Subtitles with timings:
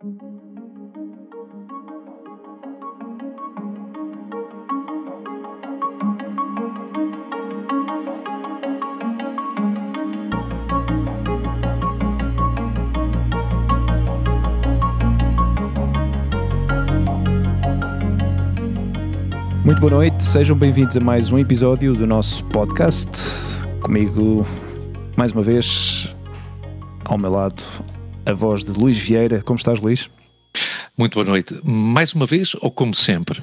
[0.00, 0.10] Muito
[19.80, 23.10] boa noite, sejam bem-vindos a mais um episódio do nosso podcast.
[23.80, 24.46] Comigo,
[25.16, 26.14] mais uma vez,
[27.04, 27.64] ao meu lado,
[28.28, 29.40] a voz de Luís Vieira.
[29.42, 30.10] Como estás, Luís?
[30.98, 31.54] Muito boa noite.
[31.64, 33.40] Mais uma vez ou como sempre?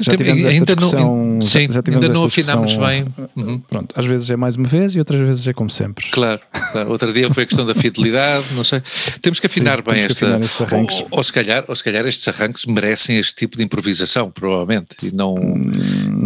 [0.00, 3.06] Já tivemos esta ainda discussão, não, sim, já tivemos ainda não afinámos bem.
[3.34, 3.58] Uhum.
[3.58, 6.06] Pronto, às vezes é mais uma vez e outras vezes é como sempre.
[6.10, 6.40] Claro,
[6.72, 6.90] claro.
[6.90, 8.80] Outro dia foi a questão da fidelidade, não sei.
[9.20, 10.24] Temos que afinar Sim, bem esta.
[10.26, 11.00] afinar estes arranques.
[11.00, 14.96] Ou, ou se calhar, ou se calhar estes arranques merecem este tipo de improvisação, provavelmente.
[15.02, 15.34] E não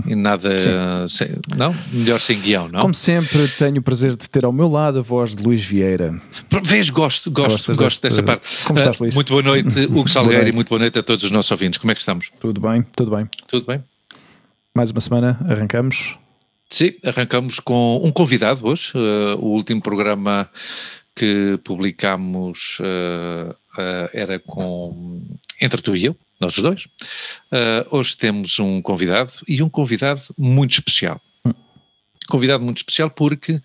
[0.06, 0.56] e nada.
[1.09, 1.75] Sem, não?
[1.92, 2.80] Melhor sem guião, não?
[2.80, 6.14] Como sempre, tenho o prazer de ter ao meu lado a voz de Luís Vieira.
[6.62, 8.47] Vês, gosto, gosto, Gostas gosto dessa parte.
[8.64, 9.14] Como estás, Ah, Luís?
[9.14, 10.55] Muito boa noite, Hugo Salgueiro, noite.
[10.55, 11.78] e muito boa noite a todos os nossos ouvintes.
[11.78, 12.30] Como é que estamos?
[12.39, 12.83] Tudo bem?
[12.97, 13.28] Tudo bem.
[13.47, 13.83] Tudo bem?
[14.75, 16.19] Mais uma semana, arrancamos.
[16.72, 20.48] Sim, arrancamos com um convidado hoje, eh, o último programa
[21.14, 25.22] que publicámos eh, eh, era com
[25.61, 26.88] entre tu e eu, nós os dois.
[27.91, 31.20] Hoje temos um convidado e um convidado muito especial.
[32.27, 33.61] Convidado muito especial porque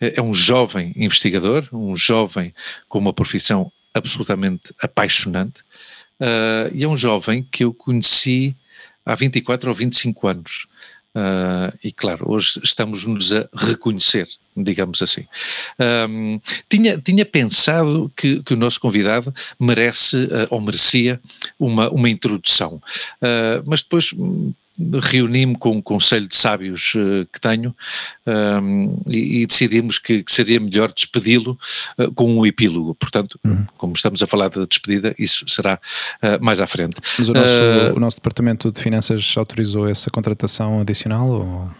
[0.00, 2.54] é um jovem investigador, um jovem
[2.88, 5.60] com uma profissão absolutamente apaixonante,
[6.20, 8.54] eh, e é um jovem que eu conheci
[9.04, 10.66] há 24 ou 25 anos.
[11.16, 15.24] Uh, e claro, hoje estamos-nos a reconhecer, digamos assim.
[16.08, 21.20] Um, tinha, tinha pensado que, que o nosso convidado merece uh, ou merecia
[21.58, 22.80] uma, uma introdução,
[23.16, 24.52] Uh, mas depois hum,
[25.02, 27.74] reuni-me com um conselho de sábios uh, que tenho
[28.26, 31.58] um, e, e decidimos que, que seria melhor despedi-lo
[31.98, 32.94] uh, com um epílogo.
[32.94, 33.38] Portanto,
[33.76, 35.80] como estamos a falar da despedida, isso será
[36.22, 36.96] uh, mais à frente.
[37.18, 37.62] Mas o nosso,
[37.96, 41.28] o nosso Departamento de Finanças autorizou essa contratação adicional?
[41.28, 41.70] Ou...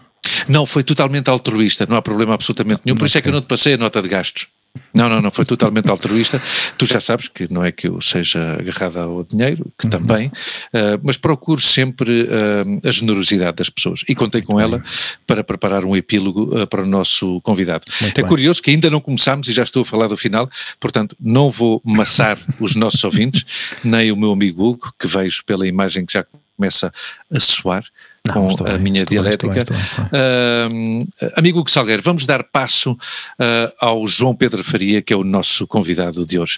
[0.47, 3.41] Não, foi totalmente altruísta, não há problema absolutamente nenhum, por isso é que eu não
[3.41, 4.47] te passei a nota de gastos.
[4.93, 6.41] Não, não, não, foi totalmente altruísta.
[6.77, 10.31] Tu já sabes que não é que eu seja agarrada ao dinheiro, que também,
[10.73, 14.83] eh, mas procuro sempre eh, a generosidade das pessoas e contei com ela
[15.27, 17.85] para preparar um epílogo eh, para o nosso convidado.
[18.01, 18.29] Muito é bem.
[18.29, 20.49] curioso que ainda não começámos e já estou a falar do final,
[20.79, 23.45] portanto não vou maçar os nossos ouvintes,
[23.83, 26.25] nem o meu amigo Hugo, que vejo pela imagem que já
[26.57, 26.91] começa
[27.31, 27.83] a soar
[28.29, 29.49] Não, com estou a bem, minha bem, estou dialética.
[29.53, 32.97] bem, estou bem, estou Ahm, amigo Hugo Salgueiro, vamos dar passo
[33.37, 36.57] ah, ao João Pedro Faria, que é o nosso convidado de hoje.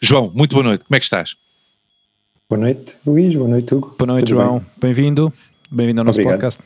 [0.00, 1.34] João, muito boa noite, como é que estás?
[2.48, 3.34] Boa noite, Luís.
[3.34, 3.94] Boa noite, Hugo.
[3.98, 4.58] Boa noite, Tudo João.
[4.58, 4.66] bem?
[4.80, 5.32] Bem-vindo.
[5.70, 6.40] Bem-vindo ao nosso Obrigado.
[6.40, 6.62] podcast.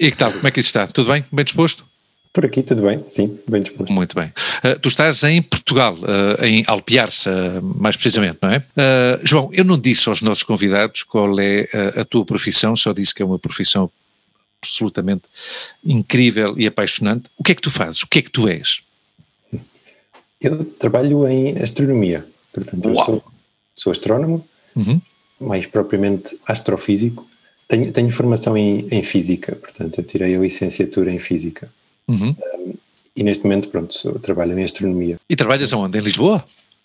[0.00, 0.32] E que tal?
[0.32, 0.86] Como é que isso está?
[0.88, 1.24] Tudo bem?
[1.30, 1.84] Bem disposto?
[2.32, 3.02] Por aqui, tudo bem?
[3.10, 3.92] Sim, bem disposto.
[3.92, 4.32] Muito bem.
[4.62, 8.62] Ah, tu estás em Portugal, ah, em Alpiarça, mais precisamente, não é?
[8.76, 13.14] Ah, João, eu não disse aos nossos convidados qual é a tua profissão, só disse
[13.14, 13.90] que é uma profissão
[14.62, 15.22] absolutamente
[15.84, 17.30] incrível e apaixonante.
[17.36, 18.02] O que é que tu fazes?
[18.02, 18.80] O que é que tu és?
[20.40, 23.04] Eu trabalho em astronomia, portanto, eu Uau.
[23.06, 23.24] sou,
[23.74, 24.46] sou astrónomo,
[24.76, 25.00] Uhum.
[25.40, 27.26] mais propriamente astrofísico.
[27.66, 31.68] Tenho, tenho formação em, em física, portanto, eu tirei a licenciatura em física.
[32.08, 32.34] Uhum.
[33.14, 35.18] E neste momento, pronto, trabalho em astronomia.
[35.28, 35.98] E trabalhas aonde?
[35.98, 36.44] Em Lisboa?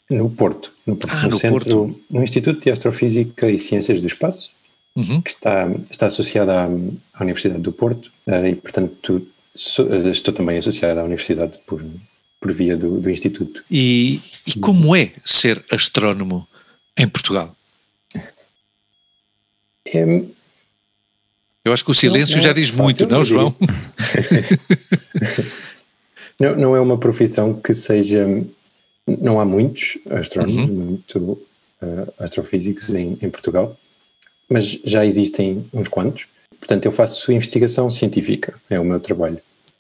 [0.10, 2.00] No Porto, no, Porto, Ah, no no centro, Porto.
[2.10, 4.52] no Instituto de Astrofísica e Ciências do Espaço,
[4.96, 5.22] Uhum.
[5.22, 9.26] que está, está associado à, à Universidade do Porto, eh, e portanto
[9.56, 11.84] sou- eh, estou também associado à Universidade por,
[12.42, 13.64] por via do, do Instituto.
[13.72, 16.48] E, e como é ser astrónomo
[16.98, 17.56] em Portugal?
[19.86, 20.04] É,
[21.66, 23.56] Eu acho que o silêncio Não, não já diz muito, não, João?
[26.40, 28.26] Não, não é uma profissão que seja.
[29.08, 30.76] Não há muitos astrónomos, Uhum.
[30.76, 31.42] muito
[31.82, 33.78] eh, astrofísicos em, em Portugal,
[34.50, 36.26] mas já existem uns quantos.
[36.60, 39.38] Portanto, eu faço investigação científica, é o meu trabalho.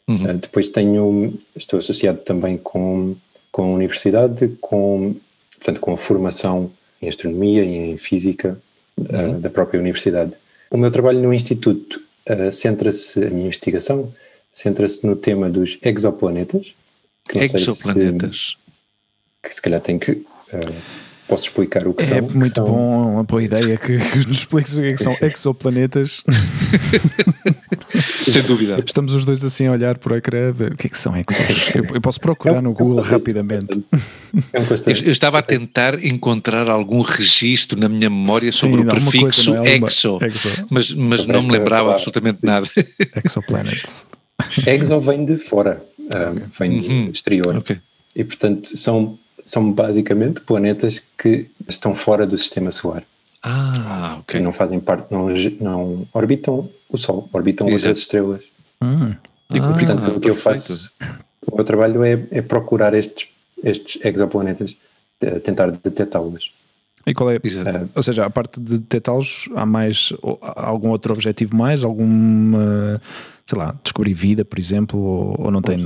[0.08, 0.30] Uhum.
[0.30, 3.16] Eh, depois tenho, estou associado também com,
[3.52, 5.16] com a universidade, com,
[5.56, 6.72] portanto, com a formação
[7.02, 8.58] em astronomia e em física
[9.10, 9.40] eh, Uhum.
[9.42, 10.34] da própria universidade.
[10.74, 14.12] O meu trabalho no instituto eh, centra-se, a minha investigação
[14.52, 16.74] centra-se no tema dos exoplanetas.
[17.32, 18.58] sei se- Exoplanetas.
[19.42, 20.12] que se calhar tem que.
[20.52, 20.60] eh,
[21.36, 22.28] posso explicar o que É são.
[22.28, 25.02] que muito são- bom, uma boa ideia que, que nos expliques o que, é que
[25.04, 26.24] são exoplanetas.
[28.28, 28.82] Sem dúvida.
[28.86, 31.14] Estamos os dois assim a olhar por ecrã, a ver o que é que são
[31.16, 31.38] exos.
[31.76, 33.84] Eu, eu posso procurar É um- no é um Google conceito, rapidamente.
[34.54, 38.82] É um Eu, conceito- eu estava a tentar encontrar algum registro na minha memória sobre
[38.82, 39.76] Sim, o coisa, prefixo não é?
[39.76, 40.66] Exo, exo.
[40.70, 42.68] mas, mas não me lembrava absolutamente nada.
[43.24, 44.06] Exoplanets.
[44.66, 45.82] Exo vem de fora,
[46.14, 47.06] ah, vem Uhum.
[47.06, 47.58] do exterior.
[47.58, 47.78] ok.
[48.16, 53.04] E portanto são, são basicamente planetas que estão fora do sistema solar.
[53.42, 54.38] Ah, ok.
[54.38, 55.28] Que não fazem parte, não,
[55.60, 57.88] não orbitam o Sol, orbitam Exato.
[57.88, 58.42] outras estrelas.
[58.82, 59.16] Hum.
[59.54, 60.92] E, Ah, portanto, o que eu faço,
[61.46, 63.28] o meu trabalho é, é procurar estes,
[63.64, 64.76] estes exoplanetas,
[65.22, 66.54] eh, tentar detectá-los.
[67.06, 67.40] E qual é?
[67.44, 67.90] Exato.
[67.94, 71.84] Ou seja, a parte de detectá-los, há mais há algum outro objetivo mais?
[71.84, 73.00] Algum, eh,
[73.46, 75.86] sei lá, descobrir vida, por exemplo, ou, ou não tem?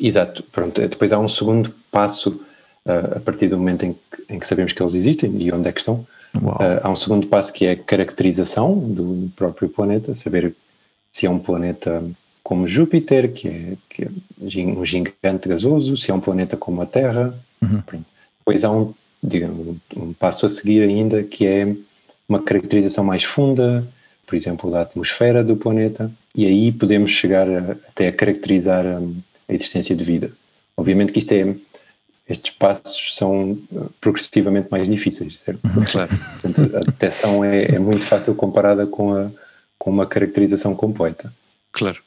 [0.00, 0.80] Exato, pronto.
[0.80, 2.40] Depois há um segundo passo
[2.86, 5.68] uh, a partir do momento em que, em que sabemos que eles existem e onde
[5.68, 6.06] é que estão.
[6.34, 10.54] Uh, há um segundo passo que é a caracterização do próprio planeta, saber
[11.10, 12.02] se é um planeta
[12.42, 14.08] como Júpiter, que é, que é
[14.62, 17.34] um gigante gasoso, se é um planeta como a Terra.
[17.86, 18.04] Pronto.
[18.38, 18.92] Depois há um,
[19.22, 21.74] digamos, um passo a seguir ainda que é
[22.28, 23.86] uma caracterização mais funda,
[24.26, 29.16] por exemplo, da atmosfera do planeta, e aí podemos chegar a- até a caracterizar hum,
[29.48, 30.30] a existência de vida.
[30.76, 31.54] Obviamente que isto é,
[32.28, 35.60] estes passos são uh, progressivamente mais difíceis, certo?
[35.90, 36.10] Claro.
[36.40, 39.30] Portanto, a detecção é, é muito fácil comparada com, a,
[39.78, 41.32] com uma caracterização completa.
[41.72, 42.00] Claro.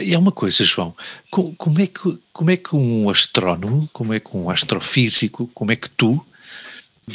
[0.00, 0.94] E há uma coisa, João,
[1.30, 5.72] co- como é, que, como é que um astrónomo, como é que um astrofísico, como
[5.72, 6.24] é que tu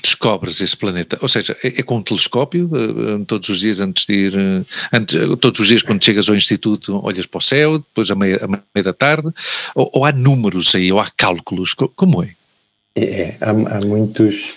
[0.01, 1.17] descobres esse planeta?
[1.21, 4.33] Ou seja, é, é com um telescópio, eh, eh, todos os dias antes de ir,
[4.35, 8.15] eh, antes, todos os dias quando chegas ao instituto olhas para o céu, depois à
[8.15, 9.29] meia, à meia da tarde,
[9.75, 12.29] ou, ou há números aí, ou há cálculos, co- como é?
[12.95, 14.53] É, é, há, há muitos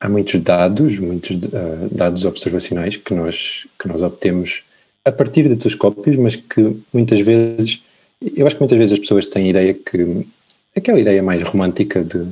[0.00, 4.62] há muitos dados, muitos uh, dados observacionais que nós que nós obtemos
[5.04, 7.80] a partir de telescópios, mas que muitas vezes
[8.36, 10.26] eu acho que muitas vezes as pessoas têm a ideia que
[10.76, 12.26] aquela ideia mais romântica de,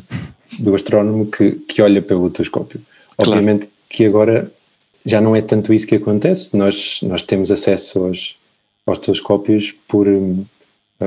[0.59, 2.81] do astrónomo que, que olha pelo telescópio.
[3.17, 3.31] Claro.
[3.33, 4.51] Obviamente que agora
[5.05, 6.57] já não é tanto isso que acontece.
[6.57, 8.37] Nós nós temos acesso aos
[8.87, 10.45] aos telescópios por hum,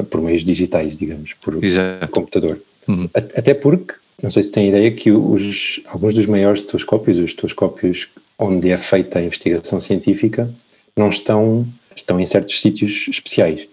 [0.09, 2.07] por meios digitais, digamos, por Exato.
[2.11, 2.59] computador.
[2.87, 3.09] Uhum.
[3.13, 8.09] Até porque, não sei se têm ideia, que os, alguns dos maiores telescópios, os telescópios
[8.37, 10.53] onde é feita a investigação científica,
[10.97, 11.65] não estão,
[11.95, 13.67] estão em certos sítios especiais.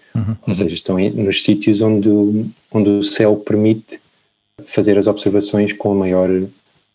[0.47, 2.09] Ou seja, estão em- nos sítios onde,
[2.71, 3.99] onde o céu permite
[4.73, 6.29] fazer as observações com a maior,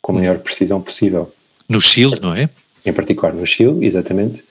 [0.01, 1.31] com a maior precisão possível.
[1.69, 2.49] No Chile, não é?
[2.85, 4.43] Em particular no Chile, exatamente.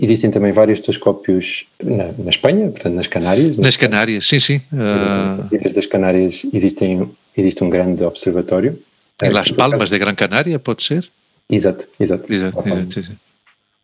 [0.00, 3.56] Existem também vários telescópios na, na Espanha, portanto nas Canárias.
[3.58, 4.60] Nas Canárias, sim, sim.
[4.72, 8.78] Ah, Nas Ilhas das Canárias existem, existe um grande observatório.
[9.22, 11.06] em Las Palmas de Gran Canária, pode ser?
[11.50, 12.32] Exato, exato.
[12.32, 12.78] Exato, Las Palmas.
[12.78, 13.18] exato, sim, sim.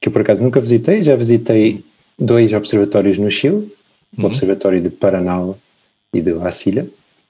[0.00, 1.84] Que eu por acaso nunca visitei, já visitei
[2.18, 3.70] dois observatórios no Chile,
[4.18, 5.56] o Observatório de Paranal
[6.14, 6.86] e de La Silla,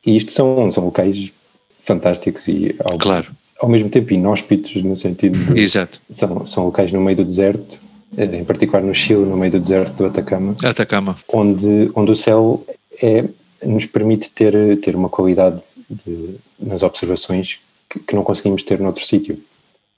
[0.06, 1.32] e isto são, são locais
[1.82, 3.26] fantásticos e ao, Claro.
[3.60, 6.00] ao mesmo tempo inóspitos, no sentido de Exato.
[6.10, 7.78] são, são locais no meio do deserto,
[8.16, 11.16] eh, em particular no Chile, no meio do deserto do Atacama, Atacama.
[11.32, 12.64] onde, onde o céu
[13.02, 13.24] é,
[13.64, 19.04] nos permite ter, ter uma qualidade de- nas observações que, que não conseguimos ter noutro
[19.04, 19.38] sítio.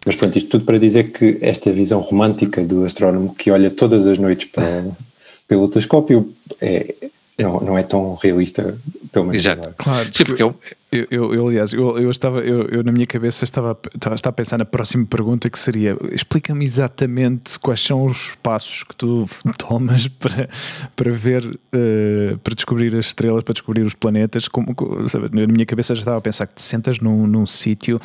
[0.05, 4.06] Mas pronto, isto tudo para dizer que esta visão romântica do astrónomo que olha todas
[4.06, 4.85] as noites para,
[5.46, 6.94] pelo telescópio é,
[7.38, 8.76] não, não é tão realista,
[9.12, 9.73] pelo menos Exato.
[9.76, 10.55] Claro, Sim, porque é um-
[10.92, 14.32] Eu, eu, eu, aliás, eu, eu estava, eu, eu na minha cabeça estava, estava, estava
[14.34, 19.26] a pensar na próxima pergunta que seria: explica-me exatamente quais são os passos que tu
[19.56, 20.50] tomas para,
[20.94, 24.48] para ver, eh, para descobrir as estrelas, para descobrir os planetas.
[24.48, 27.46] Como, co- sabe, na minha cabeça já estava a pensar que te sentas num, num
[27.46, 27.98] sítio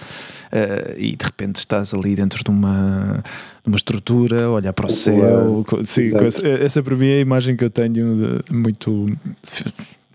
[0.52, 3.22] eh, e de repente estás ali dentro de uma,
[3.64, 5.66] de uma estrutura, olhar para o céu.
[5.86, 9.08] Sim, co- essa para mim é a imagem que eu tenho de- muito.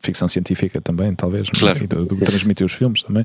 [0.02, 1.58] Fi- Ficção científica também, talvez, é?
[1.58, 1.84] Claro.
[1.84, 2.24] E do, do que Sim.
[2.24, 3.24] transmitir os filmes também.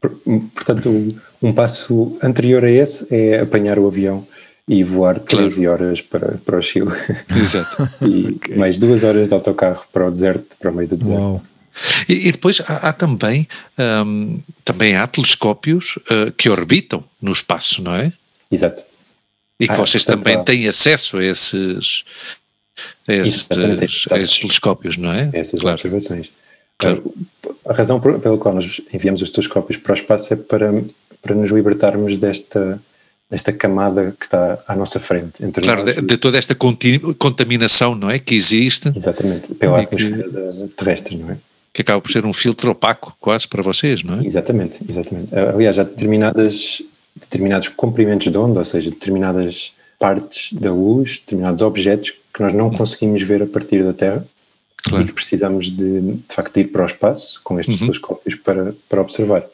[0.00, 0.16] Por-
[0.54, 4.26] Portanto, um passo anterior a esse é apanhar o avião
[4.66, 6.90] e voar 13 horas para, para o Chile.
[7.36, 7.88] Exato.
[8.02, 11.18] e mais duas horas de autocarro para o deserto, para o meio do deserto.
[11.20, 11.42] Uau.
[12.08, 13.46] E, e depois há, há também,
[14.04, 18.12] hum, também há telescópios ah, que orbitam no espaço, não é?
[18.50, 18.82] Exato.
[19.60, 22.04] E que Ah, vocês portanto, também há- têm acesso a esses,
[23.06, 23.46] a esses,
[24.10, 25.30] a esses telescópios, não é?
[25.32, 25.74] essas claro.
[25.76, 26.30] observações.
[26.78, 27.12] Claro.
[27.66, 30.72] A razão por- pela qual nós enviamos os telescópios para o espaço é para,
[31.22, 32.80] para nos libertarmos desta,
[33.30, 35.44] desta camada que está à nossa frente.
[35.44, 36.54] Entre Claro, de, de toda esta
[37.18, 38.18] contaminação, não é?
[38.18, 41.36] Que existe, Exatamente, pela que- atmosfera da- terrestre, não é?
[41.72, 44.26] que acaba por ser um filtro opaco quase para vocês, não é?
[44.26, 45.28] Exatamente, exatamente.
[45.36, 46.82] Aliás, há determinadas,
[47.14, 52.70] determinados comprimentos de onda, ou seja, determinadas partes da luz, determinados objetos que nós não
[52.70, 54.24] conseguimos ver a partir da Terra
[54.86, 55.06] e Claro.
[55.06, 59.44] que precisamos de, de facto ir para o espaço com estes telescópios para, para observar.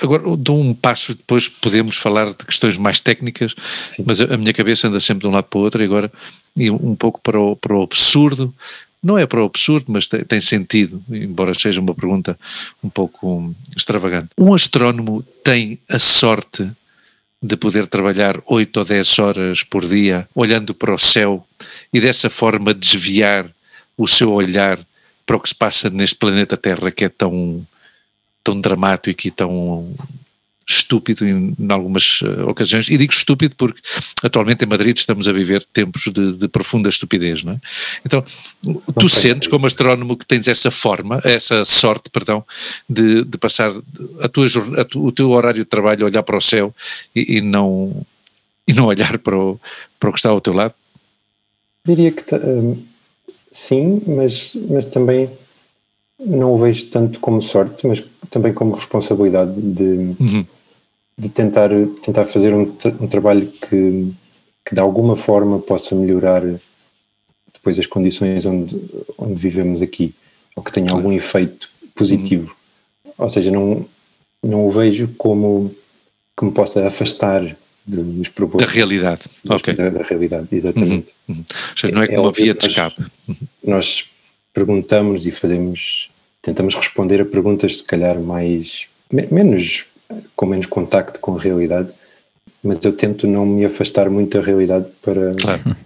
[0.00, 3.54] Agora dou um passo, depois podemos falar de questões mais técnicas,
[3.90, 4.04] Sim.
[4.06, 6.10] mas a, a minha cabeça anda sempre de um lado para o outro e agora
[6.56, 8.54] e um pouco para o, para o absurdo
[9.02, 12.38] não é para o absurdo, mas tem, tem, sentido, embora seja uma pergunta
[12.84, 14.28] um pouco extravagante.
[14.38, 16.70] Um astrónomo tem a sorte
[17.42, 21.44] de poder trabalhar 8 ou 10 horas por dia olhando para o céu
[21.92, 23.50] e dessa forma desviar
[23.98, 24.78] o seu olhar
[25.26, 27.66] para o que se passa neste planeta Terra que é tão,
[28.44, 29.92] tão dramático e tão
[30.68, 33.80] estúpido em, em algumas uh, ocasiões, e digo estúpido porque
[34.22, 37.58] atualmente em Madrid estamos a viver tempos de, de profunda estupidez, não é?
[38.04, 38.24] Então,
[38.98, 42.44] tu sentes como astrónomo que tens essa forma, essa sorte, perdão,
[42.88, 43.72] de, de passar
[44.20, 44.46] a tua,
[44.78, 46.74] a tu, o teu horário de trabalho olhar para o céu
[47.14, 48.04] e, e, não,
[48.66, 49.60] e não olhar para o,
[49.98, 50.74] para o que está ao teu lado?
[51.84, 52.80] Diria que um,
[53.50, 55.28] sim, mas, mas também
[56.24, 60.46] não o vejo tanto como sorte, mas também como responsabilidade de, uhum.
[61.18, 61.70] de tentar,
[62.02, 62.62] tentar fazer um,
[63.00, 64.12] um trabalho que,
[64.64, 66.42] que de alguma forma possa melhorar
[67.52, 68.76] depois as condições onde,
[69.18, 70.14] onde vivemos aqui,
[70.56, 72.54] ou que tenha algum efeito positivo.
[73.04, 73.12] Uhum.
[73.18, 73.86] Ou seja, não,
[74.42, 75.72] não o vejo como
[76.36, 78.72] que me possa afastar dos propósitos.
[78.72, 79.74] Da realidade, ok.
[79.74, 81.12] Da, da realidade, exatamente.
[81.28, 81.36] Uhum.
[81.36, 81.44] Uhum.
[81.48, 83.02] Ou seja, não é, é como uma via de escape.
[83.28, 84.04] Nós, nós
[84.52, 86.11] perguntamos e fazemos
[86.42, 89.86] tentamos responder a perguntas se calhar mais menos
[90.36, 91.88] com menos contacto com a realidade,
[92.62, 95.76] mas eu tento não me afastar muito da realidade para claro.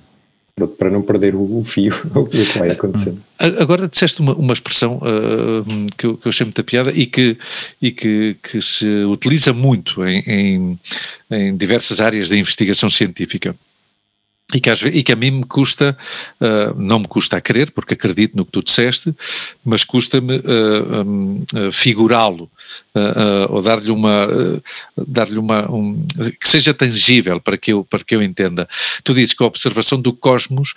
[0.79, 3.21] para não perder o, fio o que vai acontecendo.
[3.39, 7.37] Agora disseste uma, uma expressão uh, que, eu, que eu achei muita piada e que,
[7.81, 10.81] e que, que se utiliza muito em, em,
[11.31, 13.55] em diversas áreas da investigação científica
[14.55, 15.97] e que, e que, a mim me custa,
[16.41, 19.13] uh, não me custa a crer, porque acredito no que tu disseste,
[19.65, 22.49] mas custa-me uh, um, uh, figurá-lo,
[23.51, 24.27] ou dar-lhe uma,
[24.97, 26.03] dar-lhe uma, um,
[26.41, 28.67] que seja tangível para que, eu, para que eu entenda.
[29.05, 30.73] Tu dizes que a observação do cosmos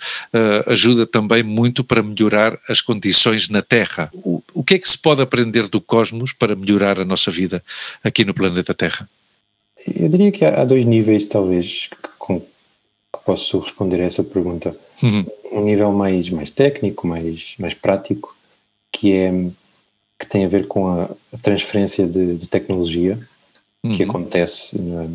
[0.66, 4.10] ajuda também muito para melhorar as condições na Terra.
[4.12, 7.64] O, o que é que se pode aprender do cosmos para melhorar a nossa vida
[8.04, 9.08] aqui no planeta Terra?
[9.86, 11.88] Eu diria que há dois níveis, talvez,
[13.18, 14.74] posso responder a essa pergunta.
[15.02, 15.24] Uhum.
[15.52, 18.36] Um nível mais, mais técnico, mais, mais prático,
[18.92, 19.32] que é
[20.18, 23.18] que tem a ver com a, a transferência de, de tecnologia
[23.82, 23.92] uhum.
[23.92, 25.06] que acontece na,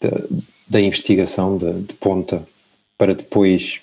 [0.00, 0.22] da,
[0.66, 2.42] da, investigação de, de, ponta
[2.96, 3.82] para depois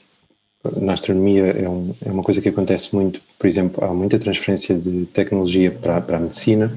[0.77, 4.75] na astronomia é, um, é, uma coisa que acontece muito, por exemplo, há muita transferência
[4.75, 6.75] de tecnologia para, para a medicina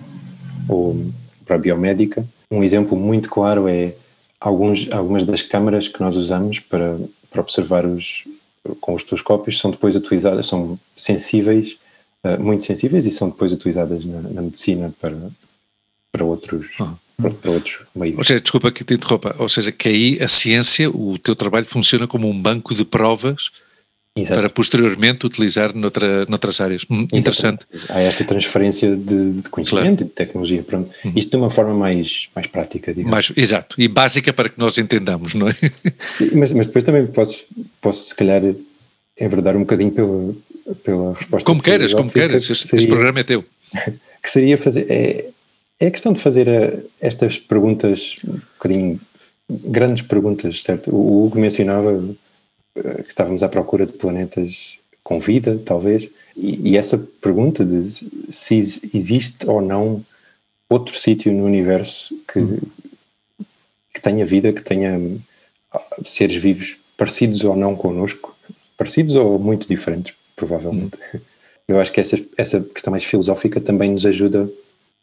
[0.68, 0.94] ou
[1.46, 2.26] para a biomédica.
[2.50, 3.94] Um exemplo muito claro é
[4.40, 6.98] alguns, algumas das câmaras que nós usamos para,
[7.30, 8.24] para observar os,
[8.80, 11.76] com os telescópios são depois utilizadas, são sensíveis,
[12.24, 15.16] uh, muito sensíveis e são depois utilizadas na, na medicina para,
[16.12, 16.66] para outros.
[16.80, 16.94] Ah.
[17.16, 18.18] Para, para, outros meios.
[18.18, 21.64] Ou seja, desculpa que te interrompa, ou seja, que aí a ciência, o teu trabalho
[21.64, 23.52] funciona como um banco de provas
[24.16, 24.40] Exato.
[24.40, 26.86] para posteriormente utilizar noutra, noutras áreas.
[26.88, 27.66] Hum, interessante.
[27.88, 30.02] Há esta transferência de, de conhecimento claro.
[30.02, 30.62] e de tecnologia.
[30.62, 30.88] Pronto.
[31.04, 31.12] Uhum.
[31.16, 33.10] Isto de uma forma mais, mais prática, digamos.
[33.10, 35.54] Mais, exato, e básica para que nós entendamos, não é?
[36.32, 37.44] Mas, mas depois também posso,
[37.80, 38.40] posso se calhar
[39.18, 40.32] enverdar um bocadinho pela,
[40.84, 41.44] pela resposta.
[41.44, 43.44] Como queiras, como queiras, este, seria, este, programa é teu.
[44.22, 45.26] Que seria fazer, é,
[45.78, 48.98] é a questão de fazer a, eh, estas perguntas, um bocadinho,
[49.50, 50.90] grandes perguntas, certo?
[50.90, 52.02] O Hugo mencionava
[52.74, 57.88] que estávamos à procura de planetas com vida, talvez, e, e essa pergunta de
[58.32, 60.04] se existe ou não
[60.68, 62.40] outro sítio no universo que,
[63.92, 64.98] que tenha vida, que tenha
[65.72, 68.36] ah, seres vivos parecidos ou não connosco,
[68.76, 70.96] parecidos ou muito diferentes, provavelmente.
[71.14, 71.20] Hum.
[71.66, 74.50] Eu acho que essa, essa questão mais filosófica também nos ajuda,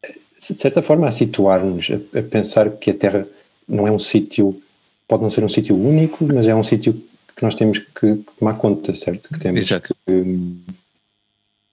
[0.04, 3.28] de certa forma, a situar-nos, a, a pensar que a Terra
[3.68, 4.62] não é um sítio,
[5.08, 6.94] pode não ser um sítio único, mas é um sítio
[7.41, 9.29] que nós temos que tomar conta, certo?
[9.29, 9.95] Que temos Exato.
[10.05, 10.24] Que,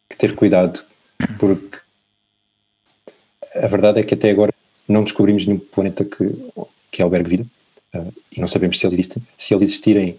[0.09, 0.83] que ter cuidado,
[1.39, 1.79] porque
[3.55, 4.51] a verdade é que até agora
[4.89, 6.25] não descobrimos nenhum planeta que,
[6.91, 7.47] que albergue vida
[7.95, 9.23] uh, e não sabemos se eles existem.
[9.37, 10.19] Se eles existirem,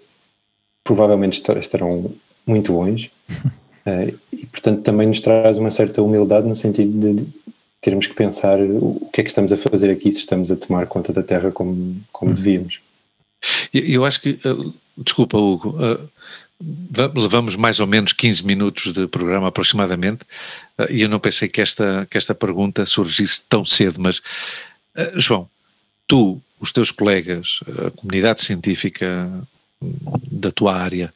[0.83, 2.13] provavelmente estarão
[2.45, 3.11] muito longe
[3.87, 7.27] uh, e, portanto, também nos traz uma certa humildade no sentido de
[7.81, 10.85] termos que pensar o que é que estamos a fazer aqui se estamos a tomar
[10.85, 12.35] conta da Terra como, como hum.
[12.35, 12.81] devíamos.
[13.73, 15.77] Eu acho que uh, Desculpa, Hugo.
[15.77, 16.09] Uh,
[17.15, 20.23] levamos mais ou menos 15 minutos de programa aproximadamente
[20.77, 25.17] uh, e eu não pensei que esta, que esta pergunta surgisse tão cedo, mas uh,
[25.19, 25.49] João,
[26.05, 29.29] tu, os teus colegas, a comunidade científica
[30.29, 31.13] da tua área,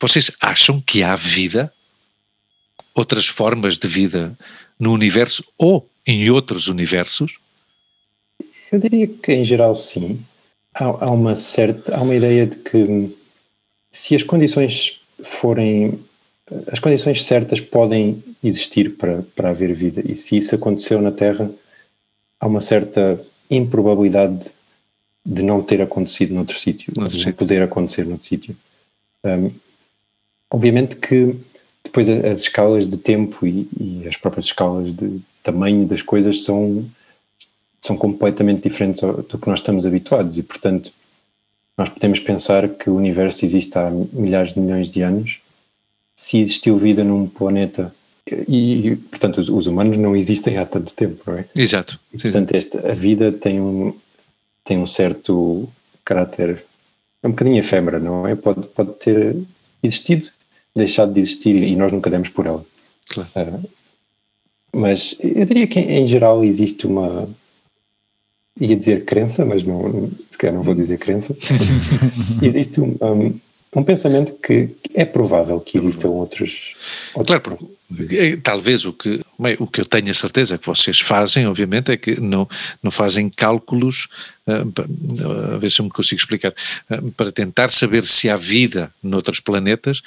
[0.00, 1.72] vocês acham que há vida?
[2.94, 4.36] Outras formas de vida
[4.78, 7.38] no universo ou em outros universos?
[8.70, 10.24] Eu diria que em geral sim
[10.74, 13.16] há, há, uma certa, há uma ideia de que
[13.90, 15.98] se as condições forem
[16.72, 21.48] as condições certas podem existir para, para haver vida e se isso aconteceu na Terra
[22.40, 24.50] há uma certa improbabilidade
[25.24, 28.56] de não ter acontecido noutro sítio, de não poder acontecer noutro sítio.
[29.24, 29.50] Um,
[30.50, 31.36] obviamente que
[31.84, 36.84] depois as escalas de tempo e, e, as próprias escalas de tamanho das coisas são,
[37.80, 40.92] são completamente diferentes do que nós estamos habituados e, portanto,
[41.76, 45.40] nós podemos pensar que o universo existe há milhares de milhões de anos.
[46.14, 47.92] Se existiu vida num planeta
[48.46, 51.46] e, portanto, os, os, humanos não existem há tanto tempo, não é?
[51.56, 51.98] Exato.
[52.12, 53.94] E, portanto, esta, a vida tem um,
[54.62, 55.66] tem um certo
[56.04, 56.62] caráter,
[57.22, 58.34] é um bocadinho efêmera, não é?
[58.36, 59.36] Pode, pode ter
[59.82, 60.28] existido,
[60.76, 62.64] deixado de existir e nós nunca demos por ela.
[63.08, 63.30] Claro.
[63.34, 63.70] Uh,
[64.72, 67.28] mas eu diria que em geral existe uma.
[68.58, 71.36] Ia dizer crença, mas não, se calhar não vou dizer crença.
[72.42, 73.40] existe um, um,
[73.76, 76.76] um, pensamento que é provável que existam outros.
[77.26, 77.58] Claro,
[78.42, 79.20] talvez o que,
[79.58, 82.48] o que eu tenho a certeza que vocês fazem, obviamente, é que não,
[82.82, 84.08] não fazem cálculos
[85.54, 86.52] a ver se eu me consigo explicar,
[87.16, 90.02] para tentar saber se há vida noutros planetas,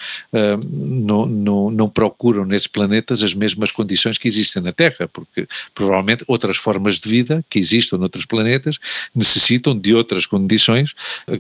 [0.70, 6.24] não, não, não procuram nesses planetas as mesmas condições que existem na Terra, porque provavelmente
[6.28, 8.80] outras formas de vida que existam noutros planetas
[9.16, 10.94] necessitam de outras condições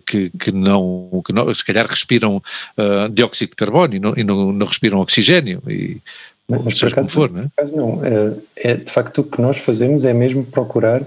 [0.05, 4.23] que, que, não, que não, se calhar respiram uh, dióxido de carbono e não, e
[4.23, 5.22] não, não respiram oxigênio
[5.67, 6.01] e
[6.47, 7.49] mas, por acaso, for, não é?
[7.73, 8.01] não.
[8.05, 11.01] É, é, de facto o que nós fazemos é mesmo procurar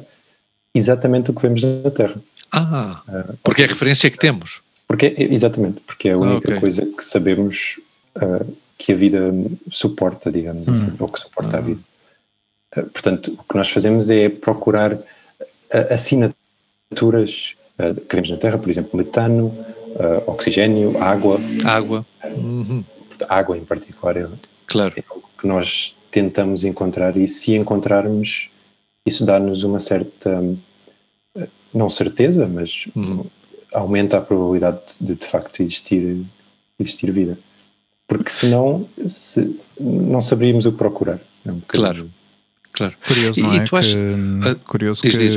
[0.75, 2.21] exatamente o que vemos na Terra.
[2.51, 4.63] Ah, uh, porque seja, é a referência que temos.
[4.89, 6.61] Porque, exatamente, porque é a ah, única ah, okay.
[6.61, 7.79] coisa que sabemos
[8.17, 9.33] uh, que a vida
[9.71, 10.97] suporta, digamos assim, hum.
[10.99, 11.61] ou que suporta ah.
[11.61, 11.81] a vida.
[12.77, 14.99] Uh, portanto, o que nós fazemos é procurar
[15.91, 17.55] assinaturas
[18.09, 19.53] que vemos na Terra, por exemplo, metano,
[20.27, 21.41] oxigênio, água.
[21.65, 22.07] Água.
[22.25, 22.85] Uhum.
[23.29, 24.29] Água em particular é,
[24.67, 24.95] claro.
[24.97, 28.51] é o que nós tentamos encontrar e se encontrarmos
[29.07, 30.43] isso dá-nos uma certa,
[31.73, 33.25] não certeza, mas uhum.
[33.73, 36.25] aumenta a probabilidade de de facto existir,
[36.79, 37.39] existir vida.
[38.09, 41.21] Porque senão se, não saberíamos o que procurar.
[41.45, 42.11] É um claro,
[42.73, 42.95] claro.
[43.07, 43.63] Curioso, não e, é?
[43.63, 45.37] E tu que, uh, curioso diz, que, diz,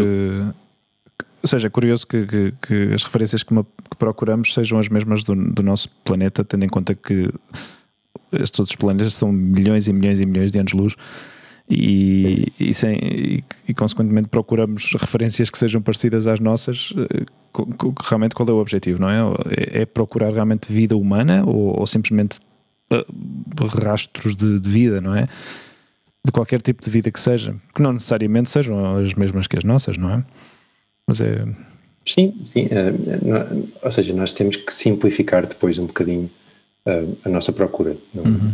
[1.41, 5.36] ou seja, curioso que, que, que as referências que, que, procuramos sejam as mesmas do,
[5.36, 7.32] do, nosso planeta, tendo em conta que
[8.32, 10.95] estes outros planetas são milhões e milhões e milhões de anos-luz
[11.69, 16.93] e, e, e, e, consequentemente procuramos referências que sejam parecidas às nossas.
[16.97, 17.25] Eh,
[18.02, 18.99] realmente, qual é o objetivo?
[18.99, 19.19] Não é?
[19.56, 22.39] É, é procurar realmente vida humana ou, ou simplesmente
[22.91, 23.06] eh,
[23.84, 25.28] rastros de, de, vida, não é?
[26.25, 29.63] De qualquer tipo de vida que seja, que não necessariamente sejam as mesmas que as
[29.63, 30.25] nossas, não é?
[31.09, 31.43] Mas é.
[32.05, 32.65] Sim, sim.
[32.65, 36.29] Uh, ou seja, nós temos que simplificar depois um bocadinho
[36.85, 37.97] uh, a nossa procura.
[38.13, 38.53] Uhum.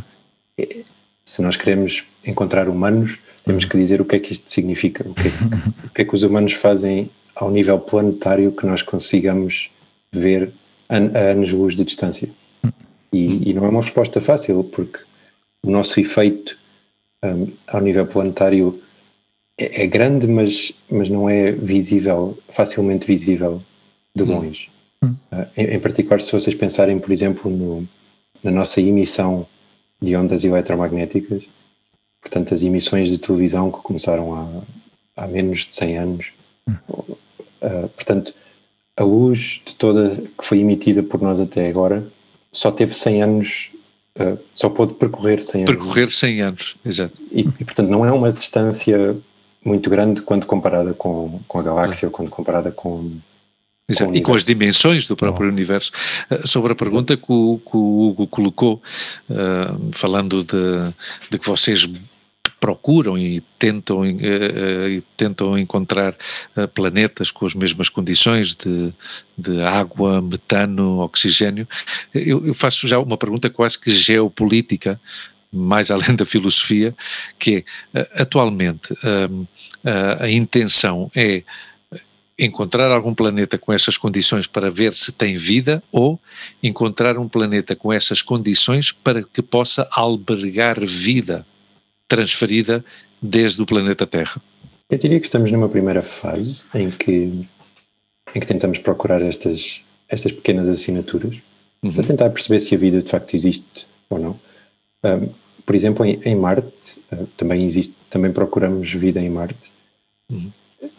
[0.58, 0.78] É,
[1.26, 5.14] se nós queremos encontrar humanos, temos que dizer o que é que isto significa, o
[5.14, 8.82] que é que, o que, é que os humanos fazem ao nível planetário que nós
[8.82, 9.70] consigamos
[10.14, 10.50] ver
[10.88, 12.30] a, a anos-luz de distância.
[13.12, 15.00] E, e, não é uma resposta fácil, porque
[15.62, 16.58] o nosso efeito
[17.22, 18.82] um, ao nível planetário
[19.58, 23.62] é, é, grande, mas, mas não é visível, facilmente visível
[24.14, 24.70] de longe.
[25.04, 25.16] Uh,
[25.56, 27.88] em, em, particular, se vocês pensarem, por exemplo, no,
[28.44, 29.46] na nossa emissão
[30.02, 31.44] de ondas eletromagnéticas,
[32.22, 36.34] portanto, as emissões de televisão que começaram há, há menos de 100 anos.
[36.68, 38.34] Uh, portanto,
[38.98, 42.06] a luz de toda que foi emitida por nós até agora
[42.52, 43.70] só teve 100 anos,
[44.20, 45.76] uh, só pôde percorrer 100 anos.
[45.76, 47.14] Percorrer 100 anos, exato.
[47.32, 49.16] E, e, portanto, não é uma distância
[49.66, 52.10] muito grande quando comparada com, com a galáxia ah.
[52.10, 53.12] ou quando comparada com
[53.88, 54.16] Exato.
[54.16, 55.52] E com as dimensões do próprio oh.
[55.52, 55.92] universo.
[56.30, 58.82] Uh, sobre a pergunta que o, que o, Hugo colocou,
[59.30, 60.94] uh, falando de,
[61.30, 61.88] de, que vocês
[62.60, 66.16] procuram e tentam, uh, e tentam encontrar
[66.74, 68.92] planetas com as mesmas condições de,
[69.38, 71.68] de água, metano, oxigênio,
[72.12, 75.00] eu, eu, faço já uma pergunta quase que geopolítica,
[75.56, 76.94] mais além da filosofia,
[77.40, 78.94] que é, atualmente,
[80.20, 81.44] a intenção é
[82.38, 86.20] encontrar algum planeta com essas condições para ver se tem vida ou
[86.62, 91.46] encontrar um planeta com essas condições para que possa albergar vida
[92.08, 92.84] transferida
[93.22, 94.42] desde o planeta Terra?
[94.90, 97.46] Eu diria que estamos numa primeira fase em que,
[98.36, 101.38] em que tentamos procurar estas, estas pequenas assinaturas
[101.82, 101.94] uhum.
[101.94, 104.40] para tentar perceber se a vida de facto existe ou não.
[105.04, 109.72] Um, por exemplo, em, em Marte uh, também existe, também procuramos vida em Marte.
[110.32, 110.52] Uhum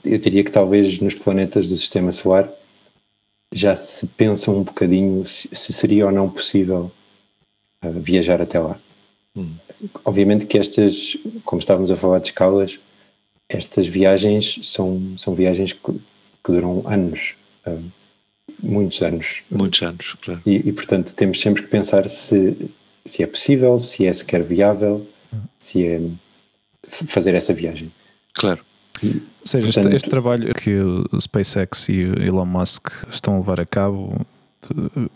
[0.04, 2.48] eu diria que talvez nos planetas do sistema solar
[3.52, 6.90] já se pensa um bocadinho se, se seria ou não possível
[7.84, 8.76] uh, viajar até lá.
[9.36, 9.52] Hum.
[10.04, 12.78] Obviamente que estas, como estávamos a falar de escalas,
[13.48, 17.34] estas viagens são, são viagens que, que duram anos,
[17.66, 17.82] uh,
[18.62, 19.42] muitos anos.
[19.50, 20.40] Muitos anos, claro.
[20.44, 22.70] E, e, portanto temos sempre que pensar se,
[23.06, 25.06] se é possível, se é sequer viável,
[25.56, 26.00] se é
[26.88, 27.90] fazer essa viagem.
[28.34, 28.60] Claro.
[29.02, 33.34] E, Ou seja, portanto, este, este, trabalho que o SpaceX e o Elon Musk estão
[33.34, 34.26] a levar a cabo,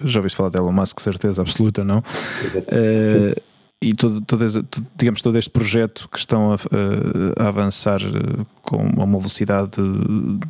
[0.05, 1.98] já ouviste falar de Elon Musk, certeza absoluta, não?
[1.98, 3.40] Uh,
[3.83, 4.44] e todo, todo,
[4.94, 6.57] digamos, todo este projeto que estão a,
[7.42, 9.81] a, avançar eh, com uma velocidade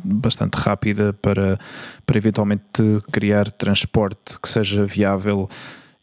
[0.03, 1.57] bastante rápida para,
[2.05, 5.49] para eventualmente criar transporte que seja viável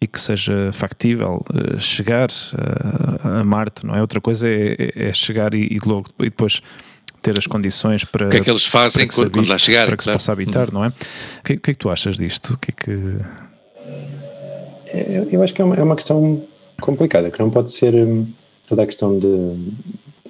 [0.00, 2.28] e que seja factível uh, chegar
[3.24, 4.00] a, a, Marte, não é?
[4.00, 6.62] Outra coisa é, é, é chegar e, e, logo e depois
[7.20, 8.28] ter as condições para.
[8.28, 9.86] O que é que eles fazem que quando, habite, lá chegar?
[9.86, 10.20] Para que claro.
[10.20, 10.88] se possa habitar, não é?
[10.88, 10.92] O
[11.44, 12.54] que, que, é que tu achas disto?
[12.54, 12.90] O que é que.
[15.12, 16.42] Eu, eu acho que é uma, é uma questão
[16.80, 18.26] complicada, que não pode ser hum,
[18.68, 19.54] toda a questão de,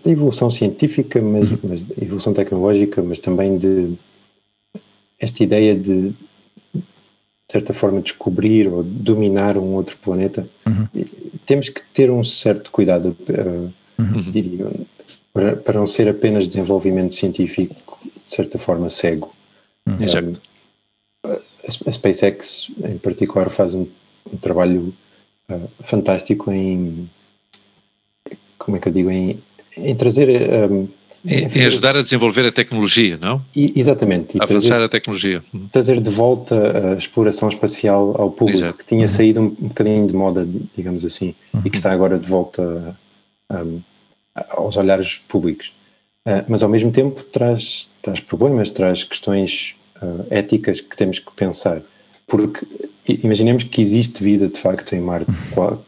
[0.05, 1.59] de evolução científica, mas, uhum.
[1.63, 3.93] mas evolução tecnológica, mas também de
[5.21, 6.13] esta ideia de
[7.49, 10.87] de certa forma descobrir ou dominar um outro planeta, uhum.
[11.47, 14.21] temos que ter um certo cuidado, uh, uhum.
[14.31, 14.67] diria,
[15.33, 19.35] para, para, não ser apenas desenvolvimento científico, de certa forma cego.
[19.87, 19.97] Uhum.
[19.99, 20.43] Exato.
[21.25, 21.39] a,
[21.87, 23.87] a, SpaceX, em particular, faz um,
[24.31, 24.93] um trabalho
[25.51, 27.09] uh, fantástico em,
[28.59, 29.43] como é que eu digo, em,
[29.75, 30.29] em trazer
[30.71, 30.87] um,
[31.27, 33.41] é, é, ajudar a desenvolver a tecnologia, não?
[33.55, 34.37] E, exatamente.
[34.37, 35.43] E Avançar trazer, a tecnologia.
[35.53, 35.69] Uhum.
[35.69, 38.79] Trazer de volta a exploração espacial ao público, Exato.
[38.79, 39.09] que tinha uhum.
[39.09, 41.61] saído um, um bocadinho de moda, digamos assim, uhum.
[41.65, 41.79] e que uhum.
[41.79, 42.97] está agora de volta
[43.51, 43.81] um,
[44.51, 45.73] aos olhares públicos.
[46.27, 51.33] Uh, mas ao mesmo tempo traz, traz problemas, traz questões uh, éticas que temos que
[51.35, 51.83] pensar.
[52.27, 52.65] Porque
[53.07, 55.31] imaginemos que existe vida de facto em Marte.
[55.31, 55.37] Uhum.
[55.55, 55.85] Qual,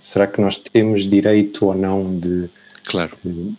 [0.00, 2.48] será que nós temos direito ou não de,
[2.84, 3.12] claro.
[3.24, 3.52] de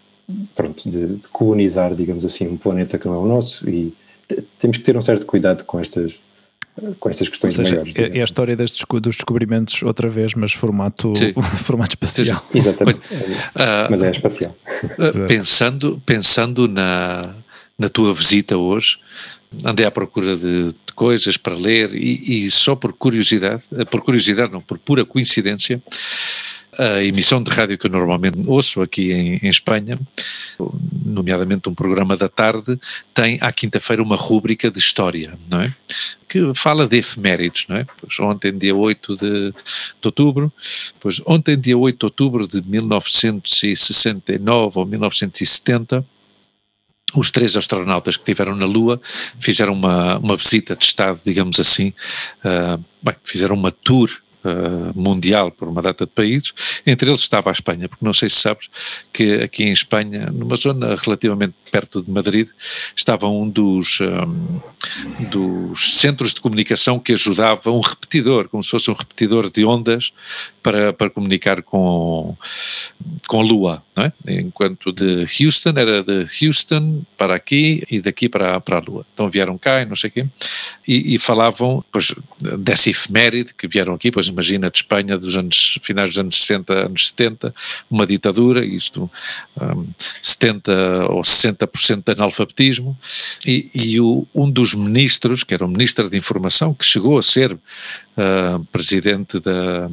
[0.55, 3.93] pronto, de, de, colonizar, digamos assim, um planeta que não é o nosso e
[4.59, 6.13] temos que ter um certo cuidado com estas
[6.99, 7.95] com estas questões Ou seja, maiores.
[7.95, 11.13] É, é a história destes, dos descobrimentos outra vez, mas formato,
[11.63, 12.43] formato espacial.
[12.53, 14.55] Exatamente, uh, mas é espacial.
[14.83, 17.33] Uh, pensando pensando na,
[17.77, 18.97] na tua visita hoje,
[19.63, 24.51] andei à procura de, de coisas para ler e, e, só por curiosidade, por curiosidade
[24.51, 25.81] não, por pura coincidência,
[26.77, 29.97] a emissão de rádio que eu normalmente ouço aqui em, em Espanha,
[31.05, 32.79] nomeadamente um programa da tarde,
[33.13, 35.73] tem à quinta-feira uma rúbrica de história, não é?
[36.27, 37.85] Que fala de efemérides, não é?
[37.99, 40.51] Pois ontem, dia 8 de, de outubro,
[40.99, 46.05] pois ontem, dia 8 de outubro de 1969 ou 1970,
[47.15, 48.99] os três astronautas que estiveram na Lua
[49.39, 51.93] fizeram uma, uma visita de Estado, digamos assim,
[52.43, 56.53] uh, bem, fizeram uma tour uh, mundial por uma data de países,
[56.85, 58.69] entre eles estava a Espanha, porque não sei se sabes
[59.11, 62.47] que aqui em Espanha, numa zona relativamente perto de Madrid,
[62.95, 64.59] estava um dos, um,
[65.31, 70.11] dos centros de comunicação que ajudava um repetidor, como se fosse um repetidor de ondas
[70.61, 72.35] para, para comunicar com,
[73.27, 74.11] com a Lua, é?
[74.39, 79.05] enquanto de Houston era de Houston para aqui e daqui para, para a Lua.
[79.13, 80.25] Então vieram cá e não sei o quê,
[80.87, 82.13] e, e falavam pois,
[82.59, 86.73] dessa efeméride que vieram aqui, pois imagina de Espanha dos anos, finais dos anos 60,
[86.73, 87.53] anos 70,
[87.91, 89.11] uma ditadura, isto
[89.61, 89.87] um,
[90.21, 92.97] 70 ou 60% de analfabetismo,
[93.45, 97.23] e, e o, um dos ministros, que era o ministro de Informação, que chegou a
[97.23, 99.89] ser uh, presidente da,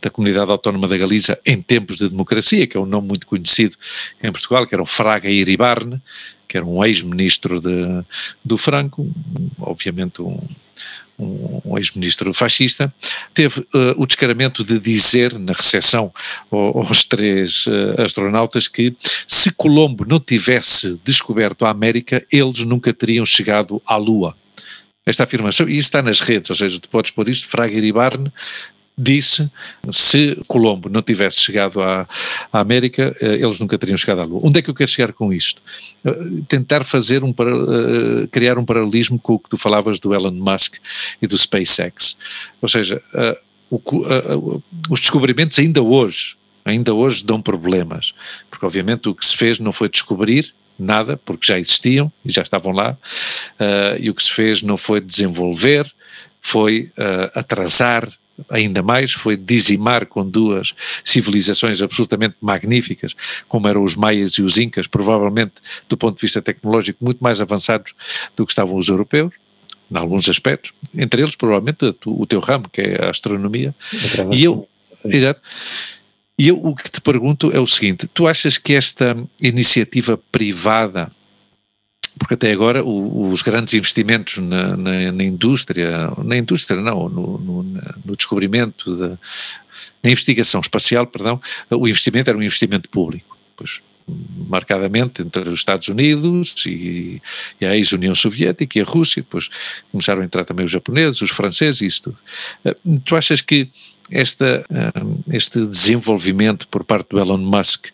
[0.00, 3.76] da Comunidade Autónoma da Galiza em tempos de democracia, que é um nome muito conhecido
[4.22, 6.00] em Portugal, que era o Fraga Iribarne,
[6.48, 7.60] que era um ex-ministro
[8.44, 9.10] do Franco,
[9.58, 10.38] obviamente um,
[11.18, 12.92] um, ex-ministro fascista,
[13.34, 16.12] teve uh, o descaramento de dizer na recepção
[16.50, 18.94] aos três uh, astronautas que
[19.26, 24.36] se Colombo não tivesse descoberto a América, eles nunca teriam chegado à Lua.
[25.04, 28.32] Esta afirmação, e isso está nas redes, ou seja, tu podes pôr isto, Fraga Iribarne
[28.98, 29.50] disse
[29.90, 32.08] se Colombo não tivesse chegado à,
[32.50, 34.40] à, América, eh, eles nunca teriam chegado à Lua.
[34.42, 35.60] Onde é que eu quero chegar com isto?
[36.02, 36.16] Eh,
[36.48, 40.76] tentar fazer um, uh, criar um paralelismo com o que tu falavas do Elon Musk
[41.20, 42.16] e do SpaceX.
[42.62, 43.02] Ou seja,
[43.70, 48.14] o, os descobrimentos ainda hoje, ainda hoje dão problemas,
[48.50, 52.42] porque obviamente o que se fez não foi descobrir, nada, porque já existiam e já
[52.42, 52.96] estavam lá,
[54.00, 55.90] e o que se fez não foi desenvolver,
[56.40, 56.90] foi
[57.34, 58.08] atrasar
[58.50, 63.14] ainda mais, foi dizimar com duas civilizações absolutamente magníficas,
[63.48, 65.54] como eram os maias e os incas, provavelmente
[65.88, 67.94] do ponto de vista tecnológico muito mais avançados
[68.36, 69.34] do que estavam os europeus,
[69.90, 73.74] em alguns aspectos, entre eles provavelmente o teu ramo, que é a astronomia,
[74.32, 74.68] e eu,
[75.04, 75.40] Exato.
[76.38, 81.10] E eu o que te pergunto é o seguinte: tu achas que esta iniciativa privada,
[82.18, 87.38] porque até agora o, os grandes investimentos na, na, na, indústria, na indústria não, no,
[87.38, 87.62] no,
[88.04, 88.90] no descobrimento,
[90.02, 93.36] na investigação espacial, perdão, o investimento era um investimento público.
[93.56, 93.80] Pois
[94.48, 97.20] marcadamente entre os Estados Unidos e,
[97.60, 99.48] e a ex-União Soviética e a Rússia, depois
[99.90, 102.18] começaram a entrar também os japoneses, os franceses e isso tudo.
[102.64, 103.68] Eh, tu achas que
[104.10, 107.86] esta, eh, este desenvolvimento por parte do Elon Musk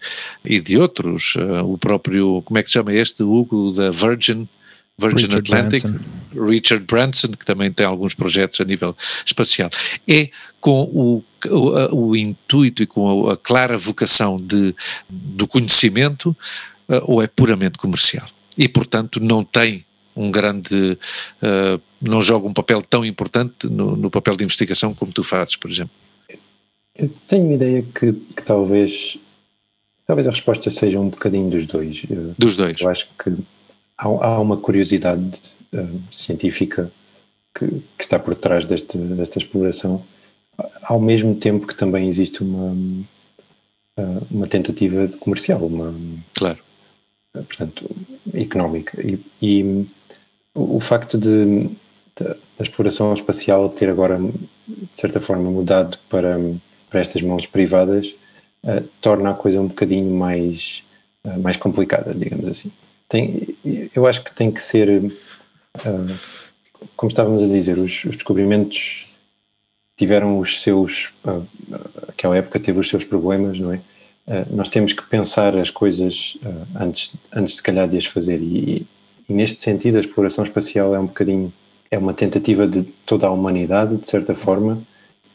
[0.44, 4.46] e de outros, eh, o próprio, como é que se chama este, Hugo da Virgin,
[4.98, 6.46] Virgin Richard Atlantic, Branson.
[6.50, 8.94] Richard Branson, que também tem alguns projetos a nível
[9.24, 9.70] espacial,
[10.06, 10.28] é
[10.60, 14.74] com o, o, o intuito e com a, a, clara vocação de,
[15.08, 16.36] do conhecimento
[16.88, 18.28] uh, ou é puramente comercial?
[18.56, 20.98] E, portanto, não tem um grande,
[21.42, 25.56] uh, não joga um papel tão importante no, no, papel de investigação como tu fazes,
[25.56, 25.94] por exemplo?
[26.94, 29.16] Eu tenho a ideia que, que talvez,
[30.06, 32.02] talvez a resposta seja um bocadinho dos dois.
[32.38, 32.80] Dos dois.
[32.80, 33.30] Eu acho que
[33.96, 35.40] há, há uma curiosidade
[35.72, 36.92] uh, científica
[37.54, 40.02] que, que, está por trás deste, desta exploração,
[40.82, 42.72] ao mesmo tempo que também existe uma,
[43.98, 45.94] uh, uma tentativa comercial, uma,
[46.34, 46.58] claro.
[47.36, 47.90] Uh, portanto,
[48.34, 49.00] económica.
[49.00, 49.86] E, e
[50.54, 51.68] o, facto de,
[52.16, 56.38] da exploração espacial ter agora, de certa forma, mudado para,
[56.90, 58.14] para estas mãos privadas,
[59.00, 60.84] torna a coisa um bocadinho mais,
[61.40, 62.70] mais complicada, digamos assim
[63.12, 63.54] tem,
[63.94, 66.18] eu acho que tem que ser, uh,
[66.96, 69.01] como estávamos a dizer, os, os, descobrimentos
[70.02, 71.46] tiveram os seus, uh,
[72.08, 73.76] aquela época teve os seus problemas, não é?
[74.26, 76.36] Uh, nós temos que pensar as coisas
[76.74, 78.84] antes, antes se calhar de as fazer e,
[79.28, 81.52] e, neste sentido a exploração espacial é um bocadinho,
[81.88, 84.82] é uma tentativa de toda a humanidade, de certa forma,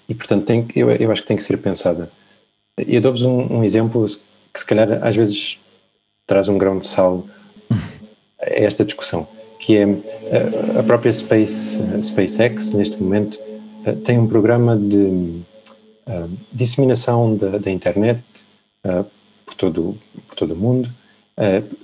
[0.10, 2.12] e portanto tem, eu, eu acho que tem que ser pensada.
[2.78, 4.06] Eu dou-vos um, um exemplo
[4.54, 5.60] que se calhar às vezes
[6.26, 7.26] traz um grão de sal
[8.40, 9.26] esta discussão,
[9.60, 9.86] que é
[10.78, 13.40] a própria Space, SpaceX, neste momento,
[13.88, 18.22] eh, tem um programa de uh, disseminação da, da internet
[18.86, 19.06] uh,
[19.46, 19.98] por, todo,
[20.28, 20.90] por todo o mundo,
[21.38, 21.78] uh,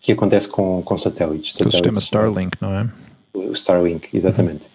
[0.00, 1.58] que acontece com, com satélites.
[1.60, 2.90] O sistema Starlink, não é?
[3.32, 4.68] O Starlink, exatamente.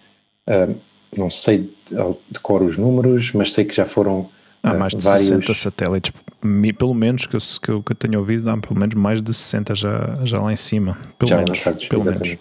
[0.48, 0.74] Uhum.
[1.16, 4.28] não sei de cor os números, mas sei que já foram
[4.60, 5.28] Há mais de vários...
[5.28, 6.12] 60 satélites,
[6.76, 9.32] pelo menos que eu, que eu, que eu tenho ouvido, há pelo menos mais de
[9.32, 10.98] 60 já, já lá em cima.
[11.16, 11.58] Pelo já menos.
[11.58, 12.36] Lançados, pelo menos.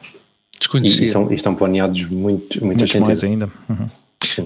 [0.60, 1.01] Desconhecido.
[1.01, 3.49] E, e, são, e estão planeados muito, muitas Muitos mais ainda.
[3.69, 3.88] Uhum.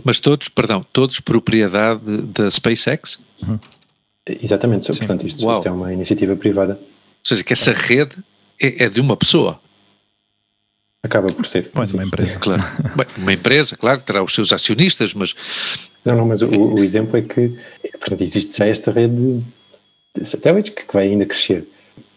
[0.03, 3.19] Mas todos, perdão, todos propriedade da SpaceX?
[3.41, 3.59] Uhum.
[4.41, 4.97] Exatamente, Sim.
[4.97, 6.73] portanto isto, isto, é uma iniciativa privada.
[6.73, 6.79] Ou
[7.23, 8.15] seja, que essa rede
[8.59, 9.59] é, é de uma pessoa.
[11.03, 11.69] Acaba por ser.
[11.71, 12.39] Pois, uma empresa.
[12.39, 12.63] Claro.
[12.97, 15.35] Bem, uma empresa, claro, terá os seus acionistas, mas
[16.05, 17.51] não, não, mas o, o exemplo é que,
[17.93, 19.41] portanto, existe já esta rede
[20.15, 21.67] de satélites que vai ainda crescer.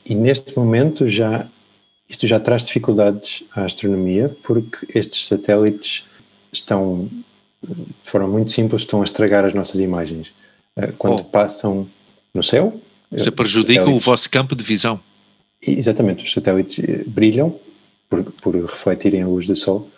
[0.04, 1.46] E neste momento já,
[2.08, 6.04] isto já traz dificuldades à astronomia porque estes satélites
[6.52, 7.08] estão,
[7.62, 10.32] de forma muito simples, estão a estragar as nossas imagens.
[10.76, 11.24] Eh, quando oh.
[11.24, 11.88] passam
[12.32, 12.80] no céu...
[13.12, 15.00] Já prejudicam o vosso campo de visão.
[15.60, 17.58] Exatamente, os satélites eh, brilham
[18.08, 19.88] por, por refletirem a luz do Sol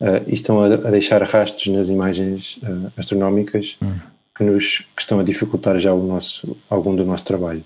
[0.00, 3.94] uh, e estão a, a, deixar rastros nas imagens uh, astronómicas hum.
[4.36, 7.64] que, nos, que estão a dificultar já o nosso, algum do nosso trabalho.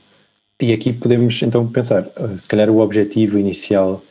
[0.60, 4.02] E aqui podemos então pensar, uh, se calhar o objetivo inicial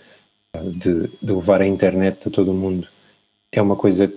[0.63, 2.87] de, de, levar a internet a todo o mundo
[3.51, 4.11] é uma coisa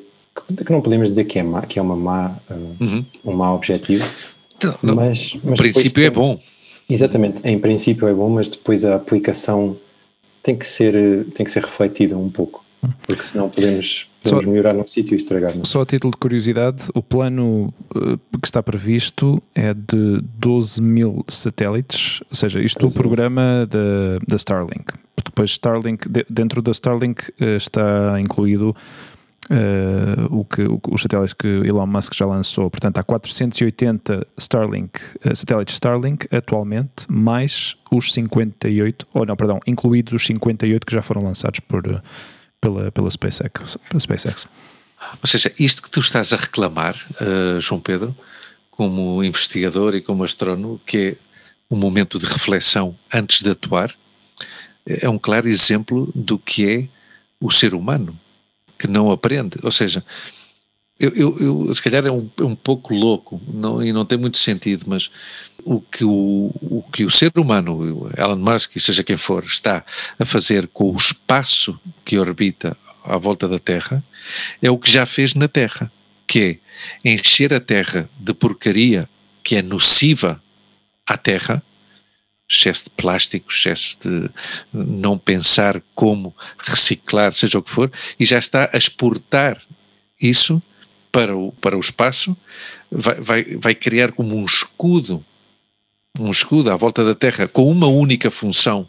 [0.47, 2.37] que, que não podemos dizer que é, má, que é uma má,
[2.81, 3.05] uhum.
[3.25, 4.05] um mau objetivo,
[4.57, 5.55] então, mas, mas...
[5.59, 6.39] O princípio é bom.
[6.89, 9.77] Exatamente, em princípio é bom, mas depois a aplicação
[10.43, 12.65] tem que ser, tem que ser refletida um pouco
[13.07, 15.55] porque senão podemos, podemos só, melhorar num sítio e estragar.
[15.55, 15.67] -no.
[15.67, 21.25] Só a título de curiosidade, o plano uh, que está previsto é de 12 mil
[21.29, 24.95] satélites, ou seja, isto é o programa da, da Starlink.
[25.23, 28.75] Depois Starlink, dentro da Starlink uh, está incluído
[29.51, 32.71] Uh, o que, o, os satélites que Elon Musk já lançou.
[32.71, 40.13] Portanto, há 480 Starlink, uh, satélites Starlink atualmente, mais os 58, ou não, perdão, incluídos
[40.13, 42.01] os 58 que já foram lançados por, uh,
[42.61, 44.47] pela, pela, SpaceX, pela SpaceX.
[45.21, 46.95] Ou seja, isto que tu estás a reclamar,
[47.59, 48.15] João Pedro,
[48.71, 51.17] como investigador e como astrónomo, que é
[51.71, 53.95] um momento de reflexão antes de atuar,
[54.87, 56.89] é um claro exemplo do que é
[57.41, 58.19] o ser humano,
[58.81, 59.59] que não aprende.
[59.63, 60.03] Ou seja,
[60.99, 64.17] eu, eu, eu se calhar é um, é um pouco louco não, e não tem
[64.17, 65.11] muito sentido, mas
[65.63, 69.85] o que o, o que o ser humano, Elon Musk, seja quem for, está
[70.19, 74.03] a fazer com o espaço que orbita à volta da Terra,
[74.63, 75.93] é o que já fez na Terra,
[76.27, 76.61] que
[77.05, 79.09] é encher a Terra de porcaria
[79.45, 80.43] que é nociva
[81.07, 81.63] à Terra,
[82.51, 84.29] excesso de plástico, excesso de
[84.73, 89.63] não pensar como reciclar, seja o que for, e já está a exportar
[90.21, 90.61] isso
[91.13, 92.37] para o, para o espaço,
[92.91, 95.25] vai, vai, vai criar como um escudo,
[96.19, 98.89] um escudo à volta da Terra com uma única função,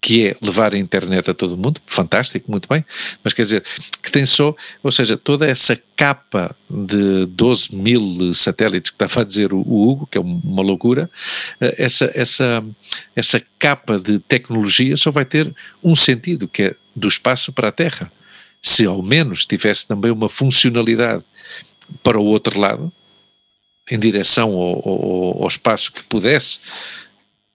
[0.00, 2.84] que é levar a internet a todo mundo, fantástico, muito bem,
[3.22, 3.64] mas quer dizer,
[4.02, 9.24] que tem só, ou seja, toda essa capa de 12 mil satélites que estava a
[9.24, 11.10] dizer o, Hugo, que é uma loucura,
[11.60, 12.64] eh, essa, essa,
[13.16, 17.72] essa capa de tecnologia só vai ter um sentido, que é do espaço para a
[17.72, 18.10] Terra.
[18.62, 21.24] Se ao menos tivesse também uma funcionalidade
[22.02, 22.92] para o outro lado,
[23.90, 26.60] em direção ao, ao, ao espaço que pudesse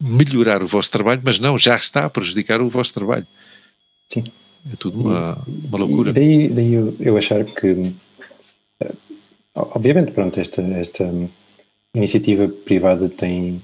[0.02, 3.28] melhorar o vosso trabalho, mas não, já está a prejudicar o vosso trabalho.
[4.12, 4.24] Sim.
[4.72, 6.12] É tudo uma, uma loucura.
[6.12, 7.92] E daí, daí eu, eu achar que,
[8.80, 8.94] eh,
[9.56, 11.12] obviamente, pronto, esta, esta
[11.96, 13.62] iniciativa privada tem,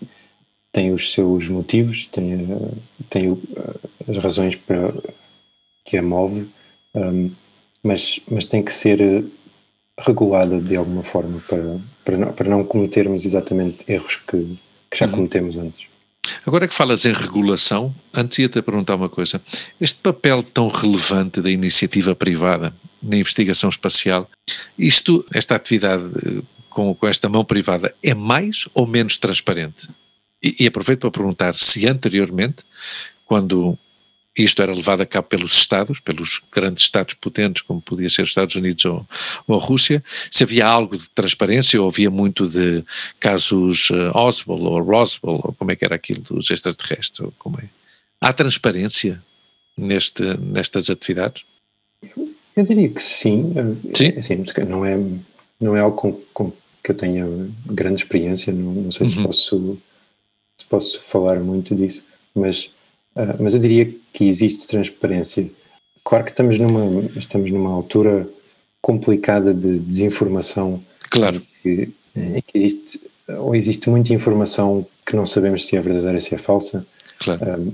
[0.72, 2.72] tem os seus motivos, tem, eh,
[3.10, 4.94] tem eh, as razões para
[5.86, 6.48] que a move,
[6.96, 7.32] um,
[7.82, 9.26] mas, mas tem que ser
[10.00, 14.58] regulada de alguma forma para, para, não, para não cometermos exatamente erros que,
[14.92, 15.12] que já uhum.
[15.13, 15.88] cometemos antes.
[16.50, 19.40] Agora que falas em regulação, antes ia-te perguntar uma coisa.
[19.80, 24.28] Este papel tão relevante da iniciativa privada na investigação espacial,
[24.76, 29.88] isto, esta atividade eh, com, com esta mão privada, é mais ou menos transparente?
[30.42, 32.64] E, e aproveito para perguntar se anteriormente,
[33.28, 33.78] quando
[34.38, 38.30] isto era levado a cabo pelos Estados, pelos grandes Estados potentes, como podia ser os
[38.30, 39.06] Estados Unidos ou,
[39.48, 42.84] ou a Rússia, se havia algo de transparência ou havia muito de
[43.20, 47.60] casos uh, Oswald ou Roswell, ou como é que era aquilo dos extraterrestres, ou como
[47.60, 47.65] é.
[48.22, 49.22] Há transparência
[49.78, 51.44] neste, nestas atividades?
[52.56, 53.54] Eu diria que sim.
[53.94, 54.08] Sim?
[54.15, 54.98] É, assim, não, é,
[55.60, 57.26] não é algo com, com que eu tenha
[57.65, 59.13] grande experiência, não, não sei uhum.
[59.13, 59.82] se, posso,
[60.58, 62.70] se posso falar muito disso, mas
[63.15, 65.50] ah, mas eu diria que existe transparência.
[66.04, 68.28] Claro que estamos numa, estamos numa altura
[68.82, 70.82] complicada de desinformação.
[71.10, 71.41] Claro.
[71.62, 76.34] Que, que existe, ou existe muita informação que não sabemos se é verdadeira ou se
[76.34, 76.86] é falsa.
[77.19, 77.62] Claro.
[77.62, 77.74] Um,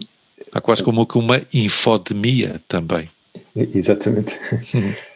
[0.52, 3.10] Há quase como que uma infodemia também.
[3.56, 4.38] Exatamente.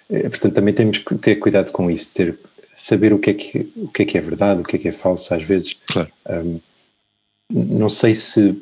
[0.09, 2.37] É, portanto, também temos que ter cuidado com isso, ter,
[2.73, 4.87] saber o que, é que, o que é que é verdade, o que é que
[4.87, 5.75] é falso, às vezes.
[5.87, 6.09] Claro.
[6.29, 6.59] Um,
[7.51, 8.55] não sei se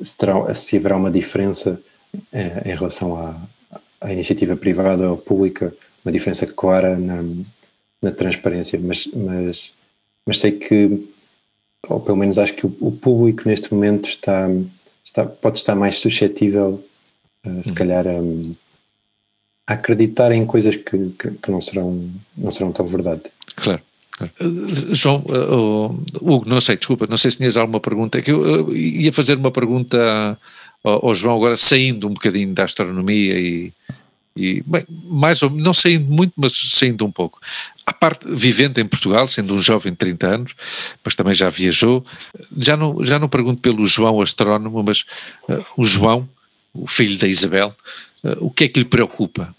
[0.00, 1.80] se, terá, se haverá uma diferença
[2.32, 3.34] eh, em relação à,
[4.00, 5.74] à, iniciativa privada ou pública,
[6.04, 7.22] uma diferença clara na,
[8.00, 9.72] na transparência, mas, mas,
[10.26, 11.08] mas sei que,
[11.88, 14.48] ou pelo menos acho que o, o público neste momento está,
[15.04, 16.84] está, pode estar mais suscetível,
[17.46, 17.74] uh, se uhum.
[17.74, 18.12] calhar, a,
[19.66, 23.22] a, acreditar em coisas que, que, que não, serão, não serão tão verdade.
[23.54, 23.80] Claro.
[24.20, 28.30] Uh, João, uh, Hugo, não sei, desculpa, não sei se tinhas alguma pergunta, é que
[28.30, 30.38] eu uh, ia fazer uma pergunta
[30.84, 33.72] ao, ao, João agora saindo um bocadinho da astronomia e,
[34.36, 37.40] e bem, mais ou não saindo muito, mas saindo um pouco.
[37.86, 40.54] A parte vivendo em Portugal, sendo um jovem de 30 anos,
[41.04, 42.04] mas também já viajou,
[42.56, 45.04] já não, já não pergunto pelo João astrónomo, mas
[45.76, 46.28] o João,
[46.72, 47.74] o filho da Isabel,
[48.38, 49.52] o que é que lhe preocupa?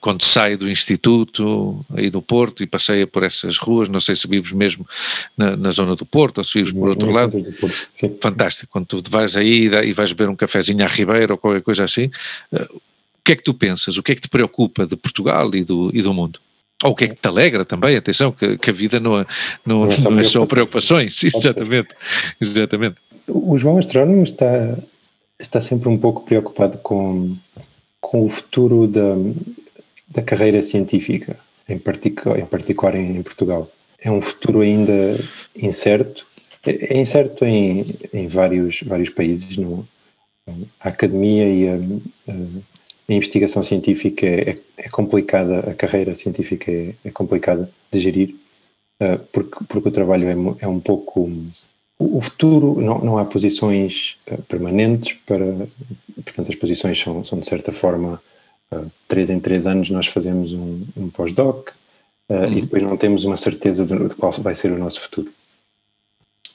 [0.00, 4.26] Quando saio do Instituto, aí do Porto, e passeia por essas ruas, não sei se
[4.26, 4.86] vives mesmo
[5.36, 7.44] na, na zona do Porto ou se vives por outro lado.
[8.20, 8.72] Fantástico.
[8.72, 12.06] Quando tu vais aí e vais beber um cafezinho à Ribeira ou qualquer coisa assim,
[12.52, 13.98] uh, o que é que tu pensas?
[13.98, 16.40] O que é que te preocupa de Portugal e do, e do mundo?
[16.82, 19.26] Ou o que é que te alegra também, atenção, que, que a vida não, é,
[19.66, 21.90] não, não, é, só, não é só preocupações, exatamente,
[22.40, 22.96] exatamente.
[23.28, 24.78] O João Astrónomo está,
[25.38, 27.36] está sempre um pouco preocupado com,
[28.00, 29.14] com o futuro da,
[30.10, 31.36] da carreira científica,
[31.68, 33.70] em, particular, em particular em, em Portugal.
[34.00, 35.18] É um futuro ainda
[35.56, 36.26] incerto,
[36.66, 39.56] é, é incerto em, em vários, vários países.
[39.56, 39.86] No,
[40.80, 41.74] a academia e a,
[42.28, 42.34] a,
[43.08, 48.34] a investigação científica é, é, complicada, a carreira científica é, é complicada de gerir,
[49.02, 51.30] uh, porque, porque o trabalho é, é um pouco.
[51.98, 55.68] O futuro, não, não há posições uh, permanentes para.
[56.24, 58.20] Portanto, as posições são, são de certa forma
[59.08, 61.70] três em três anos nós fazemos um, um pós-doc
[62.28, 62.52] uh, uhum.
[62.52, 65.28] e depois não temos uma certeza de, de, qual vai ser o nosso futuro.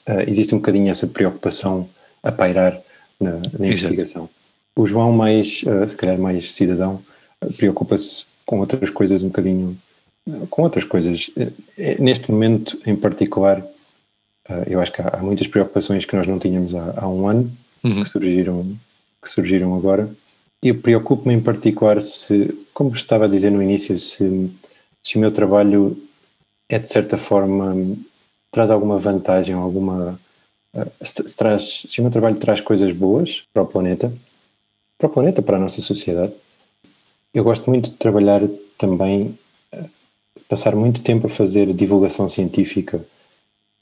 [0.08, 1.88] Uh, existe um bocadinho essa preocupação
[2.22, 2.80] a pairar
[3.20, 4.28] na, na investigação.
[4.74, 7.02] O João, mais, uh, se calhar mais cidadão,
[7.56, 9.76] preocupa-se com outras coisas um bocadinho,
[10.48, 11.30] com outras coisas.
[11.98, 13.62] Neste momento em particular,
[14.68, 17.52] eu acho que há, há, muitas preocupações que nós não tínhamos há, há um ano,
[17.82, 18.02] uhum.
[18.04, 18.76] que, surgiram,
[19.20, 20.08] que surgiram agora,
[20.68, 24.50] eu preocupo-me em particular se, como vos estava a dizer no início, se,
[25.02, 25.96] se o meu trabalho
[26.68, 27.74] é de certa forma
[28.50, 30.18] traz alguma vantagem, alguma.
[30.74, 34.10] Uh, se, traz, se o meu trabalho traz coisas boas para o planeta,
[34.96, 36.32] para o planeta, para a nossa sociedade.
[37.34, 38.40] Eu gosto muito de trabalhar
[38.78, 39.38] também,
[39.74, 39.90] uh,
[40.48, 43.04] passar muito tempo a fazer divulgação científica,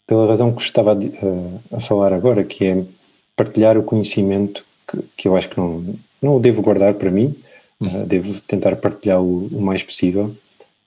[0.07, 2.85] pela razão que estava a, uh, a falar agora, que é
[3.37, 5.85] partilhar o conhecimento que, que eu acho que não,
[6.24, 7.34] não o devo guardar para mim,
[7.80, 8.06] uhum.
[8.06, 10.34] devo tentar partilhar o, mais possível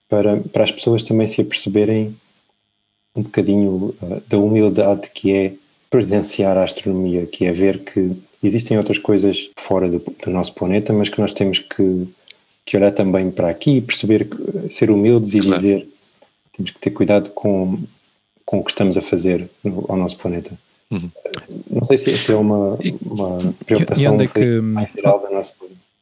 [0.08, 2.14] para, para as pessoas também se aperceberem
[3.14, 5.52] um bocadinho uh, da humildade que é
[5.90, 8.12] presenciar a astronomia, que é ver que
[8.42, 12.06] existem outras coisas fora do, do nosso planeta, mas que nós temos que,
[12.64, 15.60] que olhar também para aqui e perceber, que, ser humildes e claro.
[15.60, 15.88] dizer
[16.56, 17.78] temos que ter cuidado com,
[18.44, 20.50] com o que estamos a fazer no, ao nosso planeta.
[20.90, 21.10] Uhum.
[21.70, 25.30] Não sei se, se é uma, uma preocupação e, e é que, mais geral da
[25.30, 25.54] nossa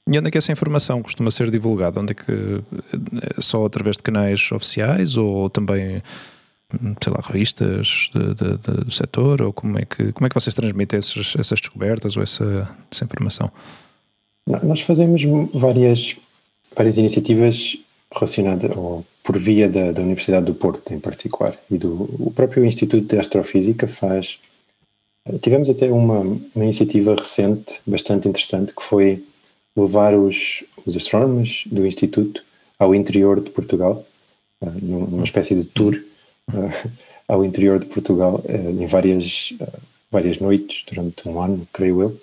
[0.09, 2.01] e onde é que essa informação costuma ser divulgada?
[2.01, 6.01] Onde é que eh, só através de canais oficiais ou também
[6.80, 10.28] hum, sei lá, revistas de, de, de, do setor ou como é que como é
[10.28, 13.51] que vocês transmitem esses, essas descobertas ou essa, essa informação?
[14.62, 15.22] Nós fazemos
[15.53, 16.16] várias
[16.76, 17.76] várias iniciativas
[18.14, 22.64] relacionadas ou por via da, da Universidade do Porto em particular e do o próprio
[22.64, 24.39] Instituto de Astrofísica faz
[25.41, 29.24] tivemos até uma, uma iniciativa recente bastante interessante que foi
[29.77, 32.43] levar os, os astrónomos do Instituto
[32.79, 34.05] ao interior de Portugal,
[34.61, 36.01] uh, numa espécie de tour
[36.53, 36.91] uh,
[37.29, 39.53] ao interior de Portugal, uh, em várias,
[40.11, 42.20] várias noites, durante um ano, creio eu,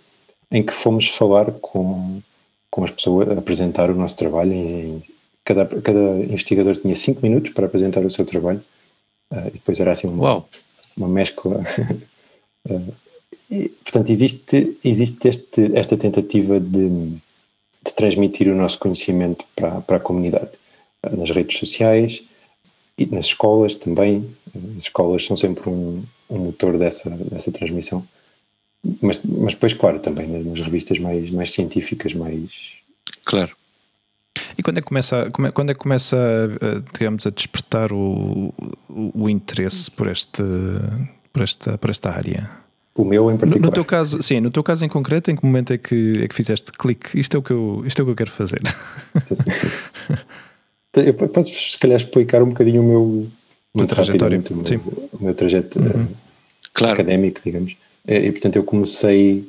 [0.52, 2.22] em que fomos falar com,
[2.70, 4.54] com as pessoas, apresentar o nosso trabalho.
[4.54, 5.02] Em,
[5.44, 8.62] cada, cada investigador tinha cinco minutos para apresentar o seu trabalho,
[9.48, 10.46] e depois era assim uma,
[10.96, 11.62] uma mescla.
[13.50, 17.20] E, portanto, existe, existe este, esta tentativa de
[17.86, 20.50] de transmitir o nosso conhecimento para, para a comunidade,
[21.12, 22.24] nas redes sociais
[22.98, 24.28] e nas escolas também.
[24.78, 28.06] As escolas são sempre um, um motor dessa, dessa transmissão.
[29.02, 32.50] Mas, mas depois, claro, também nas revistas mais, mais científicas, mais.
[33.26, 33.56] Claro.
[34.58, 36.18] E quando é que começa, quando é que começa
[36.94, 38.54] digamos, a despertar o,
[38.90, 40.44] o, o interesse por, este,
[41.34, 42.50] por, esta, por esta área?
[42.96, 43.60] O meu em particular.
[43.60, 46.22] No, no, teu caso, sim, no teu caso em concreto, em que momento é que,
[46.24, 47.20] é que fizeste clique?
[47.20, 48.62] Isto é o que eu, isto é o que eu quero fazer.
[50.96, 53.28] eu posso, se calhar, explicar um bocadinho o meu,
[53.76, 56.04] meu trajetório, o meu, o meu trajeto uhum.
[56.04, 56.08] uh,
[56.72, 56.94] claro.
[56.94, 57.76] académico, digamos.
[58.08, 59.44] E, e, portanto, eu comecei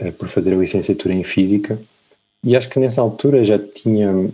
[0.00, 1.78] uh, por fazer a licenciatura em Física
[2.42, 4.30] e acho que nessa altura já tinha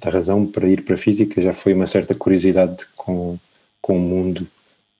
[0.00, 3.36] a razão para ir para a Física, já foi uma certa curiosidade com,
[3.80, 4.46] com o mundo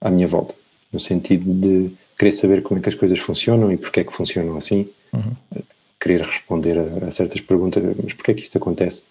[0.01, 0.53] à minha volta,
[0.91, 4.13] no sentido de querer saber como é que as coisas funcionam e porque é que
[4.13, 5.63] funcionam assim, uhum.
[5.99, 9.05] querer responder a, a, certas perguntas, mas porquê é que isto acontece?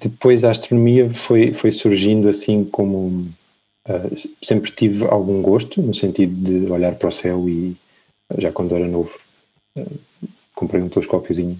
[0.00, 3.28] Depois a astronomia foi, foi surgindo assim como
[3.88, 7.76] uh, sempre tive algum gosto no sentido de olhar para o céu e
[8.38, 9.12] já quando era novo
[9.76, 9.98] uh,
[10.54, 11.58] comprei um telescópiozinho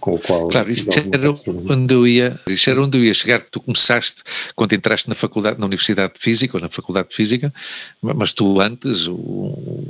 [0.00, 0.48] com o qual.
[0.48, 1.30] Claro, isto era
[1.70, 3.40] onde eu ia, isto era onde eu ia chegar.
[3.50, 4.22] Tu começaste
[4.54, 7.52] quando entraste na faculdade, na Universidade de Física ou na Faculdade de Física,
[8.00, 9.14] mas tu antes, o,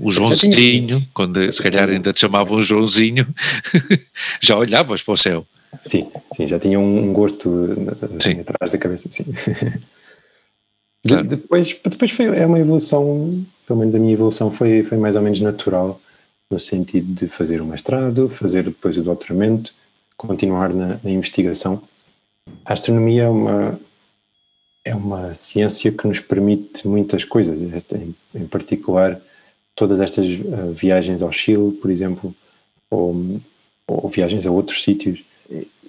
[0.02, 3.26] o Joãozinho, quando se calhar ainda te chamavam Joãozinho,
[4.40, 5.46] já olhavas para o céu.
[5.86, 6.06] Sim,
[6.36, 7.68] sim, já tinha um gosto
[8.18, 9.24] assim, atrás da cabeça, sim.
[11.06, 11.24] Claro.
[11.24, 15.16] De, depois, depois foi, é uma evolução, pelo menos a minha evolução foi, foi mais
[15.16, 16.00] ou menos natural
[16.52, 19.72] no sentido de fazer o mestrado, fazer depois o doutoramento,
[20.16, 21.82] continuar na, na investigação.
[22.64, 23.80] A astronomia é uma,
[24.84, 27.56] é uma ciência que nos permite muitas coisas,
[27.92, 29.20] em, em particular
[29.74, 32.34] todas estas uh, viagens ao Chile, por exemplo,
[32.90, 33.40] ou,
[33.86, 35.22] ou, viagens a outros sítios.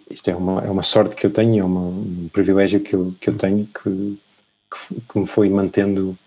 [0.10, 3.14] Isto é uma, é uma sorte que eu tenho, é uma, um privilégio que eu,
[3.20, 4.18] que eu tenho que,
[4.72, 6.18] que, que me foi mantendo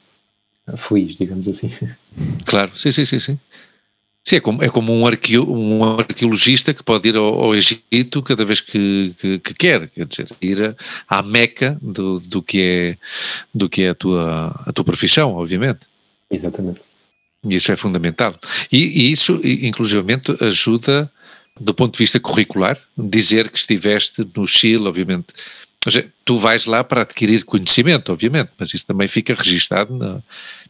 [0.76, 1.70] feliz, digamos assim.
[2.45, 3.39] Claro, sim, sim, sim, sim.
[4.29, 8.20] Sim, é como, é como um, arqueo, um arqueologista que pode ir ao, ao Egito
[8.22, 10.74] cada vez que, que, que, quer, quer dizer, ir
[11.09, 12.97] à meca do, do que é,
[13.55, 15.87] do que é a, tua, a tua profissão, obviamente.
[16.29, 16.81] Exatamente.
[17.45, 18.37] E isso é fundamental.
[18.72, 21.09] E, e isso, inclusivamente, ajuda,
[21.61, 25.27] do ponto de vista curricular, dizer que estiveste no Chile, obviamente.
[25.85, 30.20] Seja, tu vais lá para adquirir conhecimento, obviamente, mas isso também fica registado na,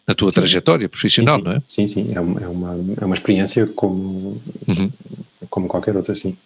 [0.06, 0.34] na tua sim.
[0.34, 1.62] trajetória profissional, sim, não é?
[1.68, 4.90] Sim, sim, é uma, é uma, é uma experiência como, uhum.
[5.50, 6.36] como qualquer outra, sim.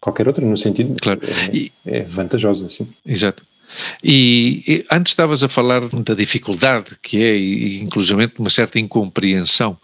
[0.00, 1.20] Qualquer outra, no sentido claro.
[1.24, 2.86] é, e, é vantajosa, sim.
[3.04, 3.42] Exato.
[4.02, 9.76] E, e, antes estavas a falar da dificuldade que é, e inclusive uma certa incompreensão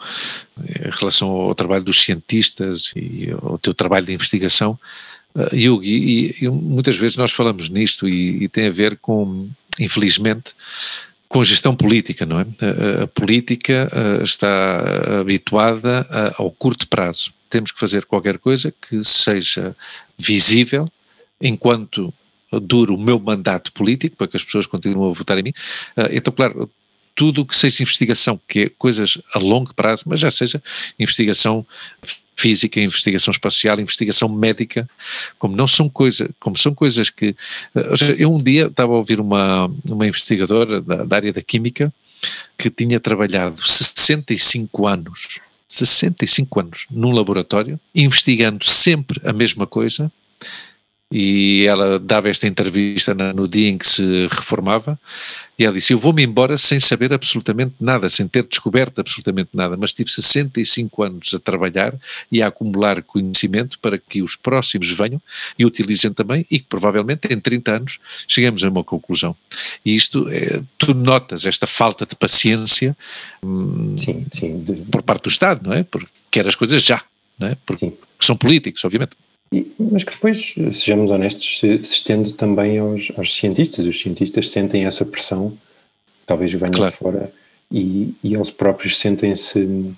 [0.59, 4.79] em relação ao trabalho dos cientistas e ao teu trabalho de investigação,
[5.35, 9.49] uh, Yugi, e, e, muitas vezes nós falamos nisto e, e tem a ver com,
[9.79, 10.53] infelizmente,
[11.35, 12.47] com a gestão política, não é?
[13.03, 13.91] A, política
[14.23, 16.07] está habituada
[16.39, 17.33] ao curto prazo.
[17.51, 19.75] Temos que fazer qualquer coisa que seja
[20.17, 20.89] visível
[21.41, 22.15] enquanto
[22.63, 25.53] dura o meu mandato político, para que as pessoas continuem a votar em mim.
[25.97, 26.71] Uh, então, claro,
[27.17, 30.63] tudo o que seja investigação, que é coisas a longo prazo, mas já seja
[31.01, 31.67] investigação
[32.45, 34.87] física, investigação espacial, investigação médica,
[35.39, 37.35] como não são coisas, como são coisas que,
[37.97, 41.91] seja, eu um dia estava a ouvir uma, uma investigadora da, da área da química
[42.59, 50.13] que tinha trabalhado 65 anos, 65 anos num laboratório, investigando sempre a mesma coisa,
[51.11, 54.99] e ela dava esta entrevista no dia em que se reformava,
[55.59, 59.77] e ela disse: Eu vou-me embora sem saber absolutamente nada, sem ter descoberto absolutamente nada,
[59.77, 61.95] mas tive 65 anos a trabalhar
[62.31, 65.21] e a acumular conhecimento para que os próximos venham
[65.59, 69.37] e utilizem também, e que provavelmente em 30 anos chegamos a uma conclusão.
[69.85, 72.97] E isto, é, tu notas esta falta de paciência
[73.43, 75.85] hum, sim, sim, por parte do Estado, não é?
[75.85, 77.03] Porque quer as coisas já,
[77.39, 77.57] não é?
[77.65, 77.97] Porque sim.
[78.21, 79.17] são políticos, obviamente.
[79.53, 83.87] E, mas que depois, sejamos honestos, se, se estende também aos, aos, cientistas.
[83.87, 85.57] Os cientistas sentem essa pressão,
[86.27, 86.91] talvez venha claro.
[86.91, 87.33] de fora,
[87.71, 89.95] e, e eles próprios sentem-se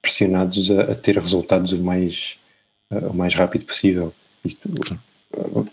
[0.00, 2.36] pressionados a, a, ter resultados o mais,
[2.90, 4.12] o mais rápido possível.
[4.44, 5.68] Isto claro.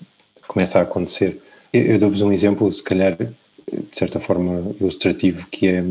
[0.48, 1.42] começa a acontecer.
[1.74, 5.84] Eu, eu dou-vos um exemplo, se calhar, de certa forma, ilustrativo, que é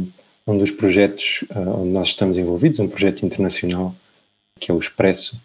[0.47, 3.95] um dos projetos uh, onde nós estamos envolvidos, um projeto internacional,
[4.59, 5.41] que é o Expresso,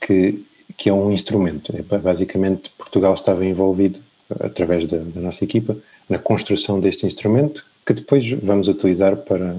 [0.00, 0.44] que
[0.78, 1.74] que é um instrumento.
[1.76, 3.98] É, basicamente, Portugal estava envolvido,
[4.40, 5.76] através da, da, nossa equipa,
[6.08, 9.56] na construção deste instrumento, que depois vamos utilizar para,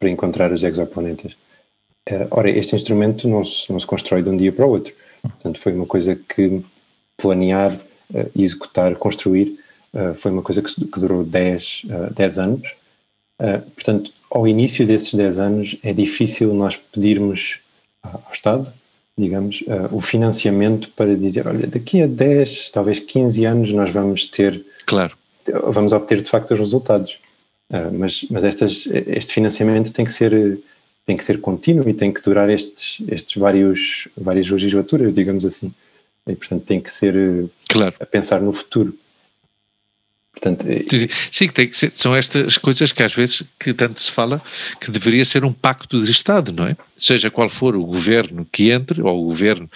[0.00, 1.36] para encontrar os exoplanetas.
[2.10, 4.92] Uh, ora, este instrumento não se, não se constrói de um dia para o outro.
[5.22, 6.62] Portanto, foi uma coisa que
[7.16, 9.56] planear, uh, executar, construir,
[9.94, 12.74] uh, foi uma coisa que, que durou 10, uh, 10 anos.
[13.74, 17.60] portanto, ao início desses 10 anos, é difícil nós pedirmos
[18.02, 18.72] ao Estado
[19.18, 24.26] digamos, uh, o financiamento para dizer, olha, daqui a 10, talvez 15 anos nós vamos
[24.26, 25.16] ter, claro,
[25.64, 27.18] vamos obter de facto os resultados.
[27.70, 30.58] Uh, mas mas estas, este financiamento tem que ser
[31.04, 35.72] tem que ser contínuo e tem que durar estes, estes vários várias legislaturas, digamos assim.
[36.26, 37.94] E portanto tem que ser claro.
[38.00, 38.92] a pensar no futuro.
[40.38, 44.10] Portanto, sim, sim tem que ser, são estas coisas que às vezes que tanto se
[44.10, 44.40] fala
[44.78, 46.76] que deveria ser um pacto de Estado, não é?
[46.96, 49.68] Seja qual for o governo que entre, ou o governo,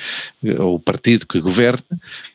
[0.58, 1.82] ou o partido que governe,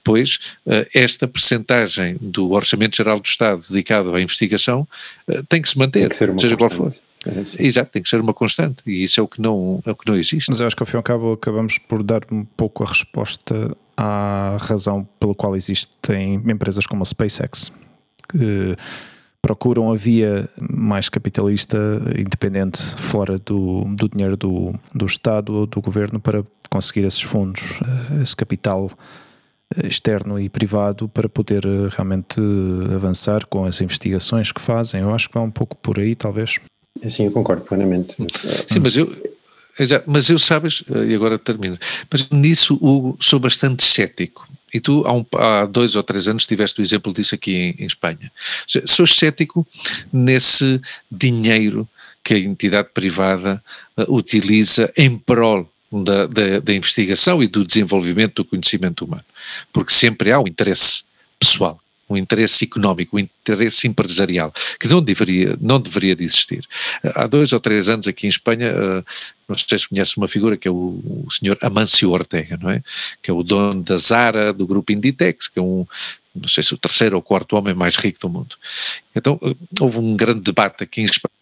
[0.03, 4.88] pois eh, esta percentagem do Orçamento Geral do Estado dedicado à investigação
[5.28, 6.55] eh, tem que se manter, que seja constante.
[6.57, 6.93] qual for.
[7.59, 10.07] Exato, tem que ser uma constante e isso é o que não, é o que
[10.09, 10.49] não existe.
[10.49, 12.88] Mas eu acho que ao fim e ao cabo acabamos por dar um pouco a
[12.88, 17.71] resposta à razão pela qual existem empresas como a SpaceX
[18.28, 18.76] que
[19.45, 21.78] procuram a via mais capitalista,
[22.17, 27.80] independente, fora do, do dinheiro do, do Estado ou do governo para conseguir esses fundos,
[27.82, 28.89] eh, esse capital
[29.76, 32.41] eh, externo e privado para poder eh, realmente
[32.93, 35.01] avançar com as investigações que fazem.
[35.01, 36.55] Eu acho que vai um pouco por aí, talvez.
[37.07, 38.15] Sim, eu concordo plenamente.
[38.67, 39.15] Sim, mas eu,
[40.07, 41.78] mas eu sabes, e agora termino,
[42.11, 44.47] mas nisso Hugo, sou bastante cético.
[44.76, 47.76] E tu, há, um, há, dois ou três anos, tiveste o exemplo disso aqui em,
[47.80, 48.30] em Espanha.
[48.67, 49.65] Sou cético
[50.11, 51.88] nesse dinheiro
[52.21, 53.63] que a entidade privada
[53.95, 59.23] uh, utiliza em prol da, da, da, investigação e do desenvolvimento do conhecimento humano,
[59.71, 61.03] porque sempre há um interesse
[61.39, 61.80] pessoal
[62.10, 66.64] um interesse económico, um interesse empresarial, que não deveria, não deveria de existir.
[67.16, 69.03] Há dois ou três anos aqui em Espanha, eh,
[69.47, 72.84] não sei se conhece uma figura que é o, o senhor Amancio Ortega, não é?
[73.22, 75.86] Que é o dono da Zara, do grupo Inditex, que é um,
[76.36, 78.56] não sei se o terceiro ou quarto homem mais rico do mundo.
[79.16, 81.36] Então, eh, houve um grande debate aqui em Espanha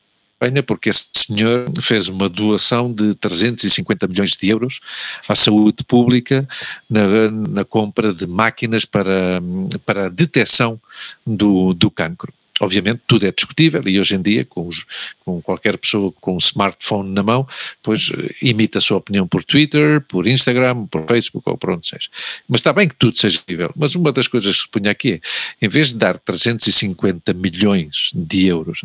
[0.43, 4.81] Espanha, porque esse senhor fez uma doação de 350 milhões de euros
[5.27, 6.47] à saúde pública
[6.89, 9.41] na, na compra de máquinas para,
[9.85, 10.79] para a detecção
[11.25, 12.33] do, do cancro.
[12.61, 14.85] Obviamente tudo é discutível e hoje em dia com, os,
[15.25, 17.47] com qualquer pessoa com um smartphone na mão,
[17.81, 22.07] pois imita a sua opinião por Twitter, por Instagram, por Facebook ou por onde seja.
[22.47, 25.13] Mas está bem que tudo seja possível, mas uma das coisas que se punha aqui
[25.13, 28.81] é, em vez de dar 350 milhões de euros,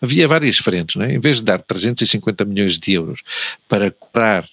[0.00, 1.14] havia várias frentes, não é?
[1.14, 3.22] em vez de dar 350 milhões de euros
[3.68, 4.48] para comprar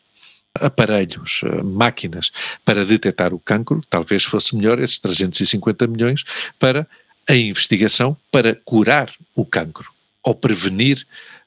[0.56, 2.32] aparelhos, máquinas
[2.66, 6.24] para detectar o cancro, talvez fosse melhor esses 350 milhões
[6.60, 6.88] para
[7.28, 9.92] a investigação para curar o cancro
[10.24, 11.06] ou prevenir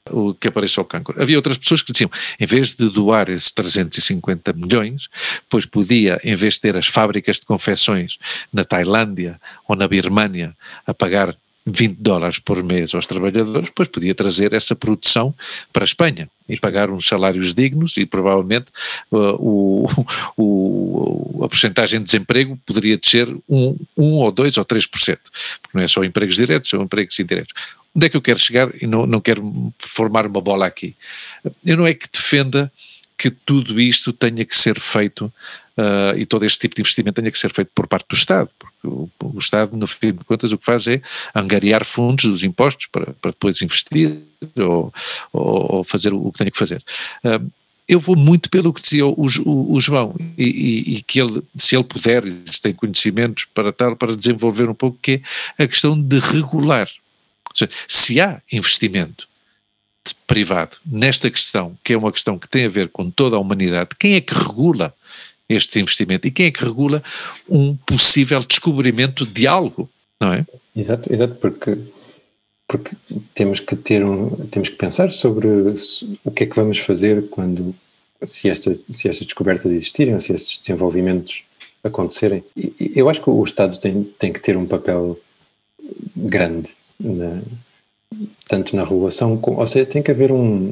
[0.09, 1.21] o que apareça o cancro.
[1.21, 2.09] Havia outras pessoas que diziam,
[2.39, 5.09] em vez de doar esses 350 milhões,
[5.49, 8.17] pois podia, em vez de ter as fábricas de confecções
[8.51, 10.55] na Tailândia ou na Birmânia
[10.87, 11.35] a pagar
[11.71, 15.33] 20 dólares por mês aos trabalhadores, depois podia trazer essa produção
[15.71, 18.67] para a Espanha e pagar uns salários dignos e provavelmente
[19.11, 19.85] uh, o,
[20.37, 24.89] o, a porcentagem de desemprego poderia descer 1 um, um ou 2 ou 3%,
[25.61, 27.53] porque não é só empregos diretos, são empregos indiretos.
[27.95, 30.95] Onde é que eu quero chegar e não, não quero formar uma bola aqui?
[31.65, 32.71] Eu não é que defenda
[33.17, 35.31] que tudo isto tenha que ser feito
[35.77, 38.49] uh, e todo este tipo de investimento tenha que ser feito por parte do Estado,
[38.57, 41.01] porque o, o, Estado, no fim de contas, o que faz é
[41.35, 44.21] angariar fundos dos impostos para, para depois investir
[44.57, 44.93] ou,
[45.31, 46.83] ou, fazer o que tenha que fazer.
[47.23, 47.51] Uh,
[47.87, 51.41] eu vou muito pelo que dizia o, o, o João e, e, e, que ele,
[51.57, 55.21] se ele puder, se tem conhecimentos para tal, para desenvolver um pouco, que
[55.57, 56.89] é a questão de regular.
[57.53, 59.27] Seja, se há investimento
[60.25, 63.89] privado nesta questão, que é uma questão que tem a ver com toda a humanidade,
[63.99, 64.93] quem é que regula
[65.51, 67.03] este investimento e quem é que regula
[67.49, 69.89] um possível descobrimento de algo,
[70.19, 70.45] não é?
[70.75, 71.77] Exato, exato, porque
[72.71, 72.95] porque
[73.35, 75.47] temos que ter um, temos que pensar sobre
[76.23, 77.75] o que é que vamos fazer quando
[78.25, 81.43] se, esta, se estas descobertas existirem, se estes desenvolvimentos
[81.83, 82.41] acontecerem.
[82.95, 85.19] Eu acho que o Estado tem, tem que ter um papel
[86.15, 87.41] grande na,
[88.47, 90.71] tanto na regulação, ou seja, tem que haver um,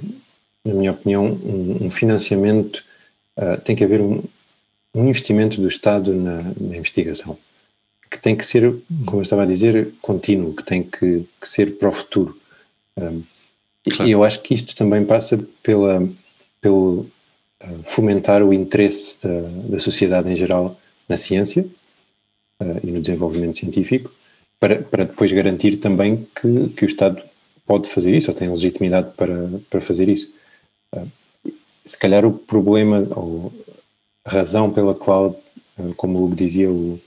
[0.64, 2.84] na minha opinião, um, um financiamento,
[3.38, 4.24] uh, tem que haver um,
[5.00, 7.38] um investimento do Estado na, na, investigação,
[8.10, 8.74] que tem que ser,
[9.06, 12.38] como eu estava a dizer, contínuo, que tem que, que ser para o futuro.
[12.98, 13.22] Um,
[13.84, 14.10] claro.
[14.10, 16.08] E eu acho que isto também passa pela,
[16.60, 17.06] pelo
[17.64, 21.66] uh, fomentar o interesse da, da, sociedade em geral na ciência
[22.62, 24.12] uh, e no desenvolvimento científico,
[24.60, 27.22] para, para depois garantir também que, que o Estado
[27.66, 30.34] pode fazer isso, ou tem legitimidade para, para fazer isso.
[30.92, 31.06] Ah,
[31.86, 33.54] se calhar o problema, ou
[34.30, 35.36] razão pela qual,
[35.78, 37.00] ah, como o Hugo dizia, o,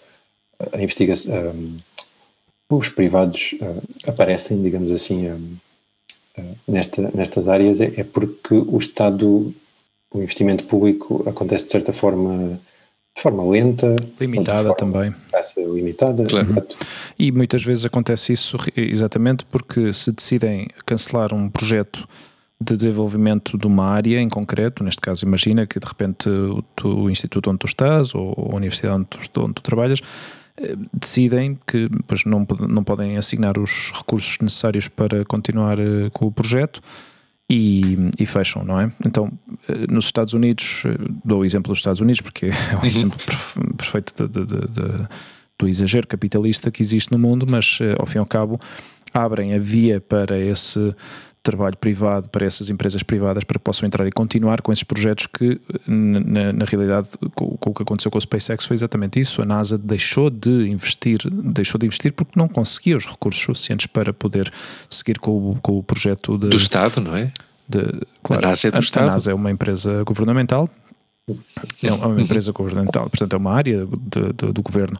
[0.72, 5.56] a investigação, um, ah, os privados uh, aparecem, digamos assim, um,
[6.38, 9.54] uh, nesta, nestas áreas é, é, porque o Estado,
[10.12, 12.58] o investimento público acontece de certa forma
[13.14, 15.14] de forma lenta, limitada forma, também.
[15.58, 16.66] Limitada, claro.
[17.18, 22.08] E muitas vezes acontece isso exatamente porque se decidem cancelar um projeto
[22.62, 27.10] de desenvolvimento de uma área em concreto, neste caso imagina que de repente o, o
[27.10, 30.00] instituto onde tu estás ou a universidade onde tu, onde tu trabalhas
[30.56, 36.26] eh, decidem que pois, não, não podem assignar os recursos necessários para continuar eh, com
[36.26, 36.80] o projeto
[37.48, 38.92] e, e, fecham, não é?
[39.04, 39.32] Então,
[39.68, 40.84] eh, nos Estados Unidos,
[41.24, 42.84] dou o exemplo dos Estados Unidos porque é um uhum.
[42.84, 43.18] exemplo
[43.76, 45.08] perfeito de, de, de,
[45.58, 48.60] do exagero capitalista que existe no mundo, mas ao fim e ao cabo
[49.14, 50.94] abrem a via para esse
[51.42, 55.26] trabalho privado para essas empresas privadas para que possam entrar e continuar com esses projetos
[55.26, 59.42] que, na, na realidade, com, com, o que aconteceu com o SpaceX foi exatamente isso.
[59.42, 64.12] A NASA deixou de investir, deixou de investir porque não conseguia os recursos suficientes para
[64.12, 64.52] poder
[64.88, 67.32] seguir com o, com o projeto de, do Estado, não é?
[67.68, 67.82] De,
[68.22, 69.08] claro, a NASA é do a, Estado.
[69.08, 70.70] A NASA é uma empresa governamental.
[71.82, 74.98] É uma empresa governamental, portanto, é uma área de, de, do governo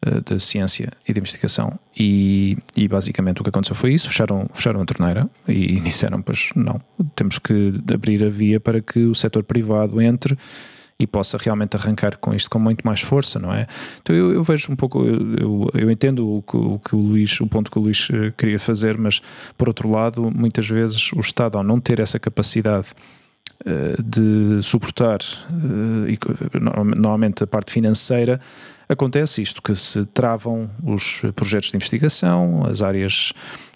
[0.00, 4.48] eh, de ciência e de investigação e, e, basicamente o que aconteceu foi isso, fecharam,
[4.54, 6.80] fecharam a torneira e disseram, pois não,
[7.16, 10.38] temos que abrir a via para que o setor privado entre
[11.00, 13.66] e possa realmente arrancar com isto com muito mais força, não é?
[14.00, 17.40] Então eu, eu vejo um pouco, eu, eu entendo o que, o que, o Luís,
[17.40, 19.20] o ponto que o Luís eh, queria fazer, mas
[19.56, 22.88] por outro lado, muitas vezes o Estado ao não ter essa capacidade
[23.64, 25.18] eh, de suportar,
[26.08, 26.18] e
[26.60, 28.40] normalmente a parte financeira,
[28.88, 33.32] acontece isto, que se travam os projetos de investigação, as áreas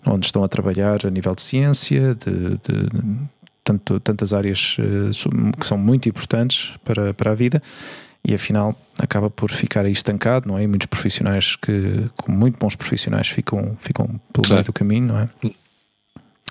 [0.06, 2.88] onde estão a trabalhar a nível de ciência, de, de
[3.64, 5.10] tanto, tantas áreas eh,
[5.58, 7.62] que são muito importantes para, para a vida
[8.24, 10.62] e afinal acaba por ficar aí estancado, não é?
[10.62, 14.54] E muitos profissionais que, com muito bons profissionais, ficam, ficam pelo claro.
[14.54, 15.28] meio do caminho, não é?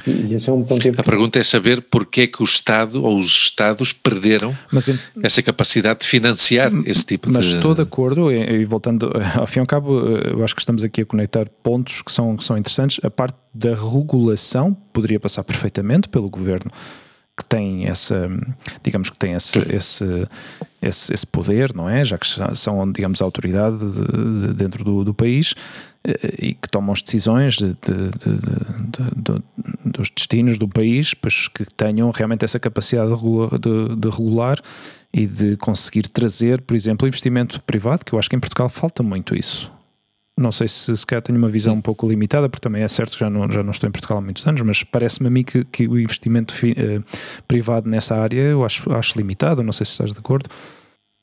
[0.08, 3.20] E esse é um ponto A pergunta é saber porque é que o Estado ou
[3.20, 4.90] os Estados perderam mas,
[5.22, 7.46] essa capacidade de financiar esse tipo mas de.
[7.46, 10.84] Mas estou de acordo, e, voltando, ao fim e ao cabo, eu acho que estamos
[10.84, 13.00] aqui a conectar pontos que são, que são interessantes.
[13.04, 16.72] A parte da regulação poderia passar perfeitamente pelo governo
[17.38, 18.30] que tem essa,
[18.84, 20.06] digamos que tem esse, esse,
[20.82, 22.04] esse, esse, poder, não é?
[22.06, 25.91] Já que são, digamos, a autoridade de, de, dentro do, do país eh,
[26.40, 27.76] e que tomam as decisões de,
[29.86, 34.60] dos destinos do país, pois que tenham realmente essa capacidade de, regular
[35.14, 39.04] e de conseguir trazer, por exemplo, investimento privado, que eu acho que em Portugal falta
[39.04, 39.72] muito isso
[40.42, 43.14] não sei se se calhar tenho uma visão um pouco limitada, porque também é certo
[43.14, 45.44] que já não, já não estou em Portugal há muitos anos, mas parece-me a mim
[45.44, 47.04] que, que o investimento fi, uh,
[47.48, 50.50] privado nessa área eu acho, acho limitado, não sei se estás de acordo.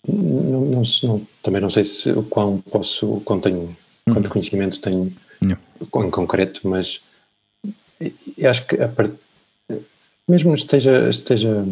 [0.06, 3.76] Não, não, não também não sei se o quão posso, quão tenho,
[4.12, 7.00] quanto conhecimento tenho em concreto, mas
[8.48, 9.12] acho que a part...
[10.28, 11.64] mesmo esteja, esteja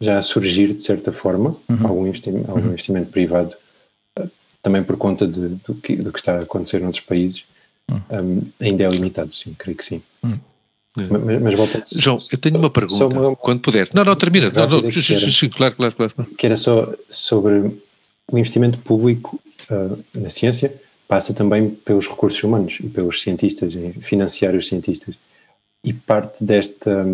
[0.00, 1.86] já a surgir de certa forma uhum.
[1.86, 2.68] algum, investimento, algum uhum.
[2.68, 3.52] investimento privado,
[4.18, 4.26] eh,
[4.60, 7.44] também por conta de, do, que, do que está a acontecer noutros países,
[7.90, 8.00] uhum.
[8.10, 10.02] um, ainda é limitado, sim, creio que sim.
[10.22, 10.38] Uhum.
[10.94, 13.88] Mas, mas volta João, eu tenho uma pergunta, uma, quando puder.
[13.94, 14.50] Não, não, termina.
[14.50, 16.30] Não, não, era, claro, claro, claro.
[16.36, 17.72] Que era só sobre
[18.30, 20.70] o investimento público uh, na ciência
[21.08, 25.14] passa também pelos recursos humanos e pelos cientistas, financiar os cientistas.
[25.84, 27.04] E parte desta,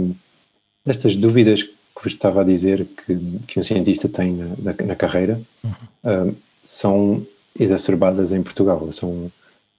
[0.84, 4.95] destas dúvidas que vos estava a dizer que, que um cientista tem na, na, na
[4.95, 6.30] carreira uhum.
[6.30, 7.26] uh, são
[7.59, 8.91] exacerbadas em Portugal.
[8.93, 9.32] São,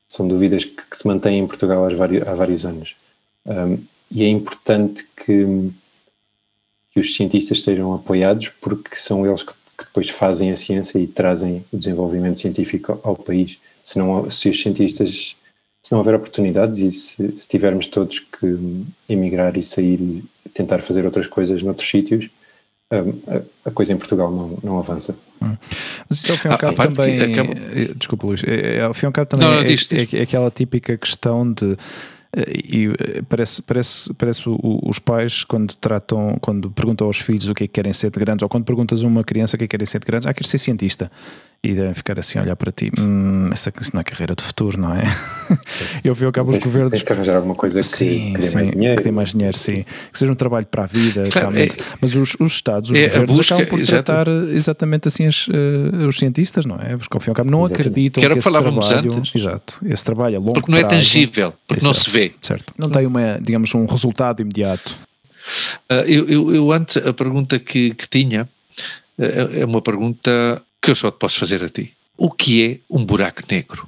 [0.08, 2.96] são dúvidas que, que se mantêm em Portugal há vários, há vários anos.
[3.46, 3.78] Um,
[4.12, 5.72] e é importante que,
[6.92, 11.08] que os cientistas sejam apoiados porque são eles que, que, depois fazem a ciência e
[11.08, 13.60] trazem o desenvolvimento científico ao, país.
[13.84, 15.36] Se, não, se os cientistas,
[15.84, 20.24] se não houver oportunidades e se, se tivermos todos que emigrar e sair e
[20.54, 22.30] tentar fazer outras coisas noutros sítios,
[23.66, 25.16] a, coisa em Portugal não, não avança.
[25.42, 25.56] Hum.
[26.10, 27.22] Mas isso ao fim e ao cabo também.
[27.22, 27.52] Acaba...
[27.52, 28.44] Eh, desculpa, Luís.
[28.44, 30.14] É, é, ao fim e ao cabo também não, não, é, diz, diz.
[30.14, 31.78] é, é aquela típica questão de
[32.38, 32.90] e
[33.28, 37.74] parece, parece, parece os pais quando tratam, quando perguntam aos filhos o que é que
[37.74, 39.86] querem ser de grandes, ou quando perguntas a uma criança o que é que querem
[39.86, 41.12] ser de grandes, ah, quer ser cientista.
[41.62, 44.42] E devem ficar assim a olhar para ti, hum, essa isso não é carreira de
[44.42, 45.04] futuro, não é?
[46.06, 46.92] Eu vi ao cabo os governos.
[46.92, 48.96] Tens que arranjar alguma coisa que, sim, que dê mais dinheiro.
[48.96, 49.84] Que dê mais dinheiro, sim.
[49.84, 51.76] Que seja um trabalho para a vida, claro, realmente.
[51.82, 55.50] É, Mas os, os Estados, os é, governos, busca, acabam por tratar exatamente assim as,
[55.50, 56.96] uh, os cientistas, não é?
[56.96, 57.82] Porque ao fim e ao cabo não exatamente.
[57.82, 59.14] acreditam que, era que esse trabalho.
[59.18, 59.36] Antes.
[59.36, 62.32] Exato, esse trabalho a longo Porque não é tangível, porque não se vê.
[62.42, 62.74] Certo.
[62.78, 64.98] Não tem uma, digamos, um resultado imediato.
[65.92, 68.48] Uh, eu, eu, eu, antes, a pergunta que, que tinha
[69.18, 71.94] uh, é uma pergunta que eu só te posso fazer a ti.
[72.18, 73.88] O que é um buraco negro?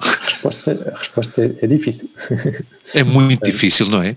[0.00, 2.10] a, resposta, a resposta é, difícil.
[2.94, 4.16] É muito difícil, não é?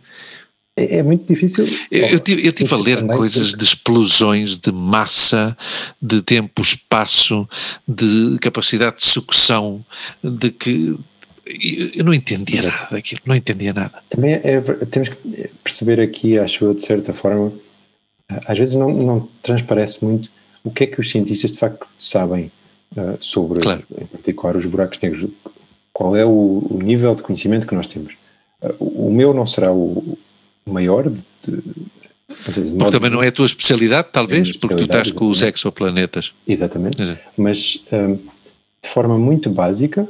[0.76, 1.66] É, é muito difícil.
[1.90, 5.58] Eu, eu, tive, eu tive a ler coisas de explosões, de massa,
[6.02, 7.48] de tempo, espaço,
[7.88, 9.84] de capacidade de sucção,
[10.24, 10.96] de que
[11.94, 14.04] eu não entendia nada daquilo, não entendia nada.
[14.10, 17.54] Também é, temos que perceber aqui, acho eu, de certa forma,
[18.48, 20.30] às vezes não, não transparece muito
[20.66, 22.52] o que é que os cientistas de facto sabem
[22.98, 23.84] uh, sobre, claro.
[24.02, 25.30] em particular, os buracos negros.
[25.94, 28.14] Qual é o, o nível de conhecimento que nós temos?
[28.62, 30.18] Uh, o, meu não será o,
[30.66, 31.62] maior de, de
[32.78, 36.34] porque também não é a tua especialidade, talvez, especialidade, porque tu estás com os exoplanetas.
[36.48, 37.02] Exatamente.
[37.02, 37.22] Exato.
[37.38, 40.02] Mas um, de forma muito básica,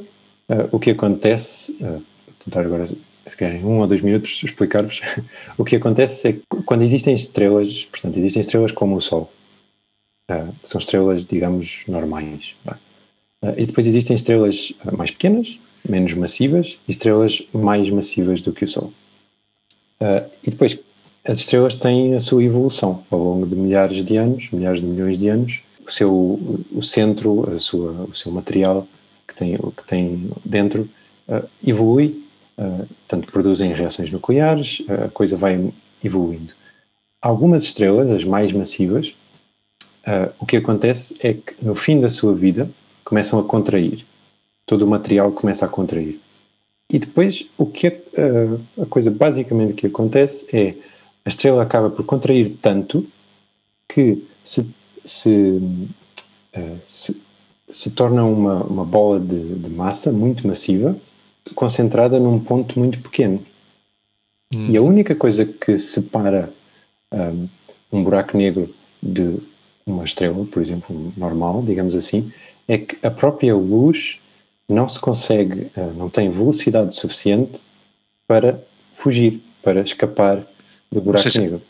[0.48, 4.40] uh, o que acontece, uh, vou tentar agora, se calhar em um ou dois minutos
[4.44, 5.02] explicar-vos,
[5.58, 9.30] o que acontece é que quando existem estrelas, portanto, existem estrelas como o Sol,
[10.28, 12.54] que são estrelas, digamos, normais.
[12.66, 15.58] Uh, e depois existem estrelas mais pequenas,
[15.88, 18.92] menos massivas, e estrelas mais massivas do que o Sol.
[20.42, 20.76] E depois,
[21.24, 25.18] as estrelas têm a sua evolução ao longo de milhares de anos, milhares de milhões
[25.18, 25.60] de anos.
[25.86, 28.86] O seu o centro, a sua, o seu material
[29.26, 30.88] que tem, que tem dentro
[31.64, 32.22] evolui,
[32.58, 35.72] uh, tanto produzem reações nucleares, a coisa vai
[36.04, 36.52] evoluindo.
[37.22, 39.14] Algumas estrelas, as mais massivas,
[40.06, 42.68] uh, o que acontece é que no fim da sua vida
[43.04, 44.04] começam a contrair.
[44.64, 46.20] Todo o material começa a contrair.
[46.90, 50.74] E depois, o que uh, a coisa basicamente que acontece é
[51.24, 53.06] a estrela acaba por contrair tanto
[53.88, 54.68] que se,
[55.04, 57.20] se, uh, se,
[57.68, 60.96] se, torna uma, uma bola de, de, massa muito massiva,
[61.54, 63.42] concentrada num ponto muito pequeno.
[64.54, 64.70] Hum.
[64.70, 66.48] E a única coisa que separa
[67.12, 67.48] um,
[67.92, 69.38] um buraco negro de
[69.86, 72.30] uma estrela, por exemplo, normal, digamos assim,
[72.66, 74.18] é que a própria luz
[74.68, 77.60] não se consegue, eh, não tem velocidade suficiente
[78.26, 78.60] para
[78.92, 80.44] fugir, para escapar
[80.90, 81.62] do buraco seja, negro.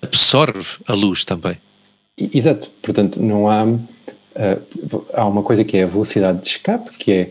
[0.00, 1.56] Absorve a luz também.
[2.16, 3.64] Exato, portanto, não há.
[3.64, 7.30] Uh, há uma coisa que é a velocidade de escape, que é,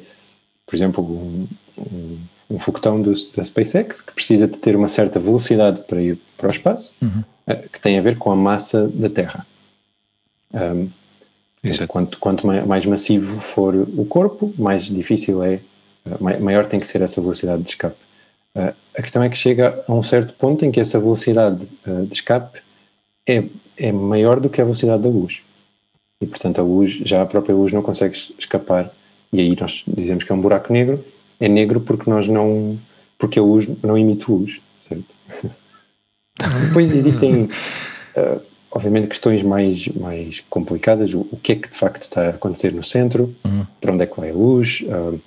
[0.66, 2.18] por exemplo, um, um,
[2.50, 6.50] um foguetão do, da SpaceX, que precisa de ter uma certa velocidade para ir para
[6.50, 7.24] o espaço, uhum.
[7.48, 9.46] uh, que tem a ver com a massa da Terra.
[10.56, 10.89] Um,
[11.88, 15.60] Quanto, quanto mais massivo for o corpo, mais difícil é,
[16.06, 17.95] eh, maior tem que ser essa velocidade de escape.
[18.56, 22.01] Eh, a questão é que chega a um certo ponto em que essa velocidade eh,
[22.03, 22.60] de escape
[23.28, 23.43] é,
[23.78, 25.41] é maior do que a velocidade da luz.
[26.22, 28.91] E portanto a luz, já a própria luz não consegue escapar.
[29.34, 31.03] E aí nós dizemos que é um buraco negro.
[31.39, 32.78] É negro porque nós não.
[33.18, 35.03] porque a luz não emite luz, certo?
[36.68, 37.49] Depois existem.
[38.16, 42.30] Uh, obviamente questões mais, mais complicadas, o, o, que é que de facto está a
[42.32, 43.65] acontecer no centro, uhum.
[43.80, 45.19] para onde é que vai a luz, uh,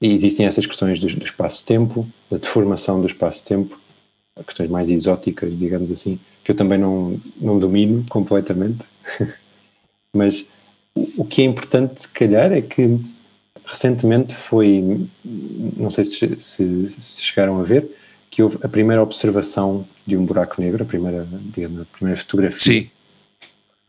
[0.00, 3.80] E existem essas questões do, do espaço-tempo, da deformação do espaço-tempo,
[4.46, 8.84] questões mais exóticas, digamos assim, que eu também não, não domino completamente.
[10.14, 10.44] Mas
[11.16, 13.00] o que é importante, se calhar, é que
[13.64, 15.06] recentemente foi,
[15.78, 17.88] não sei se, se, se, chegaram a ver,
[18.32, 22.58] que houve a primeira observação de um buraco negro, a primeira, digamos, a primeira fotografia.
[22.58, 22.90] Sim.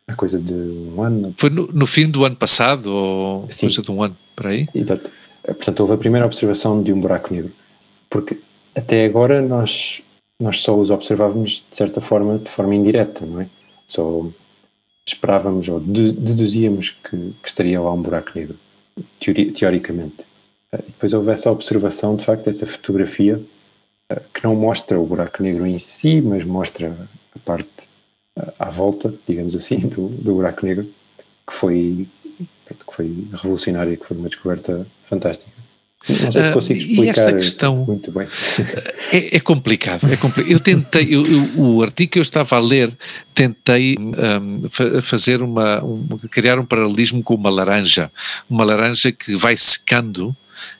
[0.05, 1.33] A coisa de um ano.
[1.37, 3.67] Foi no, no fim do ano passado, ou Sim.
[3.67, 4.67] coisa de um ano, por aí?
[4.75, 5.09] Exato.
[5.43, 7.53] Portanto, houve a primeira observação de um buraco negro.
[8.09, 8.37] Porque
[8.75, 10.01] até agora nós,
[10.41, 13.47] nós só os observávamos, de certa forma, de forma indireta, não é?
[13.87, 14.27] Só
[15.07, 18.57] esperávamos ou deduzíamos que, que estaria lá um buraco negro,
[19.21, 20.25] teori, teoricamente.
[20.73, 23.41] E depois houve essa observação, de facto, essa fotografia
[24.33, 26.95] que não mostra o buraco negro em si, mas mostra
[27.35, 27.69] a parte
[28.59, 30.85] à volta, digamos assim, do, do buraco negro,
[31.47, 32.07] que foi,
[32.67, 35.51] que foi revolucionária, que foi uma descoberta fantástica.
[36.09, 38.27] Não sei se ah, consigo explicar e esta questão muito bem.
[39.13, 40.51] É, é complicado, é complicado.
[40.51, 42.91] Eu tentei, eu, eu, o artigo que eu estava a ler,
[43.33, 44.69] tentei um,
[45.01, 48.11] fazer uma, um, criar um paralelismo com uma laranja,
[48.49, 50.35] uma laranja que vai secando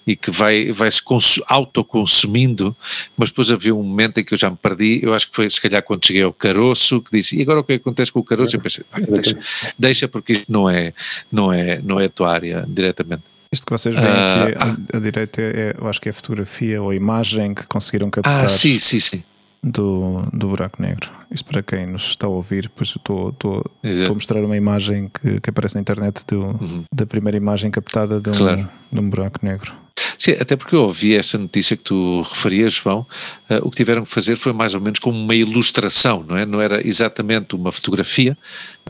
[0.06, 1.02] e que vai, vai se
[1.48, 2.76] autoconsumindo,
[3.18, 5.50] mas depois havia um momento em que eu já me perdi, eu acho que foi
[5.50, 8.24] se calhar quando cheguei ao caroço, que disse, e agora o que acontece com o
[8.24, 8.56] caroço?
[8.56, 9.38] Eu pensei, deixa,
[9.78, 10.94] deixa porque isto não é,
[11.32, 13.24] não, é, não é a tua área diretamente.
[13.52, 16.14] Isto que vocês veem aqui ah, à, à direita, é, eu acho que é a
[16.14, 18.46] fotografia ou a imagem que conseguiram captar.
[18.46, 19.24] Ah, sim, sim, sim.
[19.64, 21.10] Do, do buraco negro.
[21.32, 25.10] Isto para quem nos está a ouvir, pois estou, estou, estou a mostrar uma imagem
[25.10, 26.84] que, que aparece na internet do, uhum.
[26.94, 28.68] da primeira imagem captada de um, claro.
[28.92, 29.74] de um buraco negro.
[30.18, 33.06] Sim, até porque eu ouvi essa notícia que tu referias, João,
[33.50, 36.46] uh, o que tiveram que fazer foi mais ou menos como uma ilustração, não é?
[36.46, 38.38] Não era exatamente uma fotografia,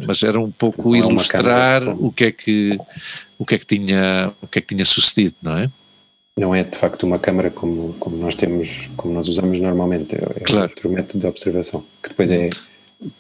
[0.06, 2.78] mas era um pouco ilustrar o que é que
[3.38, 5.72] o que é que tinha, o que é que tinha sucedido, não é?
[6.38, 10.40] Não é de facto uma câmara como, como nós temos, como nós usamos normalmente, é
[10.40, 10.70] claro.
[10.70, 12.48] outro método de observação, que depois é,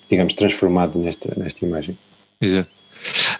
[0.09, 1.97] digamos, transformado nesta, nesta imagem.
[2.41, 2.69] Exato.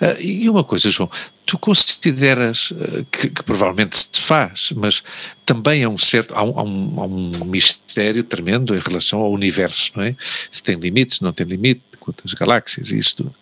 [0.02, 1.10] Uh, e uma coisa, João,
[1.46, 5.02] tu consideras uh, que, que, provavelmente se faz, mas
[5.46, 9.32] também há um certo, há um, há, um, há um, mistério tremendo em relação ao
[9.32, 10.16] universo, não é?
[10.52, 13.34] Se tem limite, se não tem limite, quantas galáxias e isso tudo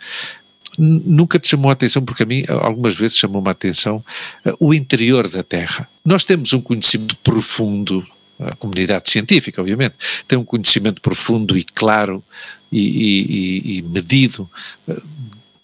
[0.77, 4.03] nunca te chamou a atenção, porque a mim algumas vezes chamou-me a atenção
[4.45, 5.89] uh, o interior da Terra.
[6.03, 8.05] Nós temos um conhecimento profundo,
[8.39, 9.95] a comunidade científica, obviamente,
[10.27, 12.23] tem um conhecimento profundo e claro
[12.71, 14.49] e, e, e medido
[14.87, 15.01] uh,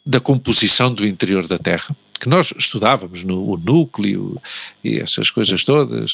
[0.05, 4.41] da composição do interior da Terra, que nós estudávamos no núcleo
[4.83, 6.13] e essas coisas todas.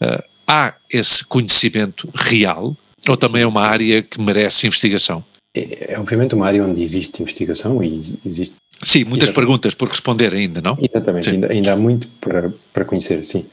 [0.00, 2.76] Uh, há esse conhecimento real,
[3.06, 5.24] ou também é uma área que merece investigação?
[5.54, 8.54] É, é obviamente uma área onde existe investigação e existe.
[8.82, 10.78] Sim, muitas perguntas por responder ainda, não?
[10.80, 13.44] Exatamente, ainda, ainda, há muito para, para conhecer, sim.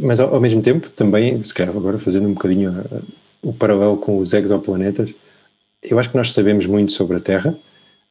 [0.00, 3.02] Mas ao, ao, mesmo tempo, também, se calhar agora fazendo um bocadinho uh,
[3.40, 5.14] o paralelo com os exoplanetas,
[5.80, 7.56] eu acho que nós sabemos muito sobre a Terra,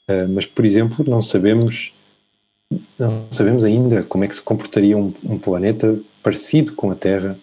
[0.09, 1.91] uh, mas, por exemplo, não sabemos,
[2.97, 7.37] não sabemos ainda como é que se comportaria um, um planeta parecido com a Terra,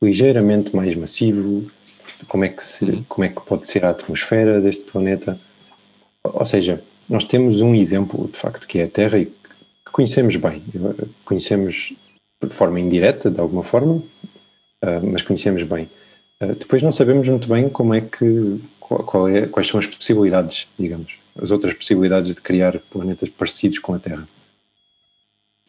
[0.00, 1.70] ligeiramente mais massivo,
[2.28, 3.04] como é que se, uhum.
[3.08, 5.38] como é que pode ser a atmosfera deste planeta.
[6.22, 10.36] Ou seja, nós temos um exemplo de facto que é a Terra e que conhecemos
[10.36, 10.62] bem,
[11.24, 11.92] conhecemos
[12.42, 14.02] de forma indireta, de alguma forma,
[14.82, 15.88] ah, mas conhecemos bem.
[16.40, 20.68] Ah, depois não sabemos muito bem como é que qual é, quais são as possibilidades,
[20.78, 24.28] digamos, as outras possibilidades de criar planetas parecidos com a Terra.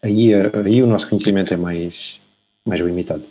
[0.02, 2.20] Aí, aí o nosso conhecimento é mais,
[2.66, 3.24] mais limitado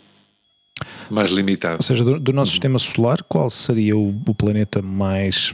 [1.09, 1.77] mais limitado.
[1.77, 5.53] Ou seja, do, do nosso sistema solar, qual seria o, o planeta mais,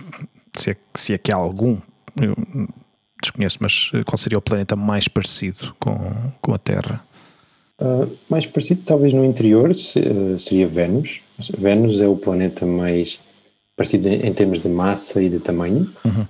[0.56, 1.78] se é, se é que há algum,
[2.20, 2.36] eu
[3.22, 5.97] desconheço, mas qual seria o planeta mais parecido com,
[6.41, 7.04] com a Terra?
[7.82, 11.22] Uh, mais parecido, talvez no interior, se, uh, seria Vênus.
[11.58, 13.20] Vênus é o planeta mais
[13.76, 15.91] parecido em, em termos de massa e de tamanho.
[16.06, 16.26] Uhum.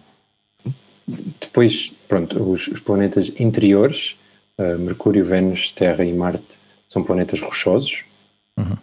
[1.41, 4.15] Depois, pronto, os, os planetas interiores,
[4.57, 8.03] uh, Mercúrio, Vênus, Terra e Marte, são planetas rochosos.
[8.57, 8.77] Uhum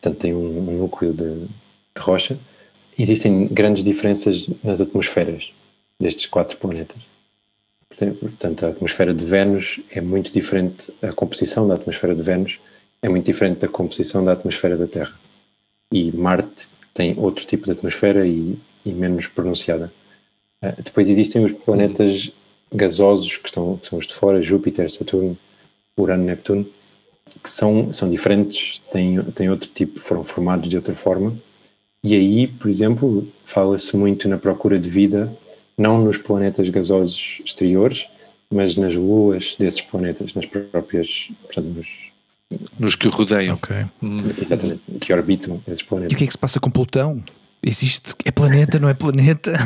[0.00, 2.38] portanto tem um, um núcleo de, de, rocha.
[2.98, 5.52] Existem grandes diferenças nas atmosferas
[6.00, 6.96] destes quatro planetas.
[7.88, 12.58] Portanto, a atmosfera de Vênus é muito diferente, a composição da atmosfera de Vênus
[13.02, 15.14] é muito diferente da composição da atmosfera da Terra.
[15.92, 19.92] E Marte tem outro tipo de atmosfera e, e menos pronunciada.
[20.62, 22.30] Uh, depois existem os planetas
[22.72, 25.36] gasosos que, estão, que são os de fora, Júpiter, Saturno,
[25.96, 26.66] Urano, Neptuno,
[27.42, 31.34] que são, são diferentes, têm, têm outro tipo, foram formados de outra forma.
[32.02, 35.32] E aí, por exemplo, fala-se muito na procura de vida,
[35.76, 38.06] não nos planetas gasosos exteriores,
[38.52, 41.86] mas nas luas desses planetas, nas próprias, portanto, nos,
[42.78, 43.54] nos que o rodeiam.
[43.56, 43.76] Ok.
[44.42, 46.14] Exatamente, que orbitam esses E planetas.
[46.14, 47.22] o que é que se passa com Plutão?
[47.62, 48.14] Existe.
[48.24, 49.52] É planeta, não é planeta?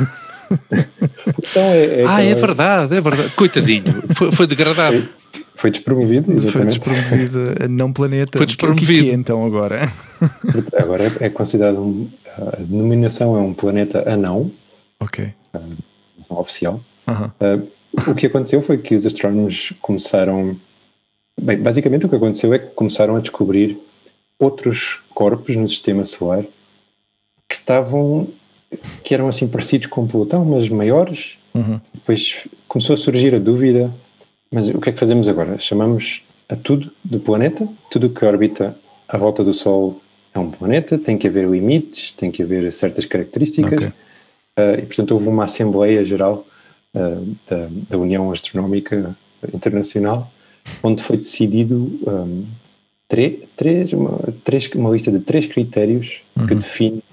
[1.39, 3.29] Então é, é Ah, é verdade, é verdade.
[3.31, 3.83] Coitadinho,
[4.15, 5.07] foi, foi degradado.
[5.63, 6.77] Foi despromovido, Foi exatamente.
[6.79, 8.37] despromovido a não planeta.
[8.37, 9.03] Foi O que- O que é, despromovido.
[9.05, 9.89] que é então agora?
[10.77, 12.05] Agora é, é considerado um,
[12.37, 14.51] a denominação é um planeta anão,
[14.99, 15.31] Ok.
[15.53, 16.81] denominação oficial.
[17.07, 17.31] Aham.
[17.39, 20.53] Uh, o que aconteceu foi que os astrónomos começaram.
[21.41, 23.77] Bem, basicamente o que aconteceu é que começaram a descobrir
[24.37, 26.43] outros corpos no sistema solar
[27.47, 28.27] que estavam.
[29.01, 31.35] que eram assim parecidos com Plutão, mas maiores.
[31.53, 31.79] Uhum.
[31.93, 33.89] Depois começou a surgir a dúvida:
[34.53, 35.57] mas o que é que fazemos agora?
[35.57, 37.67] Chamamos a tudo de planeta?
[37.89, 38.77] Tudo que orbita
[39.07, 39.99] à volta do Sol
[40.33, 40.97] é um planeta?
[40.97, 43.73] Tem que haver limites, tem que haver certas características.
[43.73, 43.87] Ok.
[43.87, 46.45] Uh, e portanto houve uma Assembleia Geral
[46.95, 49.15] uh, da, da União Astronómica
[49.53, 50.31] Internacional,
[50.83, 51.75] onde foi decidido
[52.07, 52.45] um,
[53.09, 57.03] tre- três, uma, três, uma lista de três critérios que define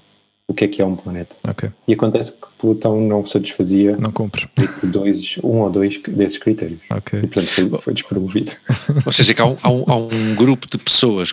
[0.51, 1.35] o que é que é um planeta.
[1.47, 1.69] Ok.
[1.87, 4.47] E acontece que Plutão não satisfazia Não cumpre.
[4.83, 6.79] dois, um ou dois desses critérios.
[6.89, 7.19] Ok.
[7.19, 8.51] E portanto foi, foi despromovido.
[9.05, 11.31] Ou seja, que há um, há um- há um grupo de pessoas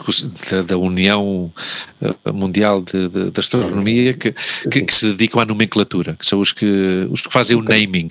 [0.50, 1.52] da, da União
[2.00, 4.34] eh, Mundial de, de- de Astronomia que,
[4.70, 8.08] que, que se dedicam à nomenclatura, que são os que, os que fazem o naming,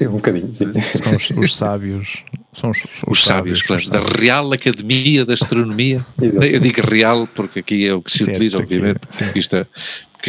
[0.00, 0.72] É um bocadinho, sim.
[0.72, 2.24] São os, os sábios.
[2.52, 4.20] São os, os, os sábios, claro, os da sábios.
[4.20, 6.04] Real Academia da Astronomia.
[6.20, 9.24] Eu digo real porque aqui é o que se Certo, utiliza, aqui, obviamente, sim.
[9.24, 9.66] porque isto, é,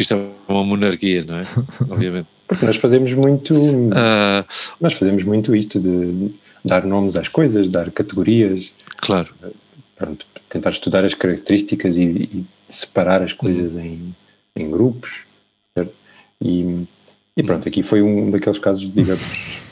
[0.00, 1.42] porque isto é uma monarquia, não é?
[1.90, 2.26] Obviamente.
[2.48, 3.54] Porque nós fazemos muito,
[3.94, 4.44] Ah,
[4.80, 6.30] nós fazemos muito isto de
[6.64, 9.28] dar nomes às coisas, dar categorias, claro.
[9.96, 14.14] pronto, tentar estudar as características e, e separar as coisas em,
[14.56, 15.20] em grupos,
[15.76, 15.92] certo?
[16.42, 16.86] E,
[17.36, 19.69] e pronto, aqui foi um daqueles casos, digamos, uh,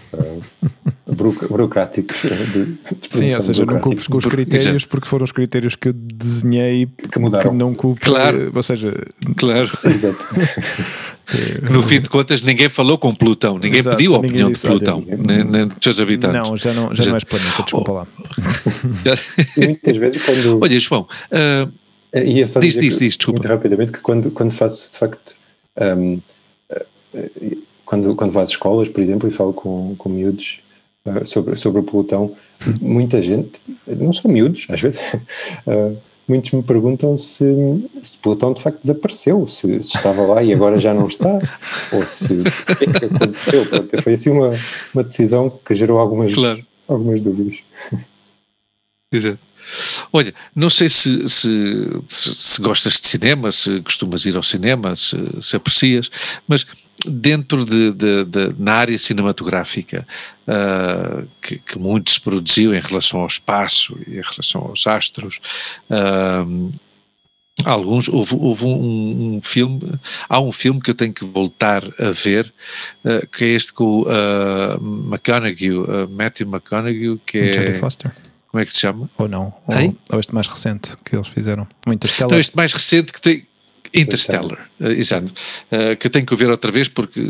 [1.07, 2.17] burocráticos.
[2.53, 2.77] de
[3.09, 6.87] Sim, ou seja, não cumpres com os critérios porque foram os critérios que eu desenhei
[7.11, 7.53] Que mudaram.
[7.55, 8.05] não cumpre.
[8.05, 8.53] Claro.
[8.55, 8.95] Ou seja,
[9.37, 9.69] Claro.
[9.85, 10.27] Exato.
[11.71, 14.63] No fim de contas, ninguém falou com Plutão, ninguém Exato, pediu a ninguém opinião disse,
[14.63, 16.41] de Plutão, olha, nem, nem dos seus habitantes.
[16.49, 18.07] não, já não, já Já- não és planeta, desculpa lá.
[19.59, 20.59] E muitas vezes quando...
[20.63, 21.69] Olha, João, ah,
[22.15, 23.41] E é só Diz, diz, que, diz, desculpa.
[23.41, 25.37] Muito rapidamente, que quando, quando faço, de facto,
[25.99, 26.19] hum,
[26.71, 27.57] eh, eh,
[27.89, 30.61] quando, quando vou às escolas, por exemplo, e falo com, com miúdos
[31.07, 32.35] eh, sobre, sobre o pelotão,
[32.81, 35.01] muita gente, não são miúdos, às vezes,
[35.67, 35.93] eh,
[36.29, 37.45] muitos me perguntam se,
[38.03, 41.39] se o pelotão de facto desapareceu, se, se estava lá e agora já não está,
[41.93, 42.45] ou se o
[42.77, 43.65] que é que aconteceu.
[43.65, 44.51] Pronto, foi assim uma,
[44.93, 46.63] uma decisão que gerou algumas, Claro.
[46.87, 47.61] algumas dúvidas.
[49.11, 49.39] Exato.
[50.13, 51.49] Olha, não sei se, se,
[52.09, 56.11] se- se gostas de cinema, se costumas ir ao cinema, se, se aprecias,
[56.47, 56.67] mas
[57.07, 60.07] dentro de, de- de- na área cinematográfica
[60.47, 65.41] ah, que, que muito se produziu em relação ao espaço e em relação aos astros,
[65.91, 66.45] ah,
[67.65, 69.81] alguns houve, houve um, um filme
[70.29, 72.53] há um filme que eu tenho que voltar a ver
[73.05, 75.71] ah, que é este com ah, McConaughey,
[76.11, 78.13] Matthew McConaughey que é Jodie Foster.
[78.49, 79.11] como é que se chama?
[79.19, 79.53] Ou não?
[79.67, 81.67] Ou, ou este mais recente que eles fizeram?
[81.87, 82.31] O Interstellar.
[82.31, 83.47] Não, este mais recente que tem.
[83.95, 85.33] Interstellar, eh, exato.
[85.71, 87.21] Eh, que eu tenho que ver outra vez porque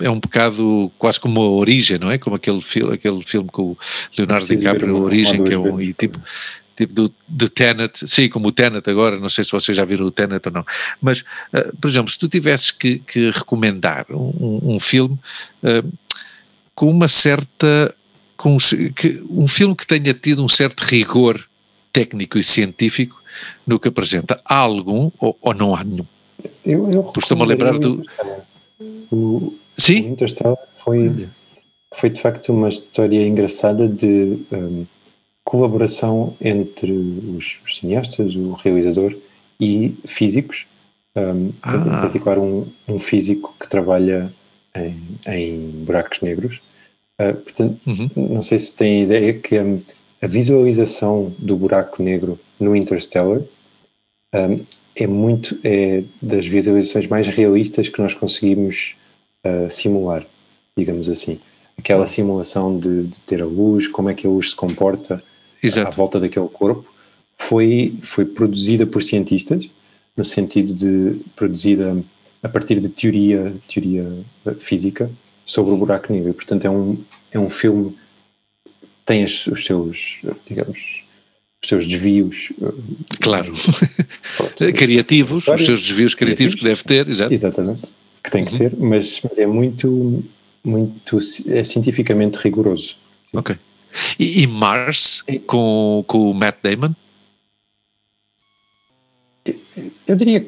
[0.00, 2.18] é um bocado quase como a Origem, não é?
[2.18, 3.78] Como aquele, fil aquele filme com o
[4.16, 5.80] Leonardo DiCaprio, a Origem, que é um.
[5.80, 6.20] E tipo,
[6.76, 10.06] tipo do, do Tenet, sim, como o Tenet agora, não sei se vocês já viram
[10.06, 10.66] o Tenet ou não.
[11.00, 15.18] Mas, eh, por exemplo, se tu tivesses que, que recomendar um, um- filme
[15.62, 15.82] eh,
[16.74, 17.94] com uma certa.
[18.36, 18.58] Com,
[18.96, 21.42] que, um filme que tenha tido um certo rigor
[21.92, 23.22] técnico e científico
[23.66, 24.40] no que apresenta.
[24.44, 26.04] Há algum ou, ou não há nenhum?
[26.64, 28.02] Eu, eu Estou-me a lembrar do-
[29.12, 30.02] O, Sim?
[30.02, 31.26] o Interstellar foi,
[31.94, 34.84] foi de facto uma história engraçada de um,
[35.44, 39.14] colaboração entre os, os cineastas, o realizador
[39.60, 40.66] e físicos.
[41.16, 41.76] Um, Ah.
[41.76, 44.32] Em particular, um, um físico que trabalha
[44.74, 44.96] em,
[45.32, 46.60] em buracos negros.
[47.20, 48.10] Uh, portanto, Uhum.
[48.16, 49.80] não sei se têm ideia que um,
[50.20, 53.40] a visualização do buraco negro no Interstellar
[54.34, 54.60] um,
[54.96, 58.94] é muito é das visualizações mais realistas que nós conseguimos
[59.44, 60.24] uh, simular,
[60.76, 61.38] digamos assim.
[61.76, 65.66] Aquela simulação de, de ter a luz, como é que a luz se comporta à
[65.66, 65.96] Exato.
[65.96, 66.86] volta daquele corpo,
[67.36, 69.68] foi, foi produzida por cientistas,
[70.16, 71.96] no sentido de produzida
[72.42, 74.04] a partir de teoria, teoria
[74.46, 75.10] uh, física
[75.44, 76.30] sobre o buraco negro.
[76.30, 76.96] E, portanto, é um,
[77.32, 77.96] é um filme
[79.04, 81.03] tem as- os seus, digamos,
[81.64, 82.52] os seus desvios.
[82.60, 82.74] uh,
[83.20, 83.52] Claro.
[84.36, 87.32] pronto, criativos, os seus desvios criativos que deve ter, exato.
[87.32, 87.82] Exatamente,
[88.22, 90.24] que tem que ter, mas, mas é muito,
[90.64, 92.96] muito é cientificamente rigoroso.
[93.32, 93.56] Ok.
[94.18, 96.94] E, e Mars com, com o Matt Damon?
[100.06, 100.46] Eu diria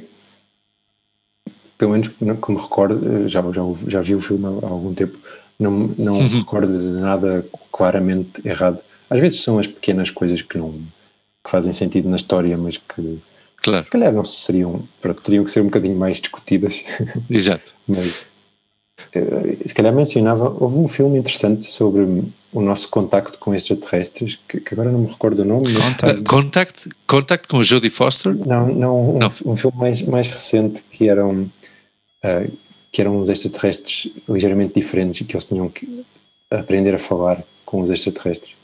[1.78, 5.18] pelo menos que me recordo, já, já, já vi o filme há algum tempo,
[5.58, 6.26] não, não uhum.
[6.40, 8.80] recordo de nada claramente errado.
[9.08, 10.74] Às vezes são as pequenas coisas que não
[11.46, 13.18] que fazem sentido na história, mas que
[13.62, 13.82] claro.
[13.82, 14.82] se calhar não seriam,
[15.22, 16.82] teriam que ser um bocadinho mais discutidas.
[17.30, 17.72] Exato.
[17.86, 18.26] mas
[19.12, 22.02] eh, se calhar mencionava, houve um filme interessante sobre
[22.52, 25.72] o nosso contacto com extraterrestres, que, que agora não me recordo o nome.
[25.72, 28.34] Contact, uh, contact, contact com Jodie Foster?
[28.34, 29.32] Não, não, um, não.
[29.44, 32.52] um filme mais, mais recente que eram, uh,
[32.90, 36.04] que eram uns extraterrestres ligeiramente diferentes e que eles tinham que
[36.50, 38.55] aprender a falar com os extraterrestres.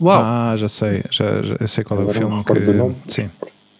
[0.00, 0.20] Uau!
[0.22, 2.44] Ah, já sei, já, já sei qual agora é o filme.
[2.44, 2.96] que, nome.
[3.08, 3.30] Sim.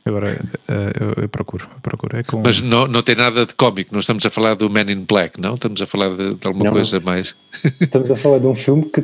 [0.04, 0.38] Agora
[0.68, 2.16] uh, eu, eu, procuro, eu procuro.
[2.16, 2.40] É com...
[2.40, 5.40] Mas não, não tem nada de cómico, não estamos a falar do Man in Black,
[5.40, 5.54] não?
[5.54, 7.34] Estamos a falar de, de alguma não, coisa mais.
[7.80, 9.02] Estamos a falar de um filme que,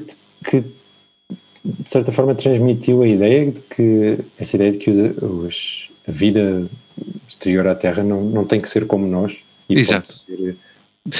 [0.49, 0.61] que
[1.65, 6.13] de certa forma transmitiu a ideia de que essa ideia de que os, os, a
[6.13, 6.67] vida
[7.29, 9.37] exterior à Terra não, não tem que ser como nós
[9.69, 10.07] e Exato.
[10.07, 10.57] Pode, ser,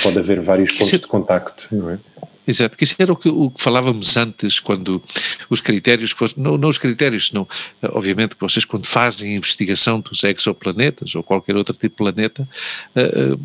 [0.03, 1.99] pode haver vários pontos de contacto, não é?
[2.47, 5.01] Exato, que isso era o que, o que falávamos antes, quando
[5.49, 7.47] os critérios, não, não os critérios, não,
[7.83, 12.49] obviamente que vocês quando fazem investigação dos exoplanetas ou qualquer outro tipo de planeta,
[12.97, 13.41] uh,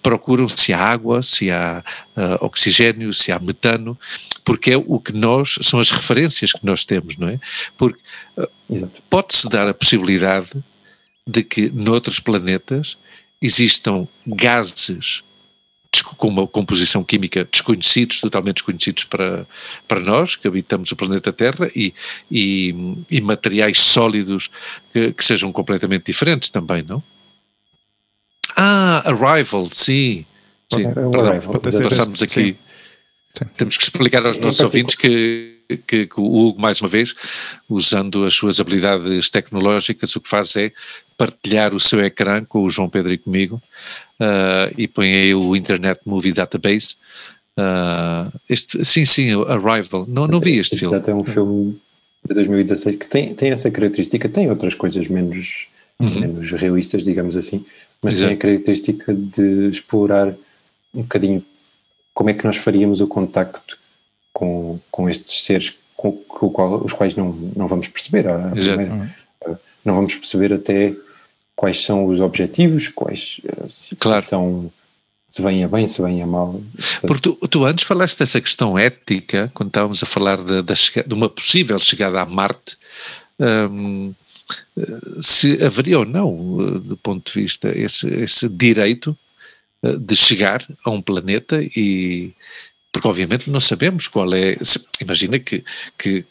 [0.00, 1.82] procuram se há água, se há
[2.16, 3.98] uh, oxigênio, se há metano,
[4.44, 7.40] porque é o que nós, são as referências que nós temos, não é?
[7.76, 7.98] Porque
[8.36, 10.52] uh, pode-se dar a possibilidade
[11.26, 12.96] de que noutros planetas
[13.42, 15.22] existam gases
[16.16, 19.46] com uma composição química desconhecidos, totalmente desconhecidos para,
[19.86, 21.94] para nós, que habitamos o planeta Terra, e,
[22.30, 22.74] e,
[23.10, 24.50] e materiais sólidos
[24.92, 27.02] que, que, sejam completamente diferentes também, não?
[28.56, 30.24] Ah, Arrival, sim.
[30.72, 32.32] Sim, é perdão, passamos aqui.
[32.32, 32.56] Sim.
[33.32, 33.44] Sim.
[33.56, 37.14] Temos que explicar aos nossos ouvintes que, que, que, o Hugo, mais uma vez,
[37.68, 40.72] usando as suas habilidades tecnológicas, o que faz é
[41.16, 43.62] partilhar o seu ecrã com o João Pedro e comigo
[44.20, 46.96] uh, e põe aí o Internet Movie Database.
[47.58, 50.06] Uh, este, sim, sim, Arrival.
[50.06, 51.02] Não, não vi este, este filme.
[51.06, 51.78] É um filme
[52.26, 56.20] de 2016 que tem, tem essa característica, tem outras coisas menos, uhum.
[56.20, 57.64] menos realistas, digamos assim,
[58.02, 58.28] mas Exato.
[58.28, 60.34] tem a característica de explorar
[60.94, 61.42] um bocadinho
[62.14, 63.78] como é que nós faríamos o contacto
[64.32, 68.24] com, com estes seres com, com qual, os quais não, não vamos perceber.
[68.52, 69.10] Primeira,
[69.84, 70.94] não vamos perceber até
[71.58, 74.22] quais são os objetivos, quais eh, se, claro.
[74.22, 74.70] se são
[75.28, 76.62] se vem a bem, se vem a mal.
[77.02, 81.14] Porque tu, tu, antes falaste dessa questão ética, quando estávamos a falar de, de, de
[81.14, 82.78] uma possível chegada a Marte,
[83.40, 84.14] hum,
[85.20, 89.18] se haveria ou não, do ponto de vista, esse, esse direito
[89.82, 92.32] eh, de chegar a um planeta e
[92.92, 94.56] porque obviamente não sabemos qual é.
[95.00, 95.62] Imagina que,
[95.98, 96.24] que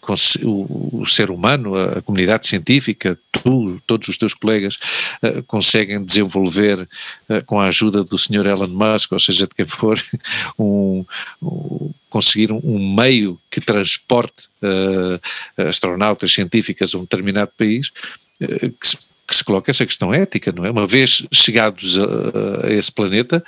[0.44, 4.78] o, o ser humano, a, a, comunidade científica, tu, todos os teus colegas
[5.24, 8.48] uh, conseguem desenvolver, uh, com a ajuda do Sr.
[8.48, 10.02] Elon Musk, ou seja, de quem for,
[10.58, 11.06] um,
[11.42, 17.92] um conseguir um, um, meio que transporte uh, astronautas científicas a um determinado país.
[18.40, 18.98] que se
[19.28, 20.72] que se coloca essa questão ética, não é?
[20.72, 23.44] Uma vez chegados a, a, esse planeta,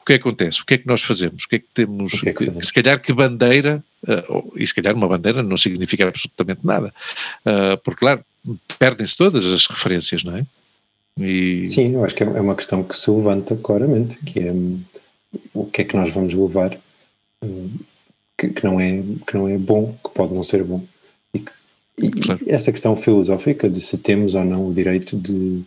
[0.00, 0.60] o que, é acontece?
[0.60, 1.44] O que é que nós fazemos?
[1.44, 2.20] O que é que temos?
[2.20, 5.56] Que é que que, se calhar que bandeira, uh, e se calhar uma bandeira não
[5.56, 6.92] significa absolutamente nada,
[7.46, 8.22] uh, porque claro,
[8.78, 10.44] perdem-se todas as referências, não é?
[11.18, 11.66] E...
[11.68, 14.52] Sim, eu acho que é uma questão que se levanta claramente, que é
[15.54, 16.76] o que é que nós vamos levar
[18.36, 20.84] que, que, não é, que não é bom, que pode não ser bom.
[21.98, 22.40] E claro.
[22.46, 25.62] essa questão filosófica de se temos ou não o direito de,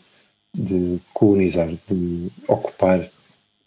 [0.54, 3.08] de colonizar, de ocupar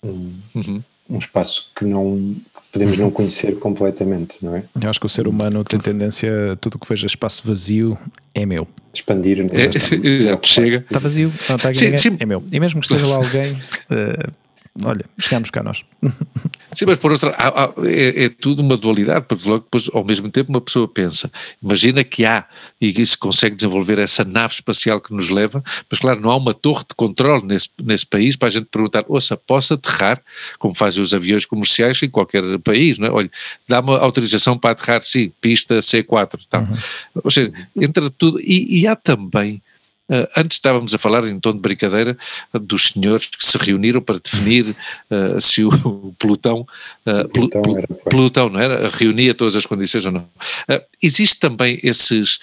[0.02, 0.82] um, uhum.
[1.10, 2.34] um espaço que não
[2.72, 4.62] podemos não conhecer completamente, não é?
[4.80, 6.30] Eu acho que o ser humano tem tendência,
[6.60, 7.96] tudo o que veja espaço vazio
[8.34, 8.68] é meu.
[8.92, 9.40] Expandir.
[9.40, 10.78] É, exato, chega.
[10.78, 12.16] Está vazio, não está aqui sim, ninguém, sim.
[12.20, 12.42] é meu.
[12.52, 14.32] E mesmo que esteja lá alguém, uh,
[14.84, 15.84] olha, chegamos cá nós.
[16.74, 20.04] Sim, mas por outra, há, há, é, é, tudo uma dualidade, porque logo depois, ao
[20.04, 21.30] mesmo tempo, uma pessoa pensa,
[21.62, 22.44] imagina que há,
[22.80, 26.54] e se consegue desenvolver essa nave espacial que nos leva, mas claro, não há uma
[26.54, 30.20] torre de controle nesse, nesse país para a gente perguntar, ouça, posso aterrar,
[30.58, 33.10] como fazem os aviões comerciais em qualquer país, não é?
[33.10, 33.30] Olha,
[33.66, 36.62] dá-me autorização para aterrar, sim, pista C4, tal.
[36.62, 36.76] Uhum.
[37.24, 39.60] Ou seja, entre tudo, e, e há também
[40.36, 42.16] antes estávamos a falar, em tom de brincadeira,
[42.52, 44.74] dos senhores que se reuniram para definir
[45.10, 46.66] uh, se o, o pelotão,
[47.06, 48.88] uh, pelotão, pl era, pelotão, não era?
[48.88, 50.22] Reunia todas as condições ou não.
[50.22, 52.38] Uh, existe também esses,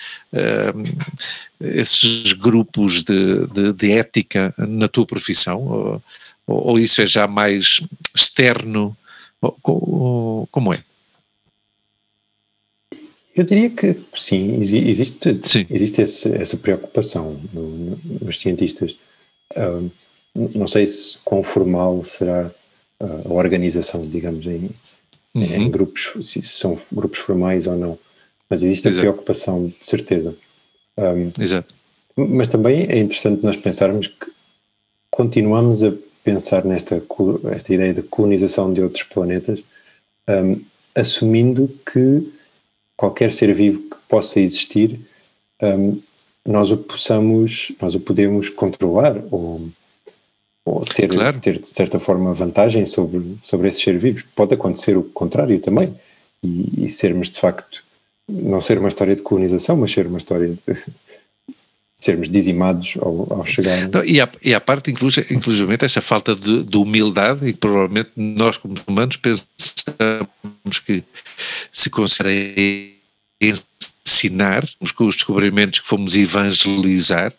[1.59, 5.59] esses grupos de, de, de, ética na tua profissão?
[5.59, 6.03] Ou,
[6.45, 7.81] ou, isso é já mais
[8.15, 8.95] externo?
[9.41, 10.83] Ou, como é?
[13.35, 15.65] Eu diria que sim, existe, sim.
[15.69, 18.95] existe esse, essa preocupação no, nos cientistas.
[19.55, 19.91] Uh,
[20.55, 22.49] não sei se quão formal será
[22.99, 24.69] a organização, digamos, em,
[25.33, 25.43] uhum.
[25.43, 27.99] em grupos, se são grupos formais ou não,
[28.49, 28.99] mas existe Exato.
[28.99, 30.35] a preocupação, de certeza.
[30.97, 31.73] Um, Exato.
[32.15, 34.31] Mas também é interessante nós pensarmos que
[35.11, 35.91] continuamos a
[36.23, 37.01] pensar nesta
[37.53, 39.61] esta ideia de colonização de outros planetas,
[40.27, 40.61] um,
[40.95, 42.31] assumindo que
[42.97, 44.99] qualquer ser vivo que possa existir,
[45.61, 45.99] um,
[46.45, 49.67] nós o possamos, nós o podemos controlar ou,
[50.63, 51.39] ou ter, claro.
[51.39, 54.23] ter de certa forma vantagem sobre, sobre esses seres vivos.
[54.35, 55.93] Pode acontecer o contrário também
[56.43, 57.83] e, e sermos de facto
[58.27, 60.59] não ser uma história de colonização, mas ser uma história de
[62.05, 63.89] sermos dizimados ao, ao chegar.
[63.89, 65.27] Não, e, a, e a parte, inclusive,
[65.81, 71.03] essa falta de, de, humildade, e provavelmente nós, como humanos, pensamos que
[71.71, 72.93] se consegue
[73.41, 74.63] ensinar
[74.95, 77.33] com os descobrimentos que fomos evangelizar,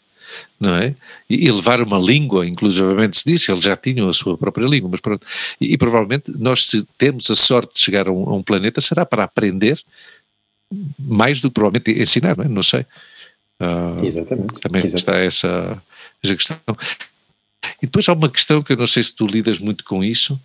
[0.59, 0.95] não é?
[1.31, 4.91] E, e levar uma língua, inclusivamente se diz, eles já tinham a sua própria língua,
[4.91, 5.25] mas pronto.
[5.61, 8.81] E, e provavelmente nós, se temos a sorte de chegar a um, a um planeta,
[8.81, 9.79] será para aprender
[10.99, 12.49] mais do que provavelmente ensinar, não, é?
[12.49, 12.85] não sei.
[13.61, 14.61] Uh, Exatamente.
[14.61, 14.97] Também Exatamente.
[14.97, 15.83] está essa,
[16.23, 16.59] essa questão.
[17.83, 20.39] E depois há uma questão que eu não sei se tu lidas muito com isso,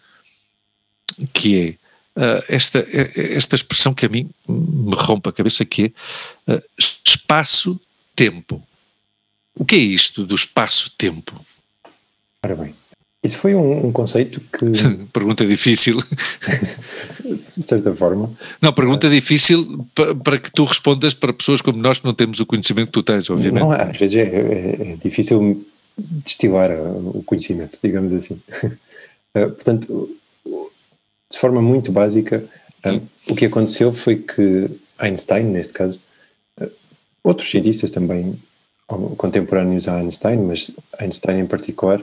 [1.33, 1.77] que
[2.15, 2.85] é uh, esta,
[3.15, 5.93] esta expressão que a mim me rompe a cabeça, que
[6.47, 6.63] é uh,
[7.05, 8.61] espaço-tempo.
[9.53, 11.45] O que é isto do espaço-tempo?
[12.43, 12.73] Ora bem,
[13.23, 14.65] isso foi um, um conceito que.
[15.13, 15.97] pergunta difícil.
[17.23, 18.31] de certa forma.
[18.61, 22.39] Não, pergunta difícil para, para que tu respondas para pessoas como nós que não temos
[22.39, 23.61] o conhecimento que tu tens, obviamente.
[23.61, 25.63] Não, às vezes é, é, é difícil
[25.97, 28.41] destilar o conhecimento, digamos assim.
[29.35, 30.09] Uh, portanto,
[30.45, 32.43] de forma muito básica,
[32.85, 34.67] uh, o que aconteceu foi que
[34.97, 35.99] Einstein, neste caso,
[37.23, 38.35] outros cientistas também
[39.17, 42.01] contemporâneos a Einstein, mas Einstein em particular,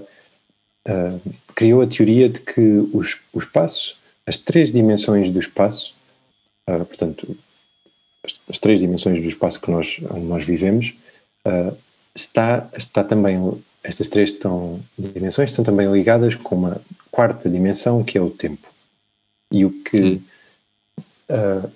[0.88, 1.20] uh,
[1.54, 2.60] criou a teoria de que
[2.92, 3.96] os, o espaço,
[4.26, 5.94] as três dimensões do espaço,
[6.68, 7.36] uh, portanto,
[8.24, 10.94] as, as, três dimensões do espaço que nós, onde nós vivemos,
[11.46, 11.76] uh,
[12.14, 13.38] está, está também,
[13.82, 18.68] estas três estão, dimensões estão também ligadas com uma quarta dimensão que é o tempo.
[19.50, 20.20] E o que,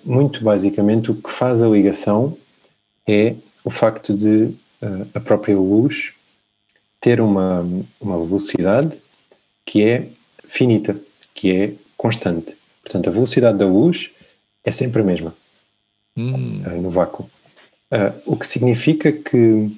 [0.05, 2.37] muito basicamente, o que faz a ligação
[3.07, 4.53] é o facto de
[5.15, 6.13] a própria luz
[7.01, 7.67] ter uma,
[7.99, 8.95] uma velocidade
[9.65, 10.07] que é
[10.47, 10.95] finita,
[11.33, 12.55] que é constante.
[12.81, 14.09] Portanto, a velocidade da luz
[14.63, 15.33] é sempre a mesma
[16.17, 16.61] hum.
[16.65, 17.29] uh, no vácuo.
[17.91, 19.71] Uh, o que significa que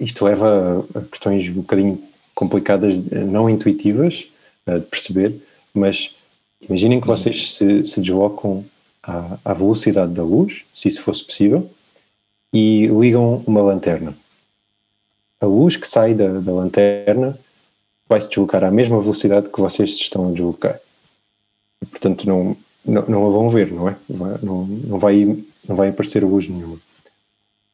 [0.00, 2.02] isto leva a, questões um bocadinho
[2.34, 2.96] complicadas,
[3.28, 4.26] não intuitivas
[4.66, 5.34] uh, de perceber,
[5.74, 6.14] mas
[6.60, 8.64] imaginem que vocês se, se deslocam
[9.02, 11.70] à, à, velocidade da luz, se isso fosse possível,
[12.52, 14.14] e ligam uma lanterna
[15.42, 17.36] a luz que sai da, da lanterna
[18.12, 20.78] vai se deslocar à mesma velocidade que vocês estão a deslocar.
[21.90, 23.96] portanto, não, não, não, a vão ver, não é?
[24.06, 25.24] Não, não, vai,
[25.66, 26.74] não vai aparecer luz nenhuma.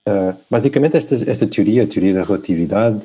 [0.08, 3.04] Uh, basicamente, esta, esta teoria, a teoria da relatividade,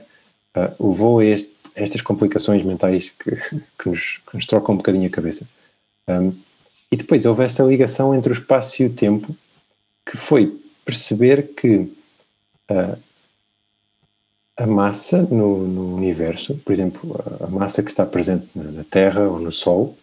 [0.55, 3.31] uh, levou a, este, estas complicações mentais que,
[3.79, 5.47] que, nos, que nos trocam um bocadinho a cabeça.
[6.07, 6.33] Um,
[6.91, 9.35] e depois houve essa ligação entre o espaço e o tempo,
[10.05, 10.55] que foi
[10.85, 11.91] perceber que
[14.55, 19.39] a massa no, no, universo, por exemplo, a massa que está presente na, Terra ou
[19.39, 19.97] no Sol,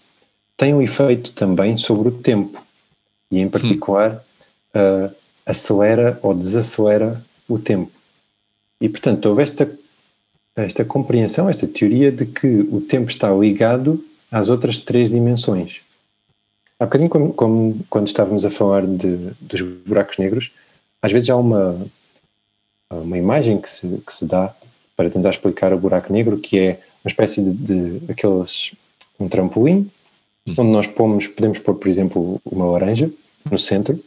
[0.56, 2.62] tem um efeito também sobre o tempo
[3.30, 4.22] e, em particular,
[4.74, 5.14] uh,
[5.46, 7.92] acelera ou desacelera o tempo.
[8.80, 9.70] E, portanto, houve esta,
[10.56, 15.80] esta compreensão, esta teoria de que o tempo está ligado às outras três dimensões.
[16.78, 20.50] Há bocadinho, como, como quando estávamos a falar de, dos buracos negros,
[21.02, 21.78] às vezes há uma
[22.90, 24.54] uma imagem que se, que se dá
[24.96, 28.72] para tentar explicar o buraco negro, que é uma espécie de, de aqueles
[29.18, 29.90] um trampolim,
[30.46, 30.54] hum.
[30.58, 33.10] onde nós pomos, podemos pôr, por exemplo, uma laranja
[33.50, 33.98] no centro,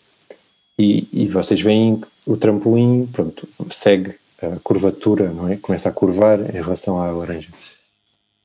[0.78, 5.56] e, e vocês veem que o trampolim, pronto, segue a curvatura, não é?
[5.56, 7.50] Começa a curvar em relação à laranja.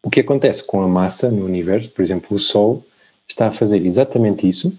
[0.03, 2.85] O que acontece com a massa no universo, por exemplo, o Sol,
[3.27, 4.73] está a fazer exatamente isso,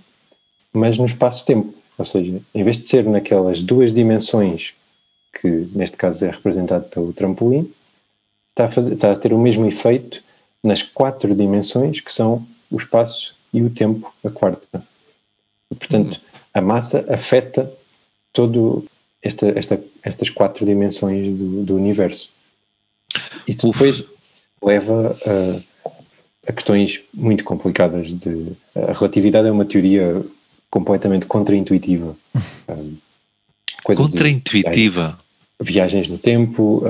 [0.71, 1.73] mas no espaço-tempo.
[1.97, 4.73] Ou seja, em vez de ser naquelas duas dimensões
[5.33, 7.71] que neste caso é representado pelo trampolim,
[8.49, 10.21] está a, fazer, está a ter o mesmo efeito
[10.63, 14.83] nas quatro dimensões que são o espaço e o tempo, a quarta.
[15.71, 16.39] E, portanto, uhum.
[16.53, 17.71] a massa afeta
[18.33, 18.85] todo
[19.21, 22.29] esta, esta, estas quatro dimensões do, do universo.
[23.47, 24.09] E depois Uf.
[24.61, 30.23] leva a, a, questões muito complicadas de a relatividade é uma teoria
[30.69, 32.15] completamente contraintuitiva.
[32.69, 32.97] Um,
[33.83, 35.19] Contraintuitiva.
[35.61, 36.83] Viagens no tempo,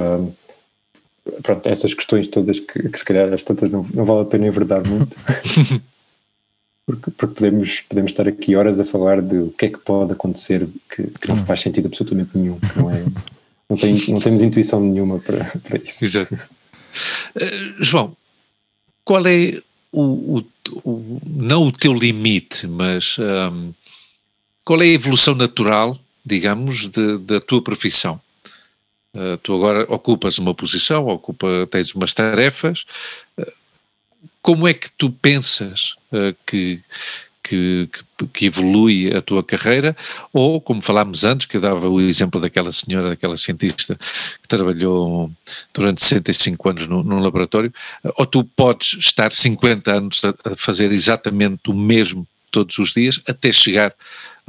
[1.42, 4.48] pronto, essas questões todas que, que se calhar às tantas não, não vale a pena
[4.48, 5.18] enverdar muito.
[6.86, 10.12] porque, porque podemos, podemos estar aqui horas a falar de o que é que pode
[10.12, 13.06] acontecer que, que não faz sentido absolutamente nenhum, que não é.
[13.70, 16.04] Não, tem, não temos intuição nenhuma para, para isso.
[16.04, 16.34] Exato.
[16.34, 18.18] Uh, João,
[19.06, 19.62] qual é
[19.92, 20.46] o, o,
[20.84, 23.72] o, não o teu limite, mas um,
[24.66, 26.00] qual é a evolução natural,
[26.30, 28.22] digamos, de, da tua profissão?
[29.16, 32.86] Uh, tu agora ocupas uma posição, ocupa, tens umas tarefas.
[33.38, 33.52] Uh,
[34.42, 36.80] como é que tu pensas uh, que,
[37.44, 37.90] que,
[38.32, 39.98] que, evolui a tua carreira,
[40.32, 43.96] ou como falámos antes, que eu dava o exemplo daquela senhora, daquela cientista
[44.42, 45.32] que trabalhou
[45.74, 47.74] durante 65 anos no, num laboratório,
[48.16, 53.20] ou tu podes estar 50 anos a, a fazer exatamente o mesmo todos os dias
[53.28, 53.94] até chegar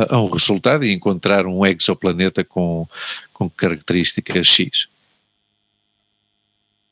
[0.08, 2.86] a, um resultado e encontrar um exoplaneta com,
[3.32, 4.88] com características X.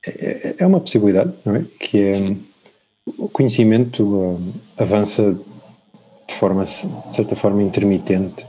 [0.06, 1.64] É, é uma possibilidade, não é?
[1.78, 2.36] Que é
[3.16, 5.36] o conhecimento uh, avança
[6.26, 8.44] de forma, de certa forma, intermitente,